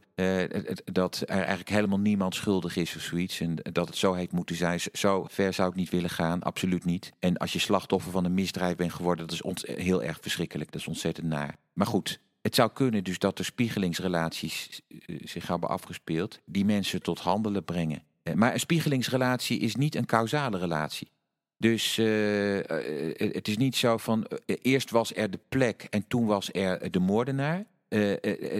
dat 0.86 1.24
er 1.26 1.36
eigenlijk 1.36 1.69
helemaal 1.69 1.99
niemand 1.99 2.36
schuldig 2.36 2.76
is 2.76 2.95
of 2.95 3.01
zoiets. 3.01 3.39
En 3.39 3.55
dat 3.71 3.88
het 3.88 3.97
zo 3.97 4.13
heeft 4.13 4.32
moeten 4.32 4.55
zijn. 4.55 4.80
Zo 4.93 5.26
ver 5.30 5.53
zou 5.53 5.69
ik 5.69 5.76
niet 5.76 5.89
willen 5.89 6.09
gaan, 6.09 6.43
absoluut 6.43 6.86
niet. 6.86 7.11
En 7.19 7.38
als 7.38 7.53
je 7.53 7.59
slachtoffer 7.59 8.11
van 8.11 8.26
een 8.26 8.34
misdrijf 8.34 8.76
bent 8.76 8.93
geworden, 8.93 9.28
dat 9.28 9.55
is 9.55 9.76
heel 9.76 10.03
erg 10.03 10.17
verschrikkelijk. 10.21 10.71
Dat 10.71 10.82
is 10.82 10.88
ontzettend 10.88 11.28
naar. 11.28 11.55
Maar 11.74 11.88
goed, 11.88 12.21
Het 12.43 12.55
zou 12.55 12.71
kunnen 12.74 13.03
dus 13.03 13.19
dat 13.19 13.39
er 13.39 13.45
spiegelingsrelaties 13.45 14.82
eh, 14.88 15.15
zich 15.24 15.47
hebben 15.47 15.69
afgespeeld 15.69 16.39
die 16.45 16.65
mensen 16.65 17.01
tot 17.01 17.19
handelen 17.19 17.63
brengen. 17.63 18.03
Eh, 18.24 18.34
Maar 18.34 18.53
een 18.53 18.59
spiegelingsrelatie 18.59 19.59
is 19.59 19.76
niet 19.76 19.95
een 19.95 20.05
causale 20.05 20.57
relatie. 20.57 21.11
Dus 21.57 21.97
eh, 21.97 22.05
het 23.17 23.47
is 23.47 23.57
niet 23.57 23.76
zo 23.76 23.97
van 23.97 24.28
eerst 24.45 24.89
was 24.89 25.15
er 25.15 25.32
de 25.32 25.39
plek 25.49 25.88
en 25.89 26.07
toen 26.07 26.26
was 26.26 26.49
er 26.53 26.91
de 26.91 26.99
moordenaar. 26.99 27.65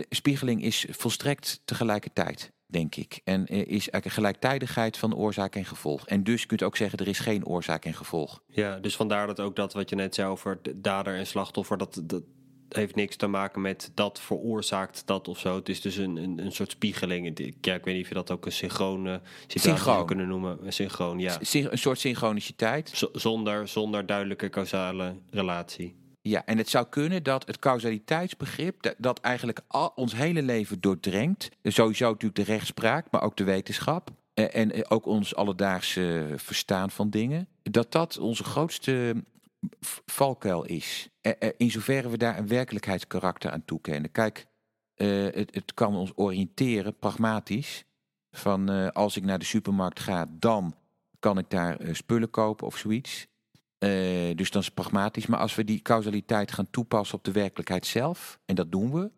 Spiegeling 0.10 0.64
is 0.64 0.86
volstrekt 0.90 1.62
tegelijkertijd, 1.66 2.52
denk 2.66 2.96
ik. 2.96 3.20
En 3.24 3.46
is 3.46 3.68
eigenlijk 3.68 4.06
een 4.06 4.12
gelijktijdigheid 4.12 4.98
van 4.98 5.16
oorzaak 5.16 5.56
en 5.56 5.66
gevolg. 5.66 6.08
En 6.08 6.24
dus 6.24 6.46
kunt 6.46 6.64
ook 6.64 6.78
zeggen 6.78 7.00
er 7.00 7.08
is 7.08 7.20
geen 7.20 7.46
oorzaak 7.46 7.86
en 7.86 7.94
gevolg. 7.94 8.42
Ja, 8.48 8.80
dus 8.80 8.96
vandaar 8.96 9.28
dat 9.28 9.40
ook 9.40 9.56
dat 9.56 9.74
wat 9.74 9.90
je 9.90 9.96
net 9.96 10.16
zei 10.16 10.28
over 10.30 10.60
de 10.62 10.82
dader 10.82 11.16
en 11.16 11.28
slachtoffer, 11.28 11.78
dat, 11.78 12.02
dat 12.04 12.24
heeft 12.76 12.96
niks 12.96 13.16
te 13.16 13.28
maken 13.28 13.62
met 13.62 13.92
dat 13.94 14.20
veroorzaakt 14.22 15.02
dat 15.06 15.28
of 15.28 15.40
zo. 15.40 15.56
Het 15.56 15.70
is 15.70 15.82
dus 15.82 15.96
een, 15.98 16.18
een, 16.18 16.40
een 16.46 16.52
soort 16.52 16.72
spiegeling. 16.72 17.38
Ja, 17.62 17.74
ik 17.74 17.84
weet 17.86 17.94
niet 17.96 18.04
of 18.04 18.08
je 18.10 18.14
dat 18.14 18.32
ook 18.32 18.46
een 18.46 18.52
synchrone 18.52 19.22
situatie 19.48 19.84
zou 19.84 20.06
kunnen 20.06 20.28
noemen. 20.28 20.58
Een 20.66 20.74
synchroon, 20.74 21.20
ja. 21.20 21.38
Syn- 21.42 21.72
Een 21.72 21.78
soort 21.78 22.00
synchroniciteit. 22.00 22.92
Z- 22.94 23.04
zonder, 23.14 23.68
zonder 23.68 24.06
duidelijke 24.06 24.50
causale 24.50 25.16
relatie. 25.30 25.96
Ja, 26.22 26.46
en 26.46 26.58
het 26.58 26.70
zou 26.70 26.86
kunnen 26.90 27.24
dat 27.24 27.48
het 27.48 27.60
causaliteitsbegrip, 27.60 28.82
dat, 28.82 28.96
dat 28.98 29.20
eigenlijk 29.20 29.60
al 29.68 29.92
ons 29.96 30.16
hele 30.16 30.42
leven 30.42 30.82
doordrenkt. 30.82 31.50
Sowieso 31.64 32.06
natuurlijk 32.12 32.36
de 32.48 32.52
rechtspraak, 32.54 33.08
maar 33.12 33.22
ook 33.22 33.38
de 33.38 33.44
wetenschap. 33.44 34.10
eh, 34.34 34.56
En 34.56 34.90
ook 34.90 35.06
ons 35.06 35.36
alledaagse 35.36 36.26
verstaan 36.36 36.92
van 36.92 37.10
dingen. 37.10 37.48
Dat 37.64 37.92
dat 37.92 38.18
onze 38.18 38.44
grootste 38.44 39.24
valkuil 40.06 40.64
is. 40.66 41.10
Eh, 41.22 41.32
eh, 41.40 41.50
In 41.58 41.72
zoverre 41.72 42.10
we 42.10 42.18
daar 42.18 42.38
een 42.38 42.48
werkelijkheidskarakter 42.48 43.52
aan 43.52 43.66
toekennen. 43.66 44.12
Kijk, 44.12 44.46
eh, 44.96 45.08
het, 45.24 45.56
het 45.56 45.74
kan 45.74 45.96
ons 45.96 46.12
oriënteren, 46.16 46.98
pragmatisch. 46.98 47.84
Van 48.32 48.94
als 48.94 49.18
ik 49.18 49.24
naar 49.24 49.40
de 49.40 49.46
supermarkt 49.46 50.00
ga, 50.00 50.26
dan 50.30 50.76
kan 51.20 51.38
ik 51.38 51.50
daar 51.50 51.78
spullen 51.92 52.30
kopen 52.30 52.68
of 52.68 52.78
zoiets. 52.78 53.28
Dus 54.36 54.52
dat 54.52 54.62
is 54.62 54.70
pragmatisch. 54.70 55.26
Maar 55.26 55.40
als 55.40 55.56
we 55.56 55.64
die 55.64 55.82
causaliteit 55.82 56.52
gaan 56.52 56.70
toepassen 56.70 57.18
op 57.18 57.24
de 57.24 57.32
werkelijkheid 57.32 57.86
zelf, 57.86 58.40
en 58.46 58.56
dat 58.56 58.72
doen 58.72 58.92
we, 58.92 59.12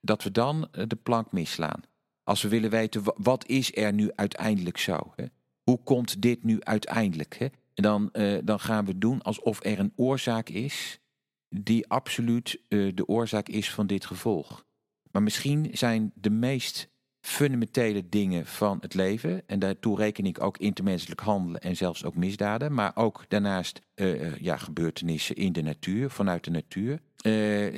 dat 0.00 0.22
we 0.22 0.30
dan 0.30 0.68
de 0.88 0.96
plank 1.02 1.32
misslaan. 1.32 1.80
Als 2.24 2.42
we 2.42 2.48
willen 2.48 2.70
weten, 2.70 3.02
wa- 3.02 3.14
wat 3.16 3.46
is 3.46 3.76
er 3.76 3.92
nu 3.92 4.10
uiteindelijk 4.14 4.78
zo? 4.78 5.12
Hè? 5.16 5.24
Hoe 5.62 5.78
komt 5.82 6.22
dit 6.22 6.44
nu 6.44 6.60
uiteindelijk? 6.60 7.36
Hè? 7.38 7.46
Dan, 7.74 8.10
eh, 8.12 8.38
dan 8.44 8.60
gaan 8.60 8.84
we 8.84 8.98
doen 8.98 9.22
alsof 9.22 9.64
er 9.64 9.78
een 9.78 9.92
oorzaak 9.96 10.48
is 10.48 11.00
die 11.48 11.88
absoluut 11.88 12.60
eh, 12.68 12.90
de 12.94 13.08
oorzaak 13.08 13.48
is 13.48 13.70
van 13.70 13.86
dit 13.86 14.06
gevolg. 14.06 14.64
Maar 15.10 15.22
misschien 15.22 15.68
zijn 15.72 16.12
de 16.14 16.30
meest 16.30 16.90
fundamentele 17.20 18.08
dingen 18.08 18.46
van 18.46 18.78
het 18.80 18.94
leven, 18.94 19.42
en 19.46 19.58
daartoe 19.58 19.96
reken 19.96 20.26
ik 20.26 20.42
ook 20.42 20.58
intermenselijk 20.58 21.20
handelen 21.20 21.60
en 21.60 21.76
zelfs 21.76 22.04
ook 22.04 22.16
misdaden, 22.16 22.74
maar 22.74 22.92
ook 22.94 23.24
daarnaast 23.28 23.80
eh, 23.94 24.36
ja, 24.36 24.56
gebeurtenissen 24.56 25.36
in 25.36 25.52
de 25.52 25.62
natuur, 25.62 26.10
vanuit 26.10 26.44
de 26.44 26.50
natuur, 26.50 27.00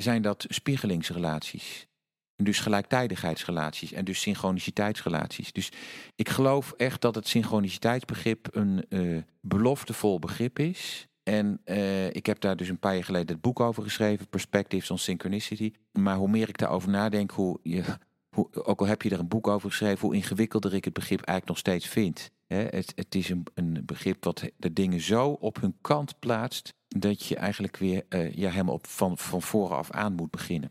zijn 0.01 0.21
dat 0.21 0.45
spiegelingsrelaties. 0.49 1.87
En 2.35 2.43
dus 2.43 2.59
gelijktijdigheidsrelaties 2.59 3.91
en 3.91 4.05
dus 4.05 4.21
synchroniciteitsrelaties. 4.21 5.51
Dus 5.51 5.71
ik 6.15 6.29
geloof 6.29 6.71
echt 6.71 7.01
dat 7.01 7.15
het 7.15 7.27
synchroniciteitsbegrip 7.27 8.47
een 8.51 8.85
eh, 8.89 9.17
beloftevol 9.41 10.19
begrip 10.19 10.59
is. 10.59 11.07
En 11.23 11.61
eh, 11.63 12.07
ik 12.07 12.25
heb 12.25 12.39
daar 12.39 12.55
dus 12.55 12.69
een 12.69 12.79
paar 12.79 12.93
jaar 12.93 13.03
geleden 13.03 13.31
het 13.31 13.41
boek 13.41 13.59
over 13.59 13.83
geschreven, 13.83 14.27
Perspectives 14.27 14.91
on 14.91 14.97
Synchronicity. 14.97 15.73
Maar 15.91 16.15
hoe 16.15 16.29
meer 16.29 16.49
ik 16.49 16.57
daarover 16.57 16.89
nadenk, 16.89 17.31
hoe 17.31 17.59
je, 17.63 17.83
hoe, 18.29 18.65
ook 18.65 18.79
al 18.79 18.87
heb 18.87 19.01
je 19.01 19.09
er 19.09 19.19
een 19.19 19.27
boek 19.27 19.47
over 19.47 19.69
geschreven, 19.69 19.99
hoe 19.99 20.15
ingewikkelder 20.15 20.73
ik 20.73 20.85
het 20.85 20.93
begrip 20.93 21.21
eigenlijk 21.21 21.47
nog 21.47 21.57
steeds 21.57 21.87
vind. 21.87 22.31
Het, 22.47 22.91
het 22.95 23.15
is 23.15 23.29
een, 23.29 23.43
een 23.53 23.81
begrip 23.85 24.23
wat 24.23 24.43
de 24.57 24.73
dingen 24.73 25.01
zo 25.01 25.29
op 25.29 25.61
hun 25.61 25.75
kant 25.81 26.19
plaatst, 26.19 26.73
dat 26.87 27.25
je 27.25 27.35
eigenlijk 27.35 27.77
weer 27.77 28.05
eh, 28.09 28.33
ja, 28.33 28.49
helemaal 28.49 28.73
op, 28.73 28.87
van, 28.87 29.17
van 29.17 29.41
voren 29.41 29.77
af 29.77 29.91
aan 29.91 30.13
moet 30.13 30.31
beginnen. 30.31 30.69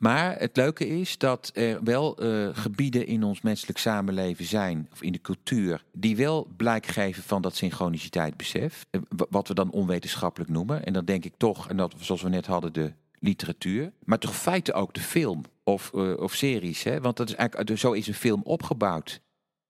Maar 0.00 0.38
het 0.38 0.56
leuke 0.56 0.88
is 0.88 1.18
dat 1.18 1.50
er 1.54 1.82
wel 1.84 2.16
eh, 2.16 2.48
gebieden 2.52 3.06
in 3.06 3.22
ons 3.24 3.40
menselijk 3.40 3.78
samenleven 3.78 4.44
zijn, 4.44 4.88
of 4.92 5.02
in 5.02 5.12
de 5.12 5.20
cultuur, 5.20 5.84
die 5.92 6.16
wel 6.16 6.48
blijk 6.56 6.86
geven 6.86 7.22
van 7.22 7.42
dat 7.42 7.56
synchroniciteitsbesef. 7.56 8.86
eh, 8.90 9.00
wa- 9.08 9.26
Wat 9.30 9.48
we 9.48 9.54
dan 9.54 9.70
onwetenschappelijk 9.70 10.50
noemen. 10.50 10.84
En 10.84 10.92
dan 10.92 11.04
denk 11.04 11.24
ik 11.24 11.34
toch, 11.36 11.68
en 11.68 11.76
dat 11.76 11.94
zoals 11.98 12.22
we 12.22 12.28
net 12.28 12.46
hadden, 12.46 12.72
de 12.72 12.92
literatuur. 13.18 13.92
Maar 14.04 14.18
toch 14.18 14.30
in 14.30 14.36
feite 14.36 14.72
ook 14.72 14.94
de 14.94 15.00
film 15.00 15.42
of, 15.64 15.90
eh, 15.94 16.16
of 16.16 16.34
series. 16.34 16.82
Hè? 16.82 17.00
Want 17.00 17.16
dat 17.16 17.28
is 17.28 17.34
eigenlijk, 17.34 17.78
zo 17.78 17.92
is 17.92 18.06
een 18.06 18.14
film 18.14 18.40
opgebouwd. 18.42 19.20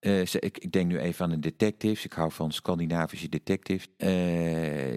Ik, 0.00 0.58
ik 0.58 0.72
denk 0.72 0.86
nu 0.90 0.98
even 0.98 1.24
aan 1.24 1.30
de 1.30 1.38
detectives. 1.40 2.04
Ik 2.04 2.12
hou 2.12 2.32
van 2.32 2.52
Scandinavische 2.52 3.28
detectives. 3.28 3.86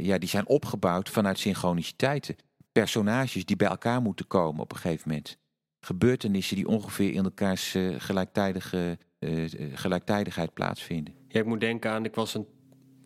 Ja, 0.06 0.18
die 0.18 0.30
zijn 0.30 0.48
opgebouwd 0.48 1.10
vanuit 1.10 1.40
synchroniciteiten. 1.40 2.36
Personages 2.74 3.46
die 3.46 3.56
bij 3.56 3.68
elkaar 3.68 4.02
moeten 4.02 4.28
komen 4.28 4.62
op 4.62 4.72
een 4.72 4.78
gegeven 4.78 5.08
moment. 5.10 5.38
Gebeurtenissen 5.80 6.56
die 6.56 6.68
ongeveer 6.68 7.14
in 7.14 7.24
elkaars 7.24 7.76
eh, 7.76 7.96
gelijktijdige, 7.98 8.98
eh, 9.20 9.44
eh, 9.44 9.78
gelijktijdigheid 9.78 10.54
plaatsvinden. 10.54 11.14
Ja, 11.28 11.40
ik 11.40 11.46
moet 11.46 11.60
denken 11.60 11.92
aan, 11.92 12.06
ik 12.06 12.16
was 12.16 12.34
een, 12.34 12.48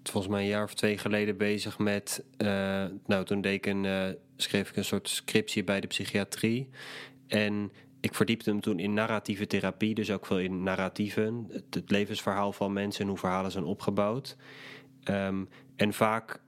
volgens 0.04 0.34
mij 0.34 0.42
een 0.42 0.48
jaar 0.48 0.64
of 0.64 0.74
twee 0.74 0.98
geleden 0.98 1.38
bezig 1.38 1.78
met, 1.78 2.26
nou 3.06 3.26
toen 3.26 3.42
deed 3.42 3.54
ik 3.54 3.66
een, 3.66 4.18
schreef 4.36 4.70
ik 4.70 4.76
een 4.76 4.86
soort 4.86 5.10
scriptie 5.10 5.64
bij 5.64 5.82
de 5.82 5.88
psychiatrie. 5.88 6.70
En 7.28 7.72
ik 8.02 8.16
verdiepte 8.16 8.50
hem 8.50 8.62
toen 8.62 8.80
in 8.80 8.94
narratieve 8.94 9.48
therapie, 9.48 9.96
dus 9.96 10.12
ook 10.12 10.26
veel 10.26 10.40
in 10.40 10.64
narratieven. 10.64 11.48
Het, 11.52 11.66
het 11.70 11.92
levensverhaal 11.92 12.52
van 12.52 12.74
mensen 12.74 13.02
en 13.02 13.10
hoe 13.10 13.18
verhalen 13.18 13.52
zijn 13.52 13.64
opgebouwd. 13.64 14.38
Ehm, 15.04 15.44
en 15.76 15.94
vaak, 15.94 16.42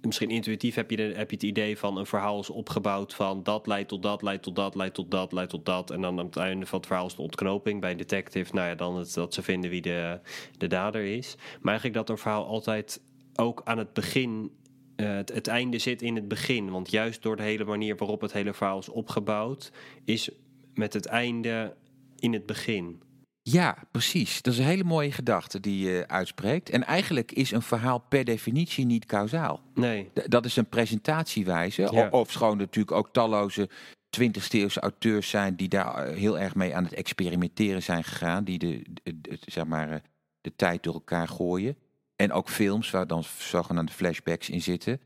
misschien 0.00 0.30
intuïtief 0.30 0.74
heb 0.74 0.90
je, 0.90 0.96
de, 0.96 1.02
heb 1.02 1.30
je 1.30 1.36
het 1.36 1.44
idee 1.44 1.78
van 1.78 1.96
een 1.96 2.06
verhaal 2.06 2.40
is 2.40 2.50
opgebouwd 2.50 3.14
van 3.14 3.42
dat 3.42 3.66
leidt 3.66 3.88
tot 3.88 4.02
dat, 4.02 4.22
leidt 4.22 4.42
tot 4.42 4.56
dat, 4.56 4.74
leidt 4.74 4.94
tot 4.94 5.10
dat, 5.10 5.32
leidt 5.32 5.50
tot 5.50 5.66
dat. 5.66 5.90
En 5.90 6.00
dan 6.00 6.18
aan 6.18 6.26
het 6.26 6.36
einde 6.36 6.66
van 6.66 6.78
het 6.78 6.86
verhaal 6.86 7.06
is 7.06 7.14
de 7.14 7.22
ontknoping. 7.22 7.80
Bij 7.80 7.90
een 7.90 7.96
detective, 7.96 8.54
nou 8.54 8.68
ja, 8.68 8.74
dan 8.74 8.96
het, 8.96 9.14
dat 9.14 9.34
ze 9.34 9.42
vinden 9.42 9.70
wie 9.70 9.82
de, 9.82 10.20
de 10.58 10.66
dader 10.66 11.04
is. 11.04 11.34
Maar 11.36 11.72
eigenlijk 11.72 11.94
dat 11.94 12.08
een 12.08 12.22
verhaal 12.22 12.46
altijd 12.46 13.00
ook 13.34 13.60
aan 13.64 13.78
het 13.78 13.92
begin 13.92 14.50
eh, 14.96 15.14
het, 15.14 15.32
het 15.32 15.46
einde 15.46 15.78
zit 15.78 16.02
in 16.02 16.14
het 16.14 16.28
begin. 16.28 16.70
Want 16.70 16.90
juist 16.90 17.22
door 17.22 17.36
de 17.36 17.42
hele 17.42 17.64
manier 17.64 17.96
waarop 17.96 18.20
het 18.20 18.32
hele 18.32 18.54
verhaal 18.54 18.78
is 18.78 18.88
opgebouwd, 18.88 19.72
is 20.04 20.30
met 20.74 20.92
het 20.92 21.06
einde 21.06 21.74
in 22.18 22.32
het 22.32 22.46
begin. 22.46 23.02
Ja, 23.50 23.76
precies. 23.90 24.42
Dat 24.42 24.52
is 24.52 24.58
een 24.58 24.64
hele 24.64 24.84
mooie 24.84 25.12
gedachte 25.12 25.60
die 25.60 25.78
je 25.90 26.04
uitspreekt. 26.08 26.70
En 26.70 26.84
eigenlijk 26.84 27.32
is 27.32 27.50
een 27.50 27.62
verhaal 27.62 27.98
per 27.98 28.24
definitie 28.24 28.84
niet 28.84 29.04
kausaal. 29.06 29.60
Nee, 29.74 30.10
D- 30.14 30.30
Dat 30.30 30.44
is 30.44 30.56
een 30.56 30.68
presentatiewijze. 30.68 31.88
Ja. 31.92 32.08
Of 32.10 32.30
schoon 32.30 32.56
natuurlijk 32.56 32.96
ook 32.96 33.12
talloze 33.12 33.68
20e 34.10 34.48
eeuwse 34.50 34.80
auteurs 34.80 35.28
zijn 35.28 35.56
die 35.56 35.68
daar 35.68 35.94
eh, 36.06 36.16
heel 36.16 36.38
erg 36.38 36.54
mee 36.54 36.76
aan 36.76 36.84
het 36.84 36.94
experimenteren 36.94 37.82
zijn 37.82 38.04
gegaan. 38.04 38.44
Die 38.44 38.58
de, 38.58 38.82
de- 39.02 39.20
de- 39.20 39.38
zeg 39.46 39.64
maar, 39.64 39.90
eh, 39.90 39.98
de 40.40 40.52
tijd 40.56 40.82
door 40.82 40.94
elkaar 40.94 41.28
gooien. 41.28 41.76
En 42.16 42.32
ook 42.32 42.48
films 42.48 42.90
waar 42.90 43.06
dan 43.06 43.24
zogenaamde 43.38 43.92
flashbacks 43.92 44.50
in 44.50 44.62
zitten. 44.62 45.00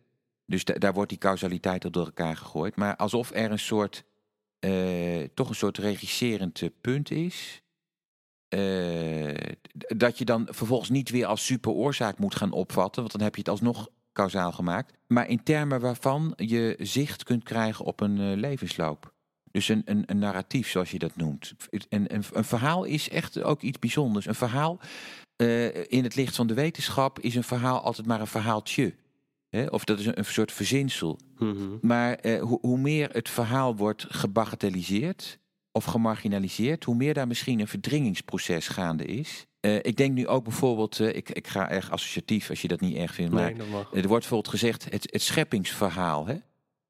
Dus 0.47 0.65
da- 0.65 0.75
daar 0.79 0.93
wordt 0.93 1.09
die 1.09 1.19
causaliteit 1.19 1.85
al 1.85 1.91
door 1.91 2.05
elkaar 2.05 2.37
gegooid. 2.37 2.77
Maar 2.77 2.97
alsof 2.97 3.31
er 3.35 3.51
een 3.51 3.59
soort, 3.59 4.05
eh, 4.59 5.23
toch 5.35 5.49
een 5.49 5.55
soort 5.55 5.79
regisserend 5.79 6.63
punt 6.81 7.11
is. 7.11 7.63
Eh, 8.53 9.35
dat 9.97 10.19
je 10.19 10.25
dan 10.25 10.49
vervolgens 10.51 10.91
niet 10.91 11.11
weer 11.11 11.27
als 11.27 11.47
superoorzaak 11.47 12.19
moet 12.19 12.35
gaan 12.35 12.53
opvatten. 12.53 13.01
Want 13.01 13.13
dan 13.13 13.23
heb 13.23 13.35
je 13.35 13.41
het 13.41 13.51
alsnog 13.51 13.89
kausaal 14.13 14.53
gemaakt. 14.53 14.93
Maar 15.07 15.29
in 15.29 15.43
termen 15.43 15.81
waarvan 15.81 16.33
je 16.37 16.77
zicht 16.79 17.23
kunt 17.25 17.43
krijgen 17.43 17.85
op 17.85 18.01
een 18.01 18.19
eh, 18.19 18.37
levensloop. 18.37 19.13
Dus 19.51 19.69
een, 19.69 19.83
een, 19.85 20.03
een 20.07 20.19
narratief, 20.19 20.69
zoals 20.69 20.91
je 20.91 20.99
dat 20.99 21.17
noemt. 21.17 21.55
En 21.89 22.15
een, 22.15 22.25
een 22.33 22.45
verhaal 22.45 22.85
is 22.85 23.09
echt 23.09 23.43
ook 23.43 23.63
iets 23.63 23.79
bijzonders. 23.79 24.27
Een 24.27 24.35
verhaal, 24.35 24.81
eh, 25.37 25.91
in 25.91 26.03
het 26.03 26.15
licht 26.15 26.37
van 26.37 26.47
de 26.47 26.55
wetenschap, 26.55 27.21
is 27.21 27.35
een 27.35 27.45
verhaal 27.45 27.81
altijd 27.81 28.07
maar 28.07 28.21
een 28.21 28.27
verhaaltje. 28.27 28.95
Hè? 29.49 29.67
Of 29.67 29.85
dat 29.85 29.99
is 29.99 30.07
een, 30.07 30.19
een 30.19 30.25
soort 30.25 30.53
verzinsel. 30.53 31.19
Mhm. 31.39 31.57
Maar 31.81 32.39
hoe, 32.41 32.59
hoe 32.61 32.79
meer 32.79 33.11
het 33.13 33.29
verhaal 33.29 33.77
wordt 33.77 34.07
gebagatelliseerd 34.09 35.41
of 35.73 35.85
gemarginaliseerd, 35.85 36.85
hoe 36.85 36.95
meer 36.95 37.15
daar 37.15 37.27
misschien 37.27 37.61
een 37.61 37.69
verdringingsproces 37.69 38.69
gaande 38.69 39.05
is. 39.05 39.47
Eh, 39.61 39.77
ik 39.77 39.97
denk 39.97 40.15
nu 40.15 40.29
ook 40.29 40.45
bijvoorbeeld, 40.45 41.01
eh, 41.01 41.17
ik, 41.17 41.31
ik 41.31 41.47
ga 41.47 41.71
erg 41.71 41.91
associatief 41.91 42.51
als 42.51 42.63
je 42.63 42.69
dat 42.69 42.81
niet 42.81 42.97
erg 42.97 43.15
vindt, 43.15 43.33
maar 43.33 43.53
nee, 43.53 43.67
er 43.81 44.09
wordt 44.09 44.09
bijvoorbeeld 44.09 44.49
gezegd 44.49 44.91
het, 44.91 45.09
het 45.11 45.23
scheppingsverhaal. 45.23 46.27
Hè? 46.27 46.33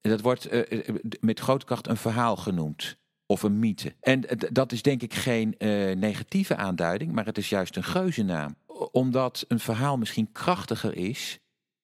En 0.01 0.11
Dat 0.11 0.21
wordt 0.21 0.47
eh, 0.47 0.95
met 1.21 1.41
grote 1.41 1.65
kracht 1.65 1.89
een 1.89 1.97
verhaal 1.97 2.37
genoemd. 2.37 3.01
Of 3.27 3.43
een 3.43 3.59
mythe. 3.59 3.95
En 4.01 4.25
dat 4.53 4.73
is 4.73 4.83
denk 4.83 5.03
ik 5.03 5.15
geen 5.15 5.55
negatieve 5.99 6.57
aanduiding, 6.57 7.13
maar 7.13 7.25
het 7.25 7.39
is 7.39 7.49
juist 7.49 7.77
een 7.77 7.85
geuzennaam. 7.85 8.57
Omdat 8.91 9.45
een 9.49 9.61
verhaal 9.61 9.99
misschien 9.99 10.33
krachtiger 10.33 10.97
is 10.97 11.39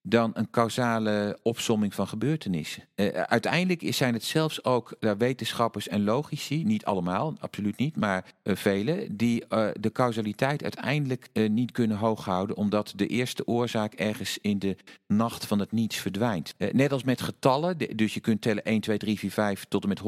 dan 0.09 0.31
een 0.35 0.51
causale 0.51 1.39
opsomming 1.43 1.95
van 1.95 2.09
gebeurtenissen. 2.09 2.83
Uh, 2.95 3.09
uiteindelijk 3.09 3.95
zijn 3.95 4.15
het 4.15 4.25
zelfs 4.25 4.65
ook 4.65 4.97
uh, 5.01 5.11
wetenschappers 5.19 5.89
en 5.89 6.05
logici, 6.05 6.65
niet 6.65 6.85
allemaal, 6.85 7.35
absoluut 7.39 7.77
niet, 7.77 7.97
maar 7.97 8.25
uh, 8.43 8.57
velen, 8.57 9.17
die 9.17 9.47
de 9.81 9.93
causaliteit 9.93 10.63
uiteindelijk 10.63 11.29
niet 11.33 11.73
kunnen 11.73 11.97
hooghouden, 11.97 12.57
omdat 12.57 12.93
de 12.97 13.07
eerste 13.07 13.47
oorzaak 13.47 13.93
ergens 13.93 14.39
in 14.41 14.59
de 14.59 14.77
nacht 15.07 15.47
van 15.47 15.59
het 15.59 15.73
niets 15.73 15.97
verdwijnt. 15.97 16.55
net 16.73 16.93
als 16.93 17.05
met 17.05 17.21
getallen, 17.21 17.79
dus 17.97 18.15
je 18.15 18.21
kunt 18.21 18.41
tellen 18.41 18.65
1, 18.65 18.81
2, 18.81 18.99
3, 18.99 19.19
4, 19.19 19.31
5 19.31 19.65
tot 19.69 19.83
en 19.83 19.89
met 19.89 20.01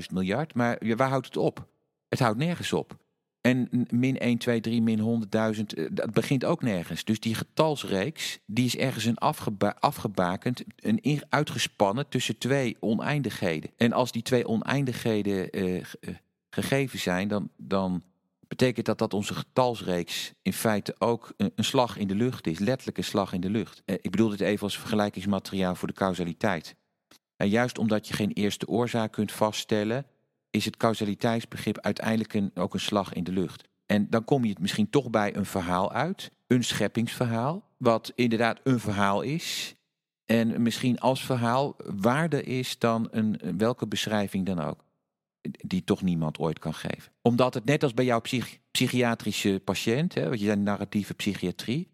100.000 0.00 0.12
miljard, 0.12 0.54
maar 0.54 0.78
waar 0.96 1.08
houdt 1.08 1.26
het 1.26 1.36
op? 1.36 1.66
Het 2.08 2.18
houdt 2.18 2.38
nergens 2.38 2.72
op. 2.72 2.96
En 3.48 3.86
min 3.90 4.18
1, 4.18 4.38
2, 4.38 4.60
3, 4.60 4.82
min 4.82 4.98
100.000, 4.98 5.74
eh, 5.74 5.86
dat 5.90 6.10
begint 6.10 6.44
ook 6.44 6.62
nergens. 6.62 7.04
Dus 7.04 7.20
die 7.20 7.34
getalsreeks, 7.34 8.38
die 8.46 8.64
is 8.64 8.76
ergens 8.76 9.04
een 9.04 9.18
afgeba 9.18 9.76
afgebakend, 9.78 10.64
een 10.76 11.22
uitgespannen 11.28 12.08
tussen 12.08 12.38
twee 12.38 12.76
oneindigheden. 12.80 13.70
En 13.76 13.92
als 13.92 14.12
die 14.12 14.22
twee 14.22 14.46
oneindigheden 14.46 15.58
uh, 15.58 15.84
gegeven 16.50 16.98
zijn, 16.98 17.28
dan, 17.28 17.50
dan 17.56 18.02
betekent 18.48 18.86
dat 18.86 18.98
dat 18.98 19.14
onze 19.14 19.34
getalsreeks 19.34 20.32
in 20.42 20.52
feite 20.52 20.94
ook 20.98 21.32
een, 21.36 21.52
een 21.54 21.64
slag 21.64 21.96
in 21.96 22.06
de 22.06 22.14
lucht 22.14 22.46
is. 22.46 22.58
Letterlijk 22.58 22.98
een 22.98 23.04
slag 23.04 23.32
in 23.32 23.40
de 23.40 23.50
lucht. 23.50 23.82
Ik 23.84 24.10
bedoel 24.10 24.28
dit 24.28 24.40
even 24.40 24.62
als 24.62 24.78
vergelijkingsmateriaal 24.78 25.74
voor 25.74 25.88
de 25.88 25.94
causaliteit. 25.94 26.74
En 27.36 27.48
juist 27.48 27.78
omdat 27.78 28.08
je 28.08 28.14
geen 28.14 28.32
eerste 28.32 28.68
oorzaak 28.68 29.12
kunt 29.12 29.32
vaststellen, 29.32 30.06
is 30.50 30.64
het 30.64 30.76
causaliteitsbegrip 30.76 31.78
uiteindelijk 31.78 32.34
een, 32.34 32.50
ook 32.54 32.74
een 32.74 32.80
slag 32.80 33.12
in 33.12 33.24
de 33.24 33.32
lucht. 33.32 33.68
En 33.86 34.10
dan 34.10 34.24
kom 34.24 34.44
je 34.44 34.50
het 34.50 34.60
misschien 34.60 34.90
toch 34.90 35.10
bij 35.10 35.36
een 35.36 35.46
verhaal 35.46 35.92
uit, 35.92 36.30
een 36.46 36.64
scheppingsverhaal, 36.64 37.68
wat 37.76 38.12
inderdaad 38.14 38.60
een 38.62 38.80
verhaal 38.80 39.22
is. 39.22 39.74
En 40.24 40.62
misschien 40.62 40.98
als 40.98 41.24
verhaal 41.24 41.76
waarder 41.84 42.46
is 42.46 42.78
dan 42.78 43.08
een, 43.10 43.40
welke 43.56 43.86
beschrijving 43.86 44.46
dan 44.46 44.60
ook. 44.60 44.84
Die 45.50 45.84
toch 45.84 46.02
niemand 46.02 46.38
ooit 46.38 46.58
kan 46.58 46.74
geven. 46.74 47.12
Omdat 47.22 47.54
het 47.54 47.64
net 47.64 47.82
als 47.82 47.94
bij 47.94 48.04
jouw 48.04 48.22
psychiatrische 48.70 49.60
patiënt, 49.64 50.14
hè, 50.14 50.28
want 50.28 50.40
je 50.40 50.46
zijn 50.46 50.62
narratieve 50.62 51.14
psychiatrie. 51.14 51.88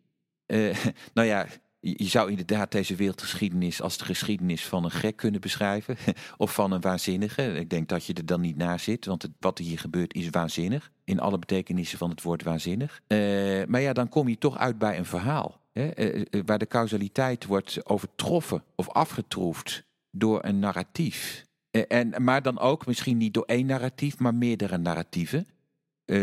Uh, 0.46 0.76
nou 1.14 1.28
ja, 1.28 1.46
je 1.84 2.08
zou 2.08 2.30
inderdaad 2.30 2.72
deze 2.72 2.94
wereldgeschiedenis 2.94 3.82
als 3.82 3.98
de 3.98 4.04
geschiedenis 4.04 4.66
van 4.66 4.84
een 4.84 4.90
gek 4.90 5.16
kunnen 5.16 5.40
beschrijven. 5.40 5.96
Of 6.36 6.54
van 6.54 6.72
een 6.72 6.80
waanzinnige. 6.80 7.42
Ik 7.42 7.70
denk 7.70 7.88
dat 7.88 8.04
je 8.04 8.14
er 8.14 8.26
dan 8.26 8.40
niet 8.40 8.56
naar 8.56 8.80
zit, 8.80 9.06
want 9.06 9.28
wat 9.38 9.58
er 9.58 9.64
hier 9.64 9.78
gebeurt 9.78 10.14
is 10.14 10.30
waanzinnig. 10.30 10.90
In 11.04 11.20
alle 11.20 11.38
betekenissen 11.38 11.98
van 11.98 12.10
het 12.10 12.22
woord 12.22 12.42
waanzinnig. 12.42 13.00
Uh, 13.08 13.18
maar 13.66 13.80
ja, 13.80 13.92
dan 13.92 14.08
kom 14.08 14.28
je 14.28 14.38
toch 14.38 14.58
uit 14.58 14.78
bij 14.78 14.98
een 14.98 15.04
verhaal. 15.04 15.60
Hè, 15.72 16.14
uh, 16.14 16.42
waar 16.46 16.58
de 16.58 16.66
causaliteit 16.66 17.46
wordt 17.46 17.88
overtroffen 17.88 18.62
of 18.74 18.88
afgetroefd 18.88 19.84
door 20.10 20.44
een 20.44 20.58
narratief. 20.58 21.44
En, 21.88 22.22
maar 22.22 22.42
dan 22.42 22.58
ook 22.58 22.86
misschien 22.86 23.16
niet 23.16 23.34
door 23.34 23.44
één 23.44 23.66
narratief, 23.66 24.18
maar 24.18 24.34
meerdere 24.34 24.78
narratieven. 24.78 25.46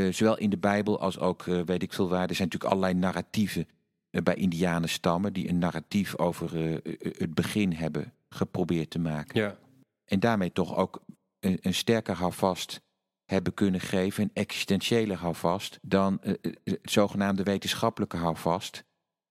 zowel 0.10 0.38
in 0.38 0.50
de 0.50 0.58
Bijbel 0.58 1.00
als 1.00 1.20
ook, 1.20 1.44
weet 1.44 1.84
ik 1.84 1.94
veel 1.94 2.10
waar. 2.10 2.30
Er 2.30 2.36
zijn 2.36 2.48
natuurlijk 2.48 2.74
allerlei 2.74 2.94
narratieven 2.94 3.68
eh, 3.68 3.81
bij 4.12 4.36
indianenstammen 4.36 5.34
die 5.34 5.50
een 5.50 5.58
narratief 5.58 6.18
over 6.18 6.58
uh, 6.58 6.78
het 7.00 7.34
begin 7.34 7.74
hebben 7.74 8.14
geprobeerd 8.30 8.90
te 8.90 9.00
maken. 9.00 9.42
Ja. 9.42 9.58
En 10.06 10.20
daarmee 10.20 10.52
toch 10.52 10.76
ook 10.76 11.02
een, 11.40 11.58
een 11.62 11.74
sterker 11.74 12.16
houvast 12.16 12.82
hebben 13.26 13.54
kunnen 13.54 13.80
geven, 13.80 14.24
een 14.24 14.32
existentiële 14.34 15.16
houvast, 15.16 15.80
dan 15.82 16.20
uh, 16.24 16.34
het 16.64 16.80
zogenaamde 16.84 17.44
wetenschappelijke 17.44 18.18
houvast. 18.18 18.84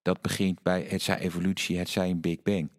Dat 0.03 0.21
begint 0.21 0.63
bij 0.63 0.83
het 0.83 1.03
zij 1.03 1.19
evolutie, 1.19 1.79
het 1.79 1.89
zij 1.89 2.11
een 2.11 2.21
Big 2.21 2.43
Bang. 2.43 2.71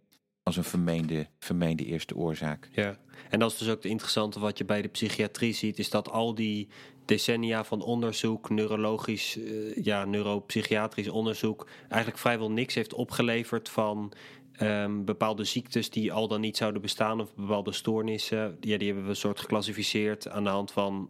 Als 0.43 0.57
een 0.57 0.63
vermeende, 0.63 1.27
vermeende 1.39 1.85
eerste 1.85 2.15
oorzaak. 2.15 2.69
Ja, 2.71 2.97
en 3.29 3.39
dat 3.39 3.51
is 3.51 3.57
dus 3.57 3.69
ook 3.69 3.83
het 3.83 3.91
interessante 3.91 4.39
wat 4.39 4.57
je 4.57 4.65
bij 4.65 4.81
de 4.81 4.87
psychiatrie 4.87 5.53
ziet, 5.53 5.79
is 5.79 5.89
dat 5.89 6.09
al 6.09 6.35
die 6.35 6.67
decennia 7.05 7.63
van 7.63 7.81
onderzoek, 7.81 8.49
neurologisch, 8.49 9.37
uh, 9.37 9.75
ja, 9.83 10.05
neuropsychiatrisch 10.05 11.09
onderzoek, 11.09 11.67
eigenlijk 11.89 12.21
vrijwel 12.21 12.51
niks 12.51 12.73
heeft 12.73 12.93
opgeleverd 12.93 13.69
van 13.69 14.13
um, 14.61 15.05
bepaalde 15.05 15.43
ziektes 15.43 15.89
die 15.89 16.13
al 16.13 16.27
dan 16.27 16.41
niet 16.41 16.57
zouden 16.57 16.81
bestaan 16.81 17.21
of 17.21 17.35
bepaalde 17.35 17.71
stoornissen. 17.71 18.57
Ja, 18.59 18.77
die 18.77 18.85
hebben 18.85 19.03
we 19.03 19.09
een 19.09 19.15
soort 19.15 19.39
geclassificeerd 19.39 20.29
aan 20.29 20.43
de 20.43 20.49
hand 20.49 20.71
van 20.71 21.09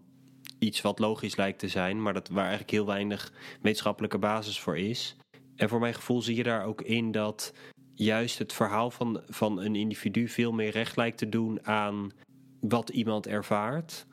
iets 0.59 0.81
wat 0.81 0.99
logisch 0.99 1.35
lijkt 1.35 1.59
te 1.59 1.67
zijn, 1.67 2.01
maar 2.01 2.13
dat, 2.13 2.27
waar 2.27 2.41
eigenlijk 2.41 2.71
heel 2.71 2.85
weinig 2.85 3.31
wetenschappelijke 3.61 4.17
basis 4.17 4.59
voor 4.59 4.77
is. 4.77 5.15
En 5.55 5.69
voor 5.69 5.79
mijn 5.79 5.93
gevoel 5.93 6.21
zie 6.21 6.35
je 6.35 6.43
daar 6.43 6.65
ook 6.65 6.81
in 6.81 7.11
dat 7.11 7.53
juist 7.93 8.37
het 8.37 8.53
verhaal 8.53 8.91
van, 8.91 9.21
van 9.27 9.59
een 9.59 9.75
individu 9.75 10.27
veel 10.27 10.51
meer 10.51 10.71
recht 10.71 10.95
lijkt 10.95 11.17
te 11.17 11.29
doen 11.29 11.65
aan 11.65 12.11
wat 12.59 12.89
iemand 12.89 13.27
ervaart 13.27 14.05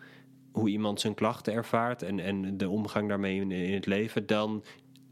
hoe 0.59 0.69
iemand 0.69 1.01
zijn 1.01 1.15
klachten 1.15 1.53
ervaart 1.53 2.03
en, 2.03 2.21
en 2.21 2.57
de 2.57 2.69
omgang 2.69 3.09
daarmee 3.09 3.41
in, 3.41 3.75
het 3.75 3.87
leven, 3.87 4.27
dan 4.27 4.65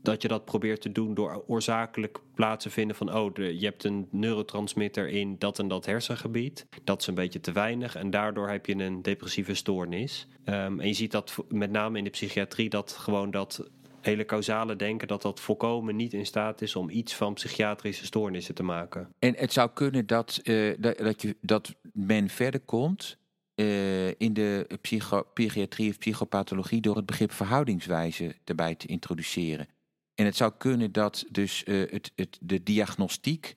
dat 0.02 0.22
je 0.22 0.28
dat 0.28 0.44
probeert 0.44 0.80
te 0.80 0.92
doen 0.92 1.14
door 1.14 1.44
oorzakelijk 1.46 2.18
plaatsen 2.34 2.70
vinden 2.70 2.96
van, 2.96 3.14
oh, 3.14 3.34
je 3.34 3.64
hebt 3.64 3.84
een 3.84 4.08
neurotransmitter 4.10 5.08
in 5.08 5.36
dat 5.38 5.58
en 5.58 5.68
dat 5.68 5.86
hersengebied. 5.86 6.66
Dat 6.84 7.00
is 7.00 7.06
een 7.06 7.14
beetje 7.14 7.40
te 7.40 7.52
weinig 7.52 7.94
en 7.94 8.10
daardoor 8.10 8.48
heb 8.48 8.66
je 8.66 8.74
een 8.74 9.02
depressieve 9.02 9.54
stoornis. 9.54 10.26
Um, 10.44 10.80
en 10.80 10.86
je 10.86 10.92
ziet 10.92 11.10
dat 11.10 11.36
met 11.48 11.70
name 11.70 11.98
in 11.98 12.04
de 12.04 12.10
psychiatrie, 12.10 12.68
dat 12.68 12.92
gewoon 12.92 13.30
dat 13.30 13.70
hele 14.06 14.24
causale 14.24 14.76
denken, 14.76 15.08
dat 15.08 15.22
dat 15.22 15.40
volkomen 15.40 15.96
niet 15.96 16.12
in 16.12 16.26
staat 16.26 16.62
is 16.62 16.76
om 16.76 16.90
iets 16.90 17.14
van 17.14 17.34
psychiatrische 17.34 18.04
stoornissen 18.04 18.54
te 18.54 18.62
maken. 18.62 19.14
En 19.18 19.34
het 19.36 19.52
zou 19.52 19.70
kunnen 19.74 20.06
dat, 20.06 20.40
uh, 20.44 20.74
dat, 20.78 21.22
je, 21.22 21.36
dat 21.40 21.74
men 21.92 22.28
verder 22.28 22.60
komt 22.60 23.18
uh, 23.54 24.08
in 24.08 24.32
de 24.32 24.78
psychiatrie 25.32 25.90
of 25.90 25.98
psychopathologie 25.98 26.80
door 26.80 26.96
het 26.96 27.06
begrip 27.06 27.32
verhoudingswijze 27.32 28.34
erbij 28.44 28.74
te 28.74 28.86
introduceren. 28.86 29.68
En 30.14 30.24
het 30.24 30.36
zou 30.36 30.52
kunnen 30.58 30.92
dat 30.92 31.24
dus 31.30 31.62
uh, 31.64 31.90
het, 31.90 32.12
het, 32.14 32.38
de 32.40 32.62
diagnostiek 32.62 33.56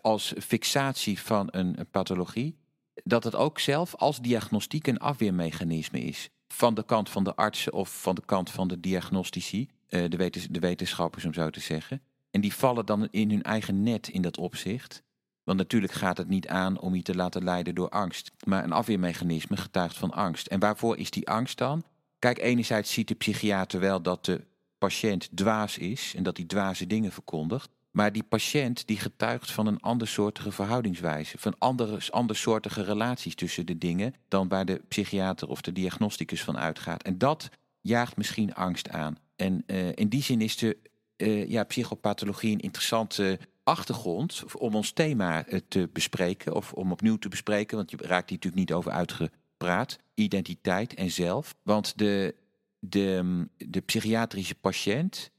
als 0.00 0.34
fixatie 0.38 1.20
van 1.20 1.48
een, 1.50 1.78
een, 1.78 1.90
pathologie, 1.90 2.58
dat 3.04 3.24
het 3.24 3.34
ook 3.34 3.58
zelf 3.58 3.94
als 3.94 4.20
diagnostiek 4.20 4.86
een 4.86 4.98
afweermechanisme 4.98 6.00
is. 6.00 6.30
Van 6.52 6.74
de 6.74 6.84
kant 6.84 7.10
van 7.10 7.24
de 7.24 7.34
artsen 7.34 7.72
of 7.72 8.00
van 8.00 8.14
de 8.14 8.22
kant 8.24 8.50
van 8.50 8.68
de 8.68 8.80
diagnostici, 8.80 9.68
de, 9.88 10.16
wetens, 10.16 10.46
de 10.50 10.58
wetenschappers 10.58 11.24
om 11.24 11.32
zo 11.32 11.50
te 11.50 11.60
zeggen. 11.60 12.02
En 12.30 12.40
die 12.40 12.54
vallen 12.54 12.86
dan 12.86 13.08
in 13.10 13.30
hun 13.30 13.42
eigen 13.42 13.82
net 13.82 14.08
in 14.08 14.22
dat 14.22 14.38
opzicht. 14.38 15.02
Want 15.44 15.58
natuurlijk 15.58 15.92
gaat 15.92 16.16
het 16.16 16.28
niet 16.28 16.48
aan 16.48 16.80
om 16.80 16.94
je 16.94 17.02
te 17.02 17.14
laten 17.14 17.44
leiden 17.44 17.74
door 17.74 17.88
angst. 17.88 18.32
Maar 18.44 18.64
een 18.64 18.72
afweermechanisme 18.72 19.56
getuigt 19.56 19.96
van 19.96 20.10
angst. 20.10 20.46
En 20.46 20.60
waarvoor 20.60 20.96
is 20.96 21.10
die 21.10 21.28
angst 21.28 21.58
dan? 21.58 21.84
Kijk, 22.18 22.38
enerzijds 22.38 22.92
ziet 22.92 23.08
de 23.08 23.14
psychiater 23.14 23.80
wel 23.80 24.02
dat 24.02 24.24
de 24.24 24.44
patiënt 24.78 25.28
dwaas 25.36 25.78
is 25.78 26.14
en 26.16 26.22
dat 26.22 26.36
hij 26.36 26.46
dwaze 26.46 26.86
dingen 26.86 27.12
verkondigt. 27.12 27.70
Maar 27.92 28.12
die 28.12 28.22
patiënt 28.22 28.86
die 28.86 28.98
getuigt 28.98 29.50
van 29.50 29.66
een 29.66 29.80
andersoortige 29.80 30.52
verhoudingswijze. 30.52 31.38
Van 31.38 31.54
andere, 31.58 31.98
andersoortige 32.10 32.82
relaties 32.82 33.34
tussen 33.34 33.66
de 33.66 33.78
dingen 33.78 34.14
dan 34.28 34.48
waar 34.48 34.64
de 34.64 34.82
psychiater 34.88 35.48
of 35.48 35.60
de 35.60 35.72
diagnosticus 35.72 36.42
van 36.42 36.58
uitgaat. 36.58 37.02
En 37.02 37.18
dat 37.18 37.50
jaagt 37.80 38.16
misschien 38.16 38.54
angst 38.54 38.88
aan. 38.88 39.16
En 39.36 39.64
uh, 39.66 39.88
in 39.94 40.08
die 40.08 40.22
zin 40.22 40.40
is 40.40 40.56
de 40.56 40.76
uh, 41.16 41.48
ja, 41.48 41.64
psychopathologie 41.64 42.52
een 42.52 42.60
interessante 42.60 43.38
achtergrond 43.64 44.44
om 44.58 44.74
ons 44.74 44.90
thema 44.90 45.46
eh, 45.46 45.60
te 45.68 45.88
bespreken 45.92 46.54
of 46.54 46.72
om 46.72 46.92
opnieuw 46.92 47.16
te 47.16 47.28
bespreken, 47.28 47.76
want 47.76 47.90
je 47.90 47.96
raakt 47.96 48.28
hier 48.28 48.38
natuurlijk 48.38 48.54
niet 48.54 48.72
over 48.72 48.90
uitgepraat, 48.90 49.98
identiteit 50.14 50.94
en 50.94 51.10
zelf. 51.10 51.54
Want 51.62 51.98
de, 51.98 52.34
de, 52.78 53.46
de 53.56 53.80
psychiatrische 53.80 54.54
patiënt, 54.54 55.30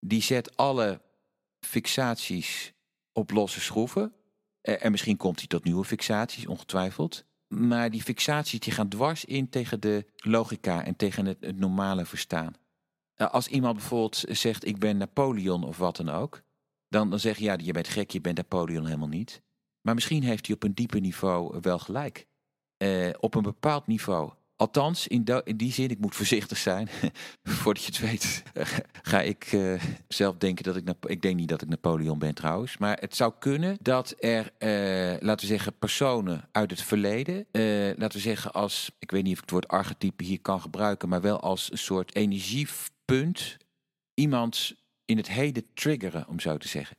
die 0.00 0.22
zet 0.22 0.56
alle 0.56 1.00
fixaties 1.66 2.72
op 3.12 3.30
losse 3.30 3.60
schroeven. 3.60 4.12
Eh, 4.60 4.84
en 4.84 4.90
misschien 4.90 5.16
komt 5.16 5.38
hij 5.38 5.46
tot 5.46 5.64
nieuwe 5.64 5.84
fixaties, 5.84 6.46
ongetwijfeld. 6.46 7.24
Maar 7.46 7.90
die 7.90 8.02
fixaties 8.02 8.60
die 8.60 8.72
gaan 8.72 8.88
dwars 8.88 9.24
in 9.24 9.48
tegen 9.48 9.80
de 9.80 10.06
logica 10.16 10.84
en 10.84 10.96
tegen 10.96 11.26
het, 11.26 11.56
normale 11.58 12.04
verstaan. 12.04 12.54
Eh, 13.14 13.30
als 13.30 13.48
iemand 13.48 13.76
bijvoorbeeld 13.76 14.24
zegt 14.28 14.66
ik 14.66 14.78
ben 14.78 14.96
Napoleon 14.96 15.64
of 15.64 15.76
wat 15.76 15.96
dan 15.96 16.08
ook, 16.08 16.42
dan, 16.88 17.10
dan 17.10 17.20
zeg 17.20 17.38
je, 17.38 17.44
ja, 17.44 17.56
je 17.62 17.72
bent 17.72 17.88
gek, 17.88 18.10
je 18.10 18.20
bent 18.20 18.36
Napoleon 18.36 18.84
helemaal 18.84 19.08
niet. 19.08 19.42
Maar 19.80 19.94
misschien 19.94 20.22
heeft 20.22 20.46
hij 20.46 20.54
op 20.54 20.62
een 20.62 20.74
dieper 20.74 21.00
niveau 21.00 21.58
wel 21.60 21.78
gelijk. 21.78 22.26
Uh, 22.78 23.10
op 23.20 23.34
een 23.34 23.42
bepaald 23.42 23.86
niveau. 23.86 24.32
Althans, 24.56 25.06
in, 25.06 25.24
in, 25.44 25.56
die 25.56 25.72
zin, 25.72 25.90
ik 25.90 25.98
moet 25.98 26.14
voorzichtig 26.14 26.58
zijn. 26.58 26.88
Voordat 27.42 27.84
je 27.84 27.92
het 27.92 28.00
weet, 28.00 28.42
ga 29.10 29.20
ik 29.20 29.52
uh, 29.52 29.82
zelf 30.08 30.36
denken 30.36 30.64
dat 30.64 30.76
ik... 30.76 30.94
Ik 31.06 31.22
denk 31.22 31.36
niet 31.36 31.48
dat 31.48 31.62
ik 31.62 31.68
Napoleon 31.68 32.18
ben 32.18 32.34
trouwens. 32.34 32.76
Maar 32.78 32.96
het 33.00 33.16
zou 33.16 33.32
kunnen 33.38 33.76
dat 33.80 34.14
er, 34.18 34.52
uh, 34.58 35.20
laten 35.20 35.46
we 35.46 35.52
zeggen, 35.52 35.78
personen 35.78 36.48
uit 36.52 36.70
het 36.70 36.82
verleden... 36.82 37.46
laten 37.96 38.18
we 38.18 38.18
zeggen 38.18 38.52
als, 38.52 38.90
ik 38.98 39.10
weet 39.10 39.22
niet 39.22 39.32
of 39.32 39.38
ik 39.38 39.44
het 39.44 39.50
woord 39.50 39.68
archetype 39.68 40.24
hier 40.24 40.40
kan 40.40 40.60
gebruiken... 40.60 41.08
maar 41.08 41.20
wel 41.20 41.40
als 41.40 41.70
een 41.70 41.78
soort 41.78 42.14
energiepunt... 42.14 43.56
iemand 44.14 44.74
in 45.04 45.16
het 45.16 45.28
heden 45.28 45.64
triggeren, 45.74 46.28
om 46.28 46.40
zo 46.40 46.56
te 46.56 46.68
zeggen. 46.68 46.96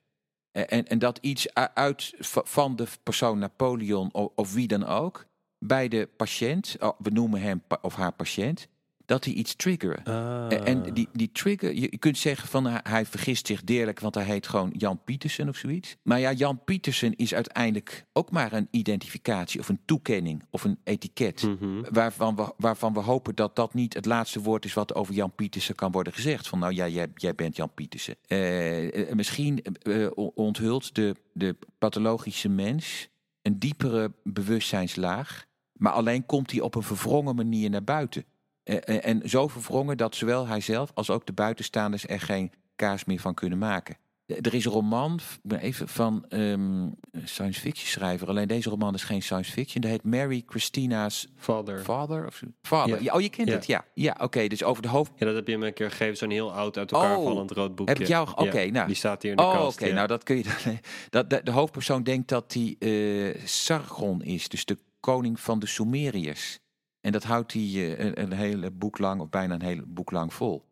En, 0.52 0.88
en 0.88 1.00
dat 1.00 1.18
iets 1.22 1.54
uit 1.54 2.14
van 2.44 2.76
de 2.76 2.88
persoon 3.04 3.40
Napoleon 3.40 4.14
of 4.14 4.54
wie 4.54 4.68
dan 4.68 4.86
ook 4.86 5.26
bij 5.60 5.88
de 5.88 6.10
patiënt, 6.18 6.76
oh, 6.80 7.00
we 7.00 7.10
noemen 7.10 7.42
hem 7.42 7.64
of 7.82 7.96
haar 7.96 8.12
patiënt, 8.12 8.68
dat 9.08 9.26
hij 9.26 9.34
iets 9.34 9.56
triggeren. 9.56 10.04
Ah. 10.04 10.68
En 10.68 10.94
die, 10.94 11.08
die 11.14 11.32
trigger, 11.32 11.74
je 11.74 11.98
kunt 11.98 12.18
zeggen 12.18 12.48
van 12.48 12.66
hij 12.66 13.06
vergist 13.06 13.48
zich 13.48 13.64
deerlijk, 13.64 14.00
want 14.00 14.16
hij 14.16 14.24
heet 14.24 14.48
gewoon 14.48 14.70
Jan 14.78 15.04
Pietersen 15.04 15.50
of 15.50 15.58
zoiets. 15.58 15.96
Maar 16.02 16.20
ja, 16.20 16.32
Jan 16.32 16.64
Pietersen 16.64 17.16
is 17.16 17.34
uiteindelijk 17.34 18.06
ook 18.14 18.32
maar 18.32 18.54
een 18.54 18.68
identificatie 18.72 19.60
of 19.60 19.70
een 19.70 19.80
toekenning 19.86 20.44
of 20.50 20.64
een 20.64 20.80
etiket. 20.84 21.42
Mhm. 21.44 21.84
waarvan, 21.92 22.36
we, 22.36 22.54
waarvan 22.58 22.94
we 22.94 23.00
hopen 23.00 23.36
dat 23.36 23.56
dat 23.56 23.74
niet 23.74 23.94
het 23.94 24.06
laatste 24.06 24.42
woord 24.42 24.66
is 24.66 24.74
wat 24.74 24.96
over 24.96 25.14
Jan 25.14 25.36
Pietersen 25.36 25.76
kan 25.76 25.92
worden 25.92 26.14
gezegd. 26.14 26.48
Van 26.48 26.60
nou 26.60 26.74
ja, 26.74 26.88
jij, 26.88 27.08
jij 27.16 27.36
bent 27.36 27.56
Jan 27.56 27.74
Pietersen. 27.74 28.16
Uh, 28.28 29.14
misschien 29.14 29.66
uh, 29.84 30.08
onthult 30.16 30.96
de, 30.96 31.16
de 31.34 31.56
pathologische 31.78 32.50
mens 32.50 33.10
een 33.42 33.60
diepere 33.60 34.12
bewustzijnslaag. 34.24 35.47
Maar 35.78 35.92
alleen 35.92 36.26
komt 36.26 36.52
hij 36.52 36.62
op 36.62 36.76
een 36.76 36.84
verwrongen 36.84 37.36
manier 37.36 37.70
naar 37.70 37.84
buiten. 37.84 38.26
En, 38.64 39.04
en 39.04 39.30
zo 39.30 39.48
verwrongen 39.48 39.98
dat 39.98 40.16
zowel 40.16 40.48
hij 40.48 40.60
zelf 40.62 40.92
als 40.94 41.10
ook 41.10 41.26
de 41.26 41.34
buitenstaanders 41.34 42.08
er 42.08 42.20
geen 42.20 42.52
kaas 42.76 43.06
meer 43.06 43.20
van 43.20 43.34
kunnen 43.34 43.58
maken. 43.58 43.98
Er 44.42 44.54
is 44.54 44.66
een 44.66 44.72
roman, 44.72 45.20
even 45.60 45.88
van 45.88 46.26
um, 46.30 46.96
science 47.24 47.60
fiction 47.60 47.88
schrijver. 47.88 48.28
Alleen 48.28 48.48
deze 48.48 48.70
roman 48.70 48.94
is 48.94 49.04
geen 49.04 49.22
science 49.22 49.52
fiction. 49.52 49.82
Dat 49.82 49.92
heet 49.92 50.04
Mary 50.04 50.44
Christina's 50.46 51.28
Father. 51.36 51.80
Father 51.80 52.26
of 52.26 52.42
Father. 52.62 53.04
Ja. 53.04 53.14
oh, 53.14 53.22
je 53.22 53.30
kent 53.30 53.48
Ja. 53.48 53.54
het, 53.56 53.66
ja. 53.66 53.86
Ja, 53.94 54.18
oké. 54.22 54.48
dus 54.48 54.64
over 54.64 54.82
de 54.82 54.88
hoofd. 54.88 55.12
Ja, 55.16 55.26
dat 55.26 55.36
heb 55.36 55.48
je 55.48 55.58
me 55.58 55.68
een 55.68 55.74
keer 55.74 55.90
gegeven. 55.92 56.18
Zo'n 56.18 56.30
heel 56.30 56.54
oud 56.54 56.78
uit 56.78 56.92
elkaar 56.92 57.18
Oh, 57.18 57.24
vallend 57.26 57.52
rood 57.52 57.76
boekje. 57.76 57.94
heb 57.94 58.02
ik 58.02 58.08
jou- 58.08 58.30
oké, 58.36 58.60
Ja, 58.60 58.72
nou. 58.72 58.88
Die 58.88 58.96
staat 58.96 59.22
hier 59.22 59.32
in 59.32 59.38
de 59.38 59.44
Oh, 59.44 59.52
kast. 59.52 59.82
oké. 59.82 59.94
Nou, 59.94 60.08
dat 60.08 60.24
kun 60.24 60.38
je 60.38 60.44
dan. 60.44 60.78
Dat, 61.10 61.30
de, 61.30 61.42
de 61.44 61.52
hoofdpersoon 61.52 62.04
denkt 62.04 62.28
dat 62.30 62.54
hij 62.54 62.76
eh, 62.80 63.42
Sargon 63.46 64.22
is, 64.24 64.50
dus 64.50 64.66
de 64.66 64.78
koning 65.12 65.40
van 65.40 65.60
de 65.60 65.68
Sumeriërs. 65.68 66.60
En 67.02 67.12
dat 67.12 67.24
houdt 67.24 67.54
hij 67.54 67.62
eh, 67.62 68.06
een, 68.06 68.22
een 68.22 68.32
hele 68.32 68.72
boek 68.72 68.98
lang, 68.98 69.22
of 69.22 69.30
bijna 69.30 69.54
een 69.54 69.62
hele 69.62 69.86
boek 69.86 70.12
lang 70.12 70.34
vol. 70.34 70.66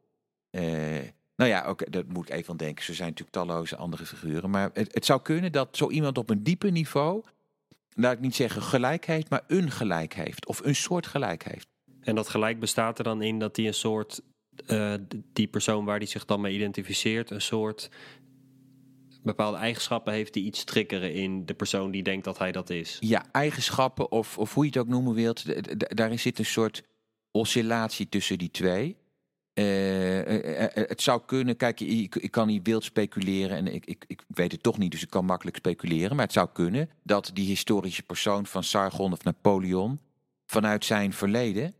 Eh, 0.49 0.63
nou 1.35 1.49
ja, 1.49 1.69
oké, 1.69 1.89
dat 1.89 2.07
moet 2.07 2.29
ik 2.29 2.35
even 2.35 2.49
aan 2.49 2.57
denken. 2.57 2.87
Er 2.87 2.95
zijn 2.95 3.09
natuurlijk 3.09 3.37
talloze 3.37 3.75
andere 3.75 4.05
figuren. 4.05 4.49
Maar 4.49 4.69
het, 4.73 4.93
het 4.93 5.05
zou 5.05 5.21
kunnen 5.21 5.51
dat 5.51 5.77
zo 5.77 5.89
iemand 5.89 6.17
op 6.17 6.29
een 6.29 6.43
dieper 6.43 6.71
niveau, 6.71 7.23
laat 7.89 8.13
ik 8.13 8.19
niet 8.19 8.35
zeggen 8.35 8.61
gelijk 8.61 9.05
heeft, 9.05 9.29
maar 9.29 9.43
een 9.47 9.71
gelijk 9.71 10.13
heeft. 10.13 10.45
Of 10.45 10.59
een 10.63 10.75
soort 10.75 11.07
gelijk 11.07 11.43
heeft. 11.43 11.67
En 12.01 12.15
dat 12.15 12.29
gelijk 12.29 12.59
bestaat 12.59 12.97
er 12.97 13.03
dan 13.03 13.21
in 13.21 13.39
dat 13.39 13.55
hij 13.55 13.67
een 13.67 13.73
soort, 13.73 14.21
eh, 14.65 14.93
die 15.33 15.47
persoon 15.47 15.85
waar 15.85 15.97
hij 15.97 16.07
zich 16.07 16.25
dan 16.25 16.41
mee 16.41 16.55
identificeert, 16.55 17.31
een 17.31 17.41
soort 17.41 17.89
bepaalde 19.25 19.57
eigenschappen 19.57 20.13
heeft 20.13 20.33
die 20.33 20.43
iets 20.43 20.63
triggeren 20.63 21.13
in 21.13 21.45
de 21.45 21.53
persoon 21.53 21.91
die 21.91 22.03
denkt 22.03 22.25
dat 22.25 22.37
hij 22.37 22.51
dat 22.51 22.69
is. 22.69 22.97
Ja, 22.99 23.25
eigenschappen 23.31 24.11
of, 24.11 24.37
of 24.37 24.53
hoe 24.53 24.63
je 24.63 24.69
het 24.69 24.79
ook 24.79 24.87
noemen 24.87 25.13
wilt. 25.13 25.43
Daarin 25.95 26.19
zit 26.19 26.39
een 26.39 26.45
soort 26.45 26.83
oscillatie 27.31 28.09
tussen 28.09 28.37
die 28.37 28.51
twee. 28.51 28.97
Eh, 29.55 30.19
eh, 30.19 30.63
eh, 30.63 30.87
het 30.87 31.01
zou 31.01 31.21
kunnen, 31.25 31.57
kijk, 31.57 31.79
ik, 31.79 32.15
ik 32.15 32.31
kan 32.31 32.47
hier 32.47 32.61
wild 32.63 32.83
speculeren 32.83 33.57
en 33.57 33.73
ik, 33.73 33.85
ik, 33.85 34.03
ik 34.07 34.23
weet 34.27 34.51
het 34.51 34.63
toch 34.63 34.77
niet, 34.77 34.91
dus 34.91 35.03
ik 35.03 35.09
kan 35.09 35.25
makkelijk 35.25 35.57
speculeren. 35.57 36.15
Maar 36.15 36.25
het 36.25 36.33
zou 36.33 36.49
kunnen 36.53 36.89
dat 37.03 37.31
die 37.33 37.47
historische 37.47 38.03
persoon 38.03 38.45
van 38.45 38.63
Sargon 38.63 39.11
of 39.11 39.23
Napoleon 39.23 39.99
vanuit 40.45 40.85
zijn 40.85 41.13
verleden 41.13 41.75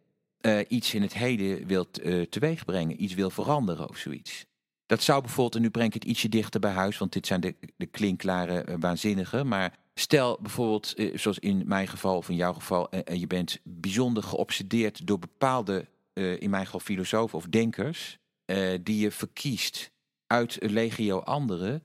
iets 0.67 0.93
in 0.93 1.01
het 1.01 1.13
heden 1.13 1.67
wil 1.67 1.87
teweegbrengen, 2.29 3.03
iets 3.03 3.13
wil 3.13 3.29
veranderen 3.29 3.89
of 3.89 3.97
zoiets. 3.97 4.45
Dat 4.85 5.01
zou 5.01 5.21
bijvoorbeeld, 5.21 5.55
en 5.55 5.61
nu 5.61 5.69
breng 5.69 5.87
ik 5.87 5.93
het 5.93 6.03
ietsje 6.03 6.29
dichter 6.29 6.59
bij 6.59 6.71
huis, 6.71 6.97
want 6.97 7.13
dit 7.13 7.27
zijn 7.27 7.41
de, 7.41 7.55
de 7.77 7.89
eh, 8.17 8.75
waanzinnige. 8.79 9.43
Maar 9.43 9.77
stel 9.93 10.37
bijvoorbeeld, 10.41 10.93
eh, 10.93 11.17
zoals 11.17 11.39
in 11.39 11.63
mijn 11.65 11.87
geval 11.87 12.17
of 12.17 12.29
in 12.29 12.35
jouw 12.35 12.53
geval, 12.53 12.89
eh, 12.89 12.99
en 13.03 13.19
je 13.19 13.27
bent 13.27 13.59
bijzonder 13.63 14.23
geobsedeerd 14.23 15.07
door 15.07 15.19
bepaalde, 15.19 15.87
eh, 16.13 16.41
in 16.41 16.49
mijn 16.49 16.65
geval 16.65 16.79
filosofen 16.79 17.37
of 17.37 17.45
denkers, 17.45 18.17
eh, 18.45 18.79
die 18.83 18.99
je 18.99 19.11
verkiest 19.11 19.91
uit 20.27 20.63
een 20.63 20.71
legio 20.71 21.19
anderen. 21.19 21.83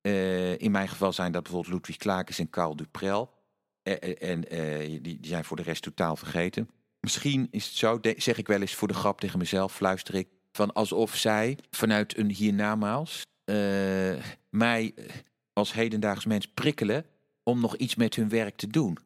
Eh, 0.00 0.58
in 0.58 0.70
mijn 0.70 0.88
geval 0.88 1.12
zijn 1.12 1.32
dat 1.32 1.42
bijvoorbeeld 1.42 1.74
Ludwig 1.74 1.96
Klakens 1.96 2.38
en 2.38 2.50
Karl 2.50 2.76
Duprel. 2.76 3.34
Eh, 3.82 3.94
eh, 4.00 4.30
en 4.30 4.48
eh, 4.48 4.88
die, 4.88 5.00
die 5.00 5.18
zijn 5.22 5.44
voor 5.44 5.56
de 5.56 5.62
rest 5.62 5.82
totaal 5.82 6.16
vergeten. 6.16 6.70
Misschien 7.00 7.48
is 7.50 7.66
het 7.66 7.74
zo, 7.74 7.98
zeg 8.16 8.38
ik 8.38 8.46
wel 8.46 8.60
eens 8.60 8.74
voor 8.74 8.88
de 8.88 8.94
grap 8.94 9.20
tegen 9.20 9.38
mezelf, 9.38 9.74
fluister 9.74 10.14
ik, 10.14 10.28
van 10.56 10.72
alsof 10.72 11.16
zij 11.16 11.58
vanuit 11.70 12.16
een 12.16 12.30
hiernamaals 12.30 13.26
eh, 13.44 13.56
mij 14.50 14.92
eh, 14.96 15.04
als 15.52 15.72
hedendaags 15.72 16.24
mens 16.24 16.48
prikkelen 16.48 17.04
om 17.42 17.60
nog 17.60 17.76
iets 17.76 17.94
met 17.94 18.14
hun 18.14 18.28
werk 18.28 18.56
te 18.56 18.66
doen. 18.66 18.98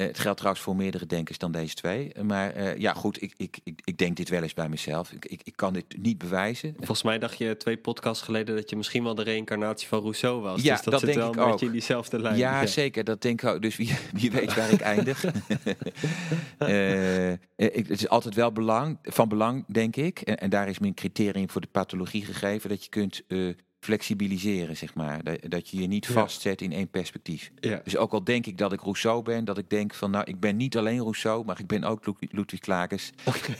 Eh, 0.00 0.06
het 0.06 0.18
geldt 0.18 0.36
trouwens 0.36 0.64
voor 0.64 0.76
meerdere 0.76 1.06
denkers 1.06 1.38
dan 1.38 1.52
deze 1.52 1.74
twee. 1.74 2.12
Eh, 2.12 2.22
Maar 2.22 2.52
eh, 2.52 2.76
ja, 2.76 2.92
goed, 2.92 3.22
ik, 3.22 3.34
ik, 3.36 3.58
ik, 3.64 3.80
ik 3.84 3.98
denk 3.98 4.16
dit 4.16 4.28
wel 4.28 4.42
eens 4.42 4.54
bij 4.54 4.68
mezelf. 4.68 5.12
Ik, 5.12 5.24
ik, 5.24 5.40
ik 5.44 5.56
kan 5.56 5.72
dit 5.72 5.84
niet 6.02 6.18
bewijzen. 6.18 6.74
Volgens 6.76 7.02
mij 7.02 7.18
dacht 7.18 7.38
je 7.38 7.56
twee 7.56 7.76
podcasts 7.76 8.24
geleden 8.24 8.56
dat 8.56 8.70
je 8.70 8.76
misschien 8.76 9.04
wel 9.04 9.14
de 9.14 9.22
reïncarnatie 9.22 9.88
van 9.88 10.00
Rousseau 10.00 10.40
was. 10.40 10.62
Ja, 10.62 10.74
dus 10.74 10.84
dat, 10.84 10.92
dat 10.92 11.00
zit 11.00 11.08
denk 11.14 11.20
wel 11.20 11.28
ik 11.30 11.36
een 11.38 11.44
beetje 11.44 11.66
ook. 11.66 11.72
in 11.72 11.72
diezelfde 11.72 12.20
lijn. 12.20 12.36
Ja, 12.36 12.66
zeker. 12.66 13.04
Dat 13.04 13.22
denk 13.22 13.42
ik 13.42 13.48
ook. 13.48 13.62
Dus 13.62 13.76
wie, 13.76 13.96
wie 14.20 14.30
weet 14.30 14.54
waar 14.54 14.70
ik 14.70 14.80
eindig. 14.80 15.24
Ik, 17.56 17.88
het 17.88 17.90
is 17.90 18.08
altijd 18.08 18.34
wel 18.34 18.52
belang, 18.52 18.98
van 19.02 19.28
belang, 19.28 19.64
denk 19.66 19.96
ik. 19.96 20.20
En, 20.20 20.36
en 20.36 20.50
daar 20.50 20.68
is 20.68 20.78
mijn 20.78 20.94
criterium 20.94 21.50
voor 21.50 21.60
de 21.60 21.68
pathologie 21.72 22.24
gegeven. 22.24 22.68
Dat 22.68 22.84
je 22.84 22.90
kunt 22.90 23.22
flexibiliseren, 23.80 24.76
zeg 24.76 24.94
maar. 24.94 25.20
Dat, 25.48 25.68
je 25.68 25.80
je 25.80 25.86
niet 25.86 26.06
Ja. 26.06 26.12
vastzet 26.12 26.60
in 26.62 26.72
één 26.72 26.88
perspectief. 26.88 27.50
Ja. 27.60 27.80
Dus 27.84 27.96
ook 27.96 28.12
al 28.12 28.24
denk 28.24 28.46
ik 28.46 28.58
dat 28.58 28.72
ik 28.72 28.80
Rousseau 28.80 29.22
ben, 29.22 29.44
dat 29.44 29.58
ik 29.58 29.70
denk 29.70 29.94
van, 29.94 30.10
nou, 30.10 30.24
ik 30.28 30.40
ben 30.40 30.56
niet 30.56 30.76
alleen 30.76 31.00
Rousseau, 31.00 31.44
maar 31.44 31.60
ik 31.60 31.66
ben 31.66 31.84
ook 31.84 32.06
Lu- 32.06 32.28
Ludwig 32.30 32.60
Klakens. 32.60 33.10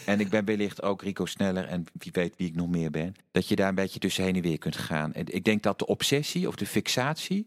En 0.07 0.21
ik 0.21 0.29
ben 0.29 0.45
wellicht 0.45 0.83
ook 0.83 1.03
Rico 1.03 1.25
Sneller 1.27 1.65
en 1.65 1.85
wie 1.93 2.13
weet 2.13 2.35
wie 2.37 2.49
ik 2.49 2.55
nog 2.55 2.69
meer 2.69 2.91
ben. 2.91 3.15
Dat 3.31 3.49
je 3.49 3.57
daar 3.57 3.69
een 3.69 3.75
beetje 3.75 3.99
tussen 3.99 4.25
heen 4.25 4.35
en 4.37 4.43
weer 4.43 4.59
kunt 4.59 4.77
gaan. 4.77 5.13
En 5.13 5.25
ik 5.35 5.45
denk 5.45 5.63
dat 5.63 5.79
de 5.79 5.87
obsessie 5.87 6.49
of 6.49 6.55
de 6.55 6.67
fixatie, 6.67 7.47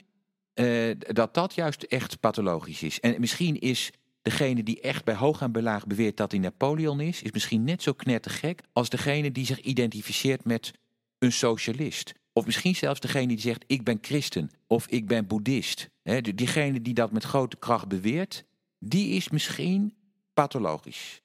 eh, 0.54 0.92
dat 0.98 1.34
dat 1.34 1.56
juist 1.56 1.84
echt 1.84 2.20
pathologisch 2.20 2.84
is. 2.84 3.00
En 3.00 3.16
misschien 3.20 3.60
is 3.60 3.92
degene 4.22 4.64
die 4.64 4.82
echt 4.82 5.04
bij 5.06 5.16
hoog 5.16 5.42
en 5.42 5.52
bij 5.52 5.62
laag 5.62 5.88
beweert 5.88 6.18
dat 6.18 6.32
hij 6.32 6.40
Napoleon 6.40 7.00
is, 7.00 7.22
is 7.22 7.32
misschien 7.32 7.64
net 7.64 7.84
zo 7.84 7.94
knettergek 7.94 8.62
als 8.74 8.90
degene 8.90 9.32
die 9.32 9.46
zich 9.46 9.60
identificeert 9.60 10.46
met 10.46 10.72
een 11.20 11.32
socialist. 11.32 12.14
Of 12.34 12.46
misschien 12.46 12.76
zelfs 12.76 13.00
degene 13.00 13.28
die 13.28 13.40
zegt 13.40 13.64
ik 13.68 13.84
ben 13.84 13.98
christen 14.02 14.52
of 14.68 14.88
ik 14.88 15.08
ben 15.08 15.28
boeddhist. 15.28 15.90
Die- 16.04 16.34
diegene 16.34 16.82
die 16.82 16.94
dat 16.94 17.12
met 17.12 17.24
grote 17.24 17.58
kracht 17.58 17.88
beweert, 17.88 18.46
die 18.80 19.10
is 19.10 19.30
misschien 19.30 19.96
pathologisch. 20.34 21.22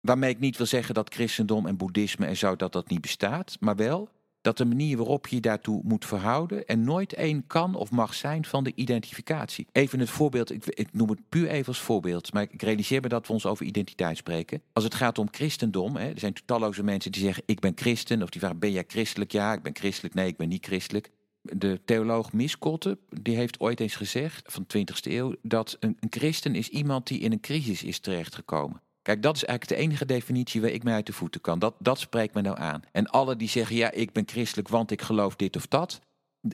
Waarmee 0.00 0.30
ik 0.30 0.38
niet 0.38 0.56
wil 0.56 0.66
zeggen 0.66 0.94
dat 0.94 1.14
christendom 1.14 1.66
en 1.66 1.76
boeddhisme 1.76 2.26
en 2.26 2.36
zo 2.36 2.56
dat 2.56 2.72
dat 2.72 2.88
niet 2.88 3.00
bestaat, 3.00 3.56
maar 3.60 3.76
wel 3.76 4.08
dat 4.42 4.56
de 4.56 4.64
manier 4.64 4.96
waarop 4.96 5.26
je 5.26 5.40
daartoe 5.40 5.80
moet 5.84 6.04
verhouden 6.04 6.66
en 6.66 6.84
nooit 6.84 7.12
één 7.12 7.46
kan 7.46 7.74
of 7.74 7.90
mag 7.90 8.14
zijn 8.14 8.44
van 8.44 8.64
de 8.64 8.72
identificatie. 8.74 9.66
Even 9.72 10.00
het 10.00 10.10
voorbeeld, 10.10 10.52
ik, 10.52 10.66
ik 10.66 10.92
noem 10.92 11.08
het 11.08 11.28
puur 11.28 11.48
even 11.48 11.66
als 11.66 11.80
voorbeeld, 11.80 12.32
maar 12.32 12.42
ik 12.42 12.62
realiseer 12.62 13.00
me 13.00 13.08
dat 13.08 13.26
we 13.26 13.32
ons 13.32 13.46
over 13.46 13.66
identiteit 13.66 14.16
spreken. 14.16 14.62
Als 14.72 14.84
het 14.84 14.94
gaat 14.94 15.18
om 15.18 15.28
christendom, 15.30 15.96
hè, 15.96 16.08
er 16.08 16.18
zijn 16.18 16.34
talloze 16.44 16.82
mensen 16.82 17.12
die 17.12 17.22
zeggen 17.22 17.42
ik 17.46 17.60
ben 17.60 17.72
christen, 17.74 18.22
of 18.22 18.30
die 18.30 18.40
vragen 18.40 18.58
ben 18.58 18.72
jij 18.72 18.84
christelijk? 18.86 19.32
Ja, 19.32 19.52
ik 19.52 19.62
ben 19.62 19.76
christelijk. 19.76 20.14
Nee, 20.14 20.26
ik 20.26 20.36
ben 20.36 20.48
niet 20.48 20.66
christelijk. 20.66 21.10
De 21.42 21.80
theoloog 21.84 22.32
Miskotte, 22.32 22.98
die 23.08 23.36
heeft 23.36 23.60
ooit 23.60 23.80
eens 23.80 23.96
gezegd, 23.96 24.52
van 24.52 24.64
de 24.66 24.78
20e 24.78 25.12
eeuw, 25.12 25.34
dat 25.42 25.76
een, 25.80 25.96
een 26.00 26.10
christen 26.10 26.54
is 26.54 26.68
iemand 26.68 27.06
die 27.06 27.20
in 27.20 27.32
een 27.32 27.40
crisis 27.40 27.82
is 27.82 27.98
terechtgekomen. 27.98 28.82
Kijk, 29.02 29.22
dat 29.22 29.36
is 29.36 29.44
eigenlijk 29.44 29.80
de 29.80 29.86
enige 29.86 30.06
definitie 30.06 30.60
waar 30.60 30.70
ik 30.70 30.82
mij 30.82 30.94
uit 30.94 31.06
de 31.06 31.12
voeten 31.12 31.40
kan. 31.40 31.58
Dat, 31.58 31.74
dat 31.78 31.98
spreekt 31.98 32.34
me 32.34 32.40
nou 32.40 32.58
aan. 32.58 32.82
En 32.92 33.06
alle 33.06 33.36
die 33.36 33.48
zeggen, 33.48 33.76
ja, 33.76 33.90
ik 33.90 34.12
ben 34.12 34.28
christelijk, 34.28 34.68
want 34.68 34.90
ik 34.90 35.02
geloof 35.02 35.36
dit 35.36 35.56
of 35.56 35.66
dat. 35.66 36.00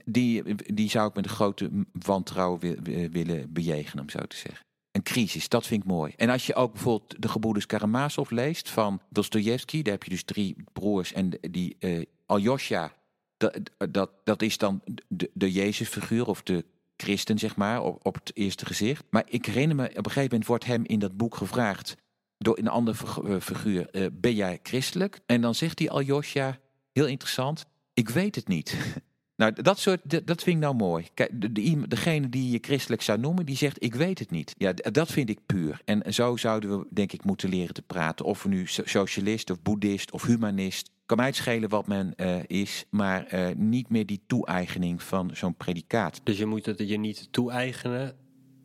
Die, 0.04 0.54
die 0.74 0.90
zou 0.90 1.08
ik 1.08 1.14
met 1.14 1.24
een 1.24 1.30
grote 1.30 1.70
wantrouwen 1.92 2.60
wi- 2.60 2.76
wi- 2.82 3.08
willen 3.08 3.52
bejegenen, 3.52 4.04
om 4.04 4.10
zo 4.10 4.18
te 4.18 4.36
zeggen. 4.36 4.66
Een 4.90 5.02
crisis, 5.02 5.48
dat 5.48 5.66
vind 5.66 5.82
ik 5.82 5.88
mooi. 5.88 6.12
En 6.16 6.28
als 6.30 6.46
je 6.46 6.54
ook 6.54 6.72
bijvoorbeeld 6.72 7.22
de 7.22 7.28
gebroeders 7.28 7.66
Karamazov 7.66 8.30
leest 8.30 8.70
van 8.70 9.00
Dostoevsky, 9.08 9.82
daar 9.82 9.92
heb 9.92 10.02
je 10.02 10.10
dus 10.10 10.22
drie 10.24 10.56
broers 10.72 11.12
en 11.12 11.38
die 11.50 11.76
eh 11.78 12.02
Aljosha, 12.26 12.92
dat, 13.36 13.58
dat, 13.90 14.10
dat 14.24 14.42
is 14.42 14.58
dan 14.58 14.80
de, 15.08 15.30
de 15.34 15.52
Jezusfiguur 15.52 16.26
of 16.26 16.42
de 16.42 16.64
christen, 16.96 17.38
zeg 17.38 17.56
maar, 17.56 17.82
op, 17.82 18.06
op 18.06 18.14
het 18.14 18.30
eerste 18.34 18.66
gezicht. 18.66 19.04
Maar 19.10 19.24
ik 19.28 19.46
herinner 19.46 19.76
me, 19.76 19.88
op 19.88 19.96
een 19.96 20.04
gegeven 20.04 20.30
moment 20.30 20.46
wordt 20.46 20.64
hem 20.64 20.84
in 20.84 20.98
dat 20.98 21.16
boek 21.16 21.34
gevraagd 21.34 21.96
door 22.38 22.58
een 22.58 22.68
andere 22.68 22.96
eh, 23.24 23.40
figuur, 23.40 23.90
eh, 23.90 24.06
ben 24.12 24.34
jij 24.34 24.58
christelijk? 24.62 25.20
En 25.26 25.40
dan 25.40 25.54
zegt 25.54 25.78
die 25.78 25.90
Aljosha, 25.90 26.58
heel 26.92 27.06
interessant, 27.06 27.66
ik 27.94 28.08
weet 28.08 28.34
het 28.34 28.48
niet. 28.48 28.76
Nou, 29.38 29.62
dat 29.62 29.78
soort, 29.78 30.26
dat, 30.26 30.42
vind 30.42 30.56
ik 30.56 30.62
nou 30.62 30.74
mooi. 30.74 31.08
Kijk, 31.14 31.30
de, 31.54 31.86
degene 31.88 32.28
die 32.28 32.50
je 32.50 32.58
christelijk 32.60 33.02
zou 33.02 33.18
noemen, 33.18 33.46
die 33.46 33.56
zegt 33.56 33.82
ik 33.82 33.94
weet 33.94 34.18
het 34.18 34.30
niet. 34.30 34.54
Ja, 34.56 34.72
dat 34.72 35.10
vind 35.10 35.30
ik 35.30 35.38
puur. 35.46 35.80
En 35.84 36.14
zo 36.14 36.36
zouden 36.36 36.78
we, 36.78 36.86
denk 36.90 37.12
ik, 37.12 37.24
moeten 37.24 37.48
leren 37.48 37.74
te 37.74 37.82
praten. 37.82 38.24
Of 38.24 38.42
we 38.42 38.48
nu 38.48 38.66
so- 38.66 38.82
socialist 38.84 39.50
of 39.50 39.62
boeddhist 39.62 40.10
of 40.10 40.22
humanist 40.22 40.90
kan 41.06 41.16
mij 41.16 41.32
schelen 41.32 41.68
wat 41.68 41.86
men 41.86 42.14
eh, 42.16 42.36
is, 42.46 42.84
maar 42.90 43.52
niet 43.56 43.88
meer 43.88 44.06
die 44.06 44.20
toe-eigening 44.26 45.02
van 45.02 45.30
zo'n 45.32 45.54
predicaat. 45.54 46.20
Dus 46.24 46.38
je 46.38 46.46
moet 46.46 46.66
het 46.66 46.78
je 46.78 46.98
niet 46.98 47.32
toe-eigenen, 47.32 48.16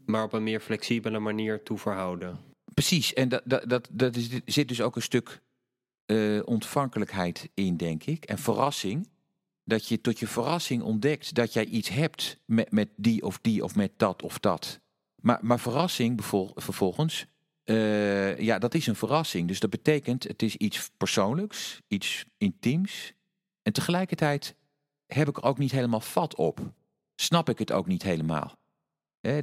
maar 0.06 0.24
op 0.24 0.34
een 0.34 0.44
meer 0.44 0.60
flexibele 0.60 1.20
manier 1.20 1.64
toeverhouden. 1.64 2.53
Precies, 2.74 3.14
en 3.14 3.30
dat, 3.30 3.42
dat, 3.46 3.70
dat, 3.70 3.90
dat 3.92 4.16
is, 4.16 4.30
zit 4.46 4.68
dus 4.68 4.82
ook 4.82 4.96
een 4.96 5.02
stuk 5.02 5.42
eh, 6.06 6.40
ontvankelijkheid 6.46 7.50
in, 7.54 7.78
denk 7.78 8.04
ik. 8.04 8.26
En 8.26 8.38
verrassing. 8.38 9.12
Dat 9.66 9.88
je 9.88 10.02
tot 10.02 10.20
je 10.20 10.28
verrassing 10.28 10.82
ontdekt 10.82 11.34
dat 11.34 11.54
jij 11.54 11.66
iets 11.66 11.90
hebt 11.90 12.38
met, 12.46 12.72
met 12.72 12.90
die 12.96 13.24
of 13.24 13.40
die 13.42 13.64
of 13.64 13.76
met 13.76 13.92
dat 13.98 14.22
of 14.22 14.40
dat. 14.40 14.80
Maar, 15.22 15.40
maar 15.42 15.60
verrassing 15.60 16.26
vervolgens, 16.56 17.26
eh, 17.64 18.40
ja, 18.40 18.60
dat 18.60 18.74
is 18.74 18.88
een 18.88 18.96
verrassing. 18.96 19.48
Dus 19.48 19.60
dat 19.60 19.70
betekent, 19.70 20.24
het 20.24 20.42
is 20.42 20.56
iets 20.56 20.92
persoonlijks, 20.98 21.82
iets 21.88 22.26
intiems. 22.38 23.14
En 23.62 23.74
tegelijkertijd 23.74 24.56
heb 25.06 25.28
ik 25.28 25.38
er 25.38 25.44
ook 25.44 25.58
niet 25.58 25.72
helemaal 25.72 26.00
vat 26.00 26.36
op. 26.36 26.74
Snap 27.16 27.50
ik 27.50 27.60
het 27.60 27.72
ook 27.72 27.88
niet 27.88 28.04
helemaal. 28.04 28.58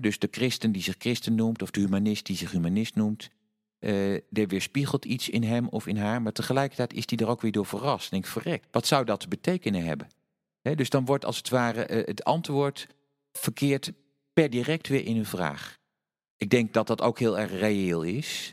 Dus 0.01 0.19
de 0.19 0.29
christen 0.31 0.73
die 0.73 0.83
zich 0.83 0.95
christen 0.99 1.35
noemt, 1.35 1.63
of 1.63 1.71
de 1.71 1.81
humanist 1.81 2.27
die 2.27 2.37
zich 2.37 2.51
humanist 2.51 2.95
noemt, 2.95 3.31
uh, 3.81 4.15
er 4.15 4.47
weerspiegelt 4.47 5.05
iets 5.05 5.29
in 5.29 5.43
hem 5.43 5.69
of 5.69 5.87
in 5.87 5.97
haar, 5.97 6.23
maar 6.23 6.33
tegelijkertijd 6.33 6.93
is 6.93 7.05
hij 7.07 7.19
er 7.19 7.29
ook 7.29 7.41
weer 7.41 7.53
door 7.53 7.67
verrast. 7.67 8.11
Denk, 8.11 8.27
verrekt, 8.27 8.67
wat 8.71 8.87
zou 8.87 9.05
dat 9.05 9.21
te 9.21 9.29
betekenen 9.29 9.85
hebben? 9.85 10.09
Dus 10.63 10.91
dan 10.91 11.05
wordt 11.05 11.25
als 11.25 11.37
het 11.37 11.49
ware 11.49 11.89
uh, 11.89 12.07
het 12.07 12.25
antwoord 12.25 12.87
verkeerd 13.33 13.93
per 14.33 14.51
direct 14.51 14.89
weer 14.89 15.05
in 15.05 15.17
een 15.17 15.27
vraag. 15.27 15.79
Ik 16.37 16.51
denk 16.51 16.73
dat 16.73 16.87
dat 16.87 17.01
ook 17.01 17.19
heel 17.19 17.39
erg 17.39 17.51
reëel 17.51 18.03
is. 18.03 18.53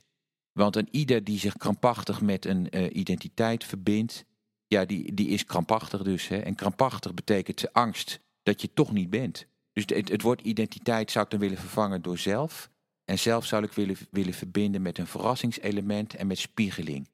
Want 0.51 0.75
een 0.75 0.87
ieder 0.91 1.23
die 1.23 1.39
zich 1.39 1.57
krampachtig 1.57 2.21
met 2.21 2.45
een 2.45 2.67
uh, 2.71 2.95
identiteit 2.95 3.63
verbindt, 3.63 4.25
ja, 4.67 4.85
die, 4.85 5.13
die 5.13 5.27
is 5.27 5.45
krampachtig 5.45 6.03
dus. 6.03 6.27
Hè? 6.27 6.37
En 6.37 6.55
krampachtig 6.55 7.13
betekent 7.13 7.73
angst 7.73 8.19
dat 8.43 8.61
je 8.61 8.73
toch 8.73 8.91
niet 8.91 9.09
bent. 9.09 9.47
Dus 9.77 9.97
het, 9.97 10.09
het 10.09 10.21
woord 10.21 10.41
identiteit 10.41 11.11
zou 11.11 11.25
ik 11.25 11.31
dan 11.31 11.39
willen 11.39 11.57
vervangen 11.57 12.01
door 12.01 12.17
zelf. 12.17 12.69
En 13.05 13.19
zelf 13.19 13.45
zou 13.45 13.63
ik 13.63 13.71
willen, 13.71 13.97
willen 14.11 14.33
verbinden 14.33 14.81
met 14.81 14.97
een 14.97 15.07
verrassingselement 15.07 16.15
en 16.15 16.27
met 16.27 16.37
spiegeling. 16.37 17.09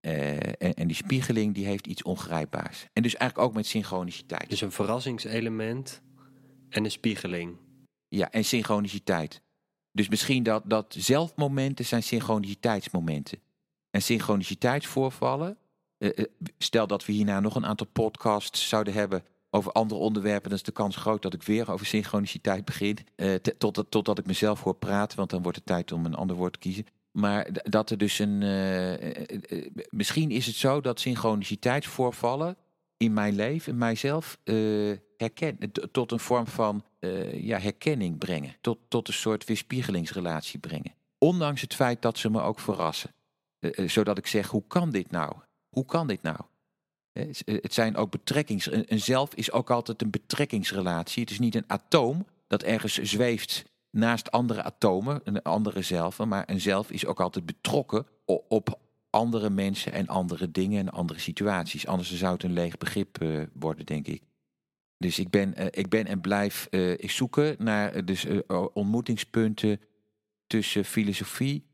Uh, 0.00 0.36
en, 0.36 0.74
en, 0.74 0.86
die 0.86 0.96
spiegeling 0.96 1.54
die 1.54 1.66
heeft 1.66 1.86
iets 1.86 2.02
ongrijpbaars. 2.02 2.86
En 2.92 3.02
dus 3.02 3.14
eigenlijk 3.14 3.48
ook 3.48 3.54
met 3.56 3.66
synchroniciteit. 3.66 4.50
Dus 4.50 4.60
een 4.60 4.72
verrassingselement 4.72 6.02
en 6.68 6.84
een 6.84 6.90
spiegeling. 6.90 7.56
Ja, 8.08 8.30
en 8.30 8.44
synchroniciteit. 8.44 9.42
Dus 9.92 10.08
misschien 10.08 10.42
dat, 10.42 10.62
dat 10.66 10.94
zelfmomenten 10.98 11.84
zijn 11.84 12.02
synchroniciteitsmomenten. 12.02 13.38
En 13.90 14.02
synchroniciteitsvoorvallen. 14.02 15.56
Uh, 15.98 16.10
stel 16.58 16.86
dat 16.86 17.04
we 17.04 17.12
hierna 17.12 17.40
nog 17.40 17.54
een 17.54 17.66
aantal 17.66 17.86
podcasts 17.92 18.68
zouden 18.68 18.92
hebben 18.92 19.24
over 19.50 19.72
andere 19.72 20.00
onderwerpen, 20.00 20.48
dan 20.48 20.58
is 20.58 20.64
de 20.64 20.72
kans 20.72 20.96
groot 20.96 21.22
dat 21.22 21.34
ik 21.34 21.42
weer 21.42 21.70
over 21.70 21.86
synchroniciteit 21.86 22.64
begin. 22.64 22.98
Uh, 23.16 23.34
totdat, 23.34 23.90
totdat 23.90 24.18
ik 24.18 24.26
mezelf 24.26 24.62
hoor 24.62 24.74
praten, 24.74 25.16
want 25.16 25.30
dan 25.30 25.42
wordt 25.42 25.56
het 25.56 25.66
tijd 25.66 25.92
om 25.92 26.04
een 26.04 26.14
ander 26.14 26.36
woord 26.36 26.52
te 26.52 26.58
kiezen. 26.58 26.86
Maar 27.10 27.48
dat 27.62 27.90
er 27.90 27.98
dus 27.98 28.18
een. 28.18 28.42
Uh, 28.42 28.92
uh, 28.92 29.66
misschien 29.90 30.30
is 30.30 30.46
het 30.46 30.54
zo 30.54 30.80
dat 30.80 31.00
synchroniciteitsvoorvallen 31.00 32.56
in 32.96 33.12
mijn 33.12 33.34
leven, 33.34 33.72
in 33.72 33.78
mijzelf, 33.78 34.38
herken, 35.16 35.58
tot 35.92 36.12
een 36.12 36.18
vorm 36.18 36.46
van 36.46 36.84
ja, 37.32 37.58
herkenning 37.58 38.18
brengen. 38.18 38.56
Tot, 38.60 38.78
tot 38.88 39.08
een 39.08 39.14
soort 39.14 39.44
weerspiegelingsrelatie 39.44 40.58
brengen. 40.58 40.94
Ondanks 41.18 41.60
het 41.60 41.74
feit 41.74 42.02
dat 42.02 42.18
ze 42.18 42.30
me 42.30 42.40
ook 42.40 42.60
verrassen. 42.60 43.14
zodat 43.86 44.18
ik 44.18 44.26
zeg: 44.26 44.48
hoe 44.48 44.64
kan 44.66 44.90
dit 44.90 45.10
nou? 45.10 45.32
Hoe 45.68 45.84
kan 45.84 46.06
dit 46.06 46.22
nou? 46.22 46.38
Het 47.44 47.74
zijn 47.74 47.96
ook 47.96 48.10
betrekkings. 48.10 48.70
Een 48.70 49.00
zelf 49.00 49.34
is 49.34 49.52
ook 49.52 49.70
altijd 49.70 50.02
een 50.02 50.10
betrekkingsrelatie. 50.10 51.22
Het 51.22 51.30
is 51.30 51.38
niet 51.38 51.54
een 51.54 51.64
atoom 51.70 52.26
dat 52.46 52.62
ergens 52.62 52.94
zweeft 52.94 53.64
naast 53.90 54.30
andere 54.30 54.62
atomen, 54.62 55.20
een 55.24 55.42
andere 55.42 55.82
zelven. 55.82 56.28
Maar 56.28 56.44
een 56.46 56.60
zelf 56.60 56.90
is 56.90 57.06
ook 57.06 57.20
altijd 57.20 57.46
betrokken 57.46 58.06
op 58.48 58.78
andere 59.10 59.50
mensen 59.50 59.92
en 59.92 60.06
andere 60.06 60.50
dingen 60.50 60.78
en 60.80 60.92
andere 60.92 61.18
situaties. 61.18 61.86
Anders 61.86 62.14
zou 62.14 62.32
het 62.32 62.42
een 62.42 62.52
leeg 62.52 62.78
begrip 62.78 63.22
uh, 63.22 63.42
worden, 63.52 63.86
denk 63.86 64.06
ik. 64.06 64.22
Dus 64.98 65.18
ik 65.18 65.30
ben, 65.30 65.72
ik 65.78 65.88
ben 65.88 66.06
en 66.06 66.20
blijf 66.20 66.66
uh, 66.70 66.98
zoeken 66.98 67.56
naar 67.58 68.04
dus, 68.04 68.26
ontmoetingspunten 68.72 69.80
tussen 70.46 70.84
filosofie, 70.84 71.66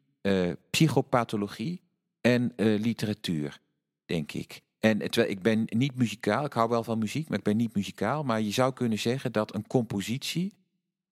psychopathologie 0.70 1.82
en 2.20 2.52
literatuur, 2.56 3.60
denk 4.04 4.32
ik. 4.32 4.62
En 4.84 4.98
terwijl 4.98 5.30
ik 5.30 5.42
ben 5.42 5.62
niet 5.66 5.96
muzikaal, 5.96 6.44
ik 6.44 6.52
hou 6.52 6.68
wel 6.68 6.84
van 6.84 6.98
muziek, 6.98 7.28
maar 7.28 7.38
ik 7.38 7.44
ben 7.44 7.56
niet 7.56 7.74
muzikaal. 7.74 8.22
Maar 8.22 8.40
je 8.40 8.50
zou 8.50 8.72
kunnen 8.72 8.98
zeggen 8.98 9.32
dat 9.32 9.54
een 9.54 9.66
compositie 9.66 10.52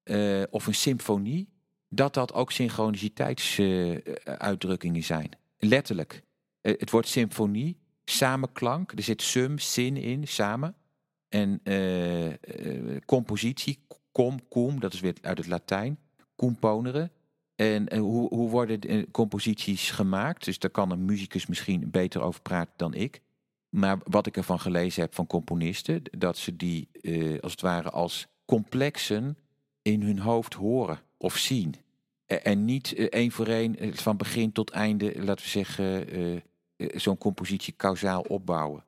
uh, 0.05 0.43
of 0.51 0.67
een 0.67 0.75
symfonie, 0.75 1.49
dat 1.89 2.15
dat 2.15 2.33
ook 2.33 2.53
synchroniciteitsuitdrukkingen 2.53 5.03
zijn. 5.03 5.31
Letterlijk. 5.59 6.23
Uh, 6.63 6.75
het 6.79 6.91
woord 6.91 7.09
symfonie, 7.09 7.79
samenklank, 8.05 8.93
er 8.93 9.03
zit 9.03 9.23
sum, 9.23 9.59
zin 9.59 9.97
in, 9.97 10.29
samen. 10.29 10.75
En 11.29 11.63
compositie, 13.05 13.79
com, 14.13 14.49
cum, 14.49 14.81
dat 14.81 14.93
is 14.93 15.01
weer 15.01 15.15
uit 15.21 15.39
het 15.39 15.47
Latijn, 15.47 15.99
componeren. 16.37 17.11
En 17.55 17.97
hoe, 17.97 18.29
hoe 18.29 18.51
worden 18.51 19.11
composities 19.11 19.91
gemaakt? 19.91 20.45
Dus 20.45 20.59
daar 20.59 20.71
kan 20.71 20.91
een 20.91 21.05
muzikus 21.05 21.47
misschien 21.47 21.91
beter 21.91 22.21
over 22.21 22.43
praten 22.43 22.75
dan 22.77 22.95
ik. 22.95 23.21
Maar 23.75 23.99
wat 24.05 24.27
ik 24.27 24.37
ervan 24.37 24.61
gelezen 24.61 25.03
heb 25.03 25.15
van 25.15 25.27
componisten, 25.27 26.03
dat 26.19 26.37
ze 26.37 26.57
die 26.57 26.89
uh, 27.01 27.41
als 27.41 27.53
het 27.53 27.61
ware 27.61 27.91
als 27.91 28.27
complexen 28.45 29.37
in 29.83 30.03
hun 30.03 30.19
hoofd 30.19 30.55
horen 30.55 31.01
of 31.17 31.37
zien. 31.37 31.75
En 32.27 32.65
niet 32.65 32.93
uh, 32.97 33.07
één 33.07 33.31
voor 33.31 33.47
één 33.47 33.85
uh, 33.85 33.95
van 33.95 34.17
begin 34.17 34.53
tot 34.53 34.71
einde, 34.71 35.23
laten 35.23 35.45
we 35.45 35.51
zeggen, 35.51 36.43
zo'n 36.77 37.19
compositie 37.19 37.73
kausaal 37.77 38.21
opbouwen. 38.21 38.85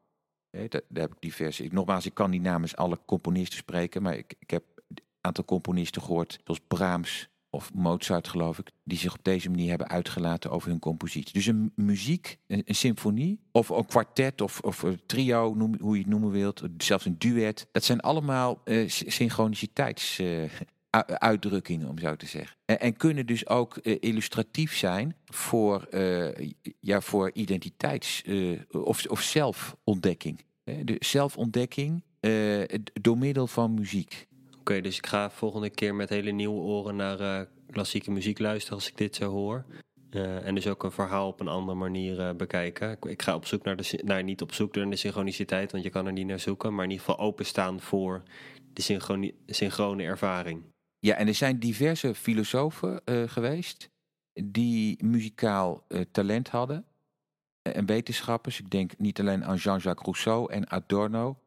daar, 0.51 0.83
heb 0.93 1.13
ik 1.13 1.21
diverse. 1.21 1.69
Nogmaals, 1.71 2.07
ik 2.07 2.15
kan 2.15 2.31
niet 2.31 2.43
namens 2.43 2.77
alle 2.77 2.99
componisten 3.07 3.59
spreken, 3.59 4.03
maar 4.03 4.17
ik, 4.17 4.35
ik 4.39 4.51
heb 4.51 4.65
een 4.89 4.97
aantal 5.21 5.45
componisten 5.45 6.03
gehoord, 6.03 6.41
zoals 6.45 6.61
Brahms, 6.69 7.29
of 7.55 7.75
Mozart 7.75 8.29
geloof 8.29 8.59
ik, 8.59 8.71
die 8.85 8.99
zich 8.99 9.15
op 9.15 9.25
deze 9.25 9.51
manier 9.51 9.69
hebben 9.69 9.89
uitgelaten 9.89 10.51
over 10.51 10.69
hun 10.69 10.79
compositie. 10.79 11.33
Dus 11.33 11.47
een 11.47 11.73
muziek, 11.75 12.39
een, 12.47 12.63
symfonie, 12.67 13.41
of 13.53 13.69
een 13.69 13.87
kwartet 13.87 14.41
of, 14.41 14.61
of 14.61 14.83
een 14.83 15.01
trio, 15.07 15.57
hoe 15.81 15.95
je 15.95 16.01
het 16.01 16.11
noemen 16.11 16.31
wilt, 16.31 16.63
zelfs 16.77 17.05
een 17.05 17.19
duet. 17.19 17.67
Dat 17.73 17.85
zijn 17.85 18.01
allemaal 18.01 18.61
uh, 18.65 18.89
synchroniciteitsuitdrukkingen, 18.89 21.85
uh, 21.85 21.91
om 21.91 21.99
zo 21.99 22.17
te 22.17 22.27
zeggen. 22.27 22.57
En, 22.65 22.81
en 22.81 22.97
kunnen 22.97 23.27
dus 23.27 23.47
ook 23.47 23.79
uh, 23.83 23.97
illustratief 24.01 24.77
zijn 24.77 25.17
voor, 25.25 25.87
uh, 25.91 26.29
ja, 26.81 27.01
voor 27.01 27.31
identiteits- 27.35 28.23
of, 28.71 29.07
of 29.07 29.21
zelfontdekking. 29.21 30.45
De 30.83 30.97
zelfontdekking 30.99 32.03
door 33.01 33.19
middel 33.19 33.47
van 33.47 33.75
muziek. 33.75 34.27
Oké, 34.65 34.81
dus 34.81 34.97
ik 34.97 35.07
ga 35.07 35.31
volgende 35.31 35.71
keer 35.71 35.95
met 35.95 36.09
hele 36.09 36.31
nieuwe 36.31 36.61
oren 36.61 36.97
naar 36.97 37.21
uh, 37.21 37.41
klassieke 37.71 38.11
muziek 38.11 38.39
luisteren 38.39 38.79
als 38.79 38.89
ik 38.89 38.97
dit 38.97 39.15
zo 39.15 39.31
hoor. 39.31 39.65
Uh, 40.11 40.47
en 40.47 40.55
dus 40.55 40.67
ook 40.67 40.83
een 40.83 40.93
verhaal 40.93 41.29
op 41.29 41.41
een 41.41 41.49
andere 41.49 41.79
manier 41.79 42.19
uh, 42.19 42.31
bekijken. 42.33 42.99
Ik, 43.01 43.23
ga 43.23 43.35
op 43.35 43.47
zoek 43.47 43.65
naar 43.65 43.77
de, 43.77 44.01
nou, 44.05 44.23
niet 44.23 44.43
op 44.43 44.53
zoek 44.53 44.75
naar 44.75 44.91
de 44.91 44.97
synchroniciteit, 44.97 45.73
want 45.73 45.85
je 45.85 45.91
kan 45.91 46.07
er 46.07 46.13
niet 46.13 46.27
naar 46.27 46.41
zoeken, 46.41 46.75
maar 46.75 46.85
in 46.85 46.91
ieder 46.91 47.07
geval 47.07 47.25
openstaan 47.25 47.81
voor 47.81 48.23
de 48.73 48.83
synchrone 49.47 50.03
ervaring. 50.03 50.63
Ja, 50.99 51.15
en 51.15 51.27
er 51.27 51.35
zijn 51.35 51.59
diverse 51.59 52.15
filosofen 52.15 53.01
geweest 53.27 53.91
die 54.33 55.05
muzikaal 55.05 55.87
talent 56.11 56.49
hadden. 56.49 56.87
En 57.63 57.87
wetenschappers, 57.87 58.61
ik 58.61 58.71
denk 58.71 58.99
niet 58.99 59.21
alleen 59.21 59.45
aan 59.45 59.57
Jean-Jacques 59.57 60.05
Rousseau 60.05 60.53
en 60.53 60.71
Adorno, 60.71 61.39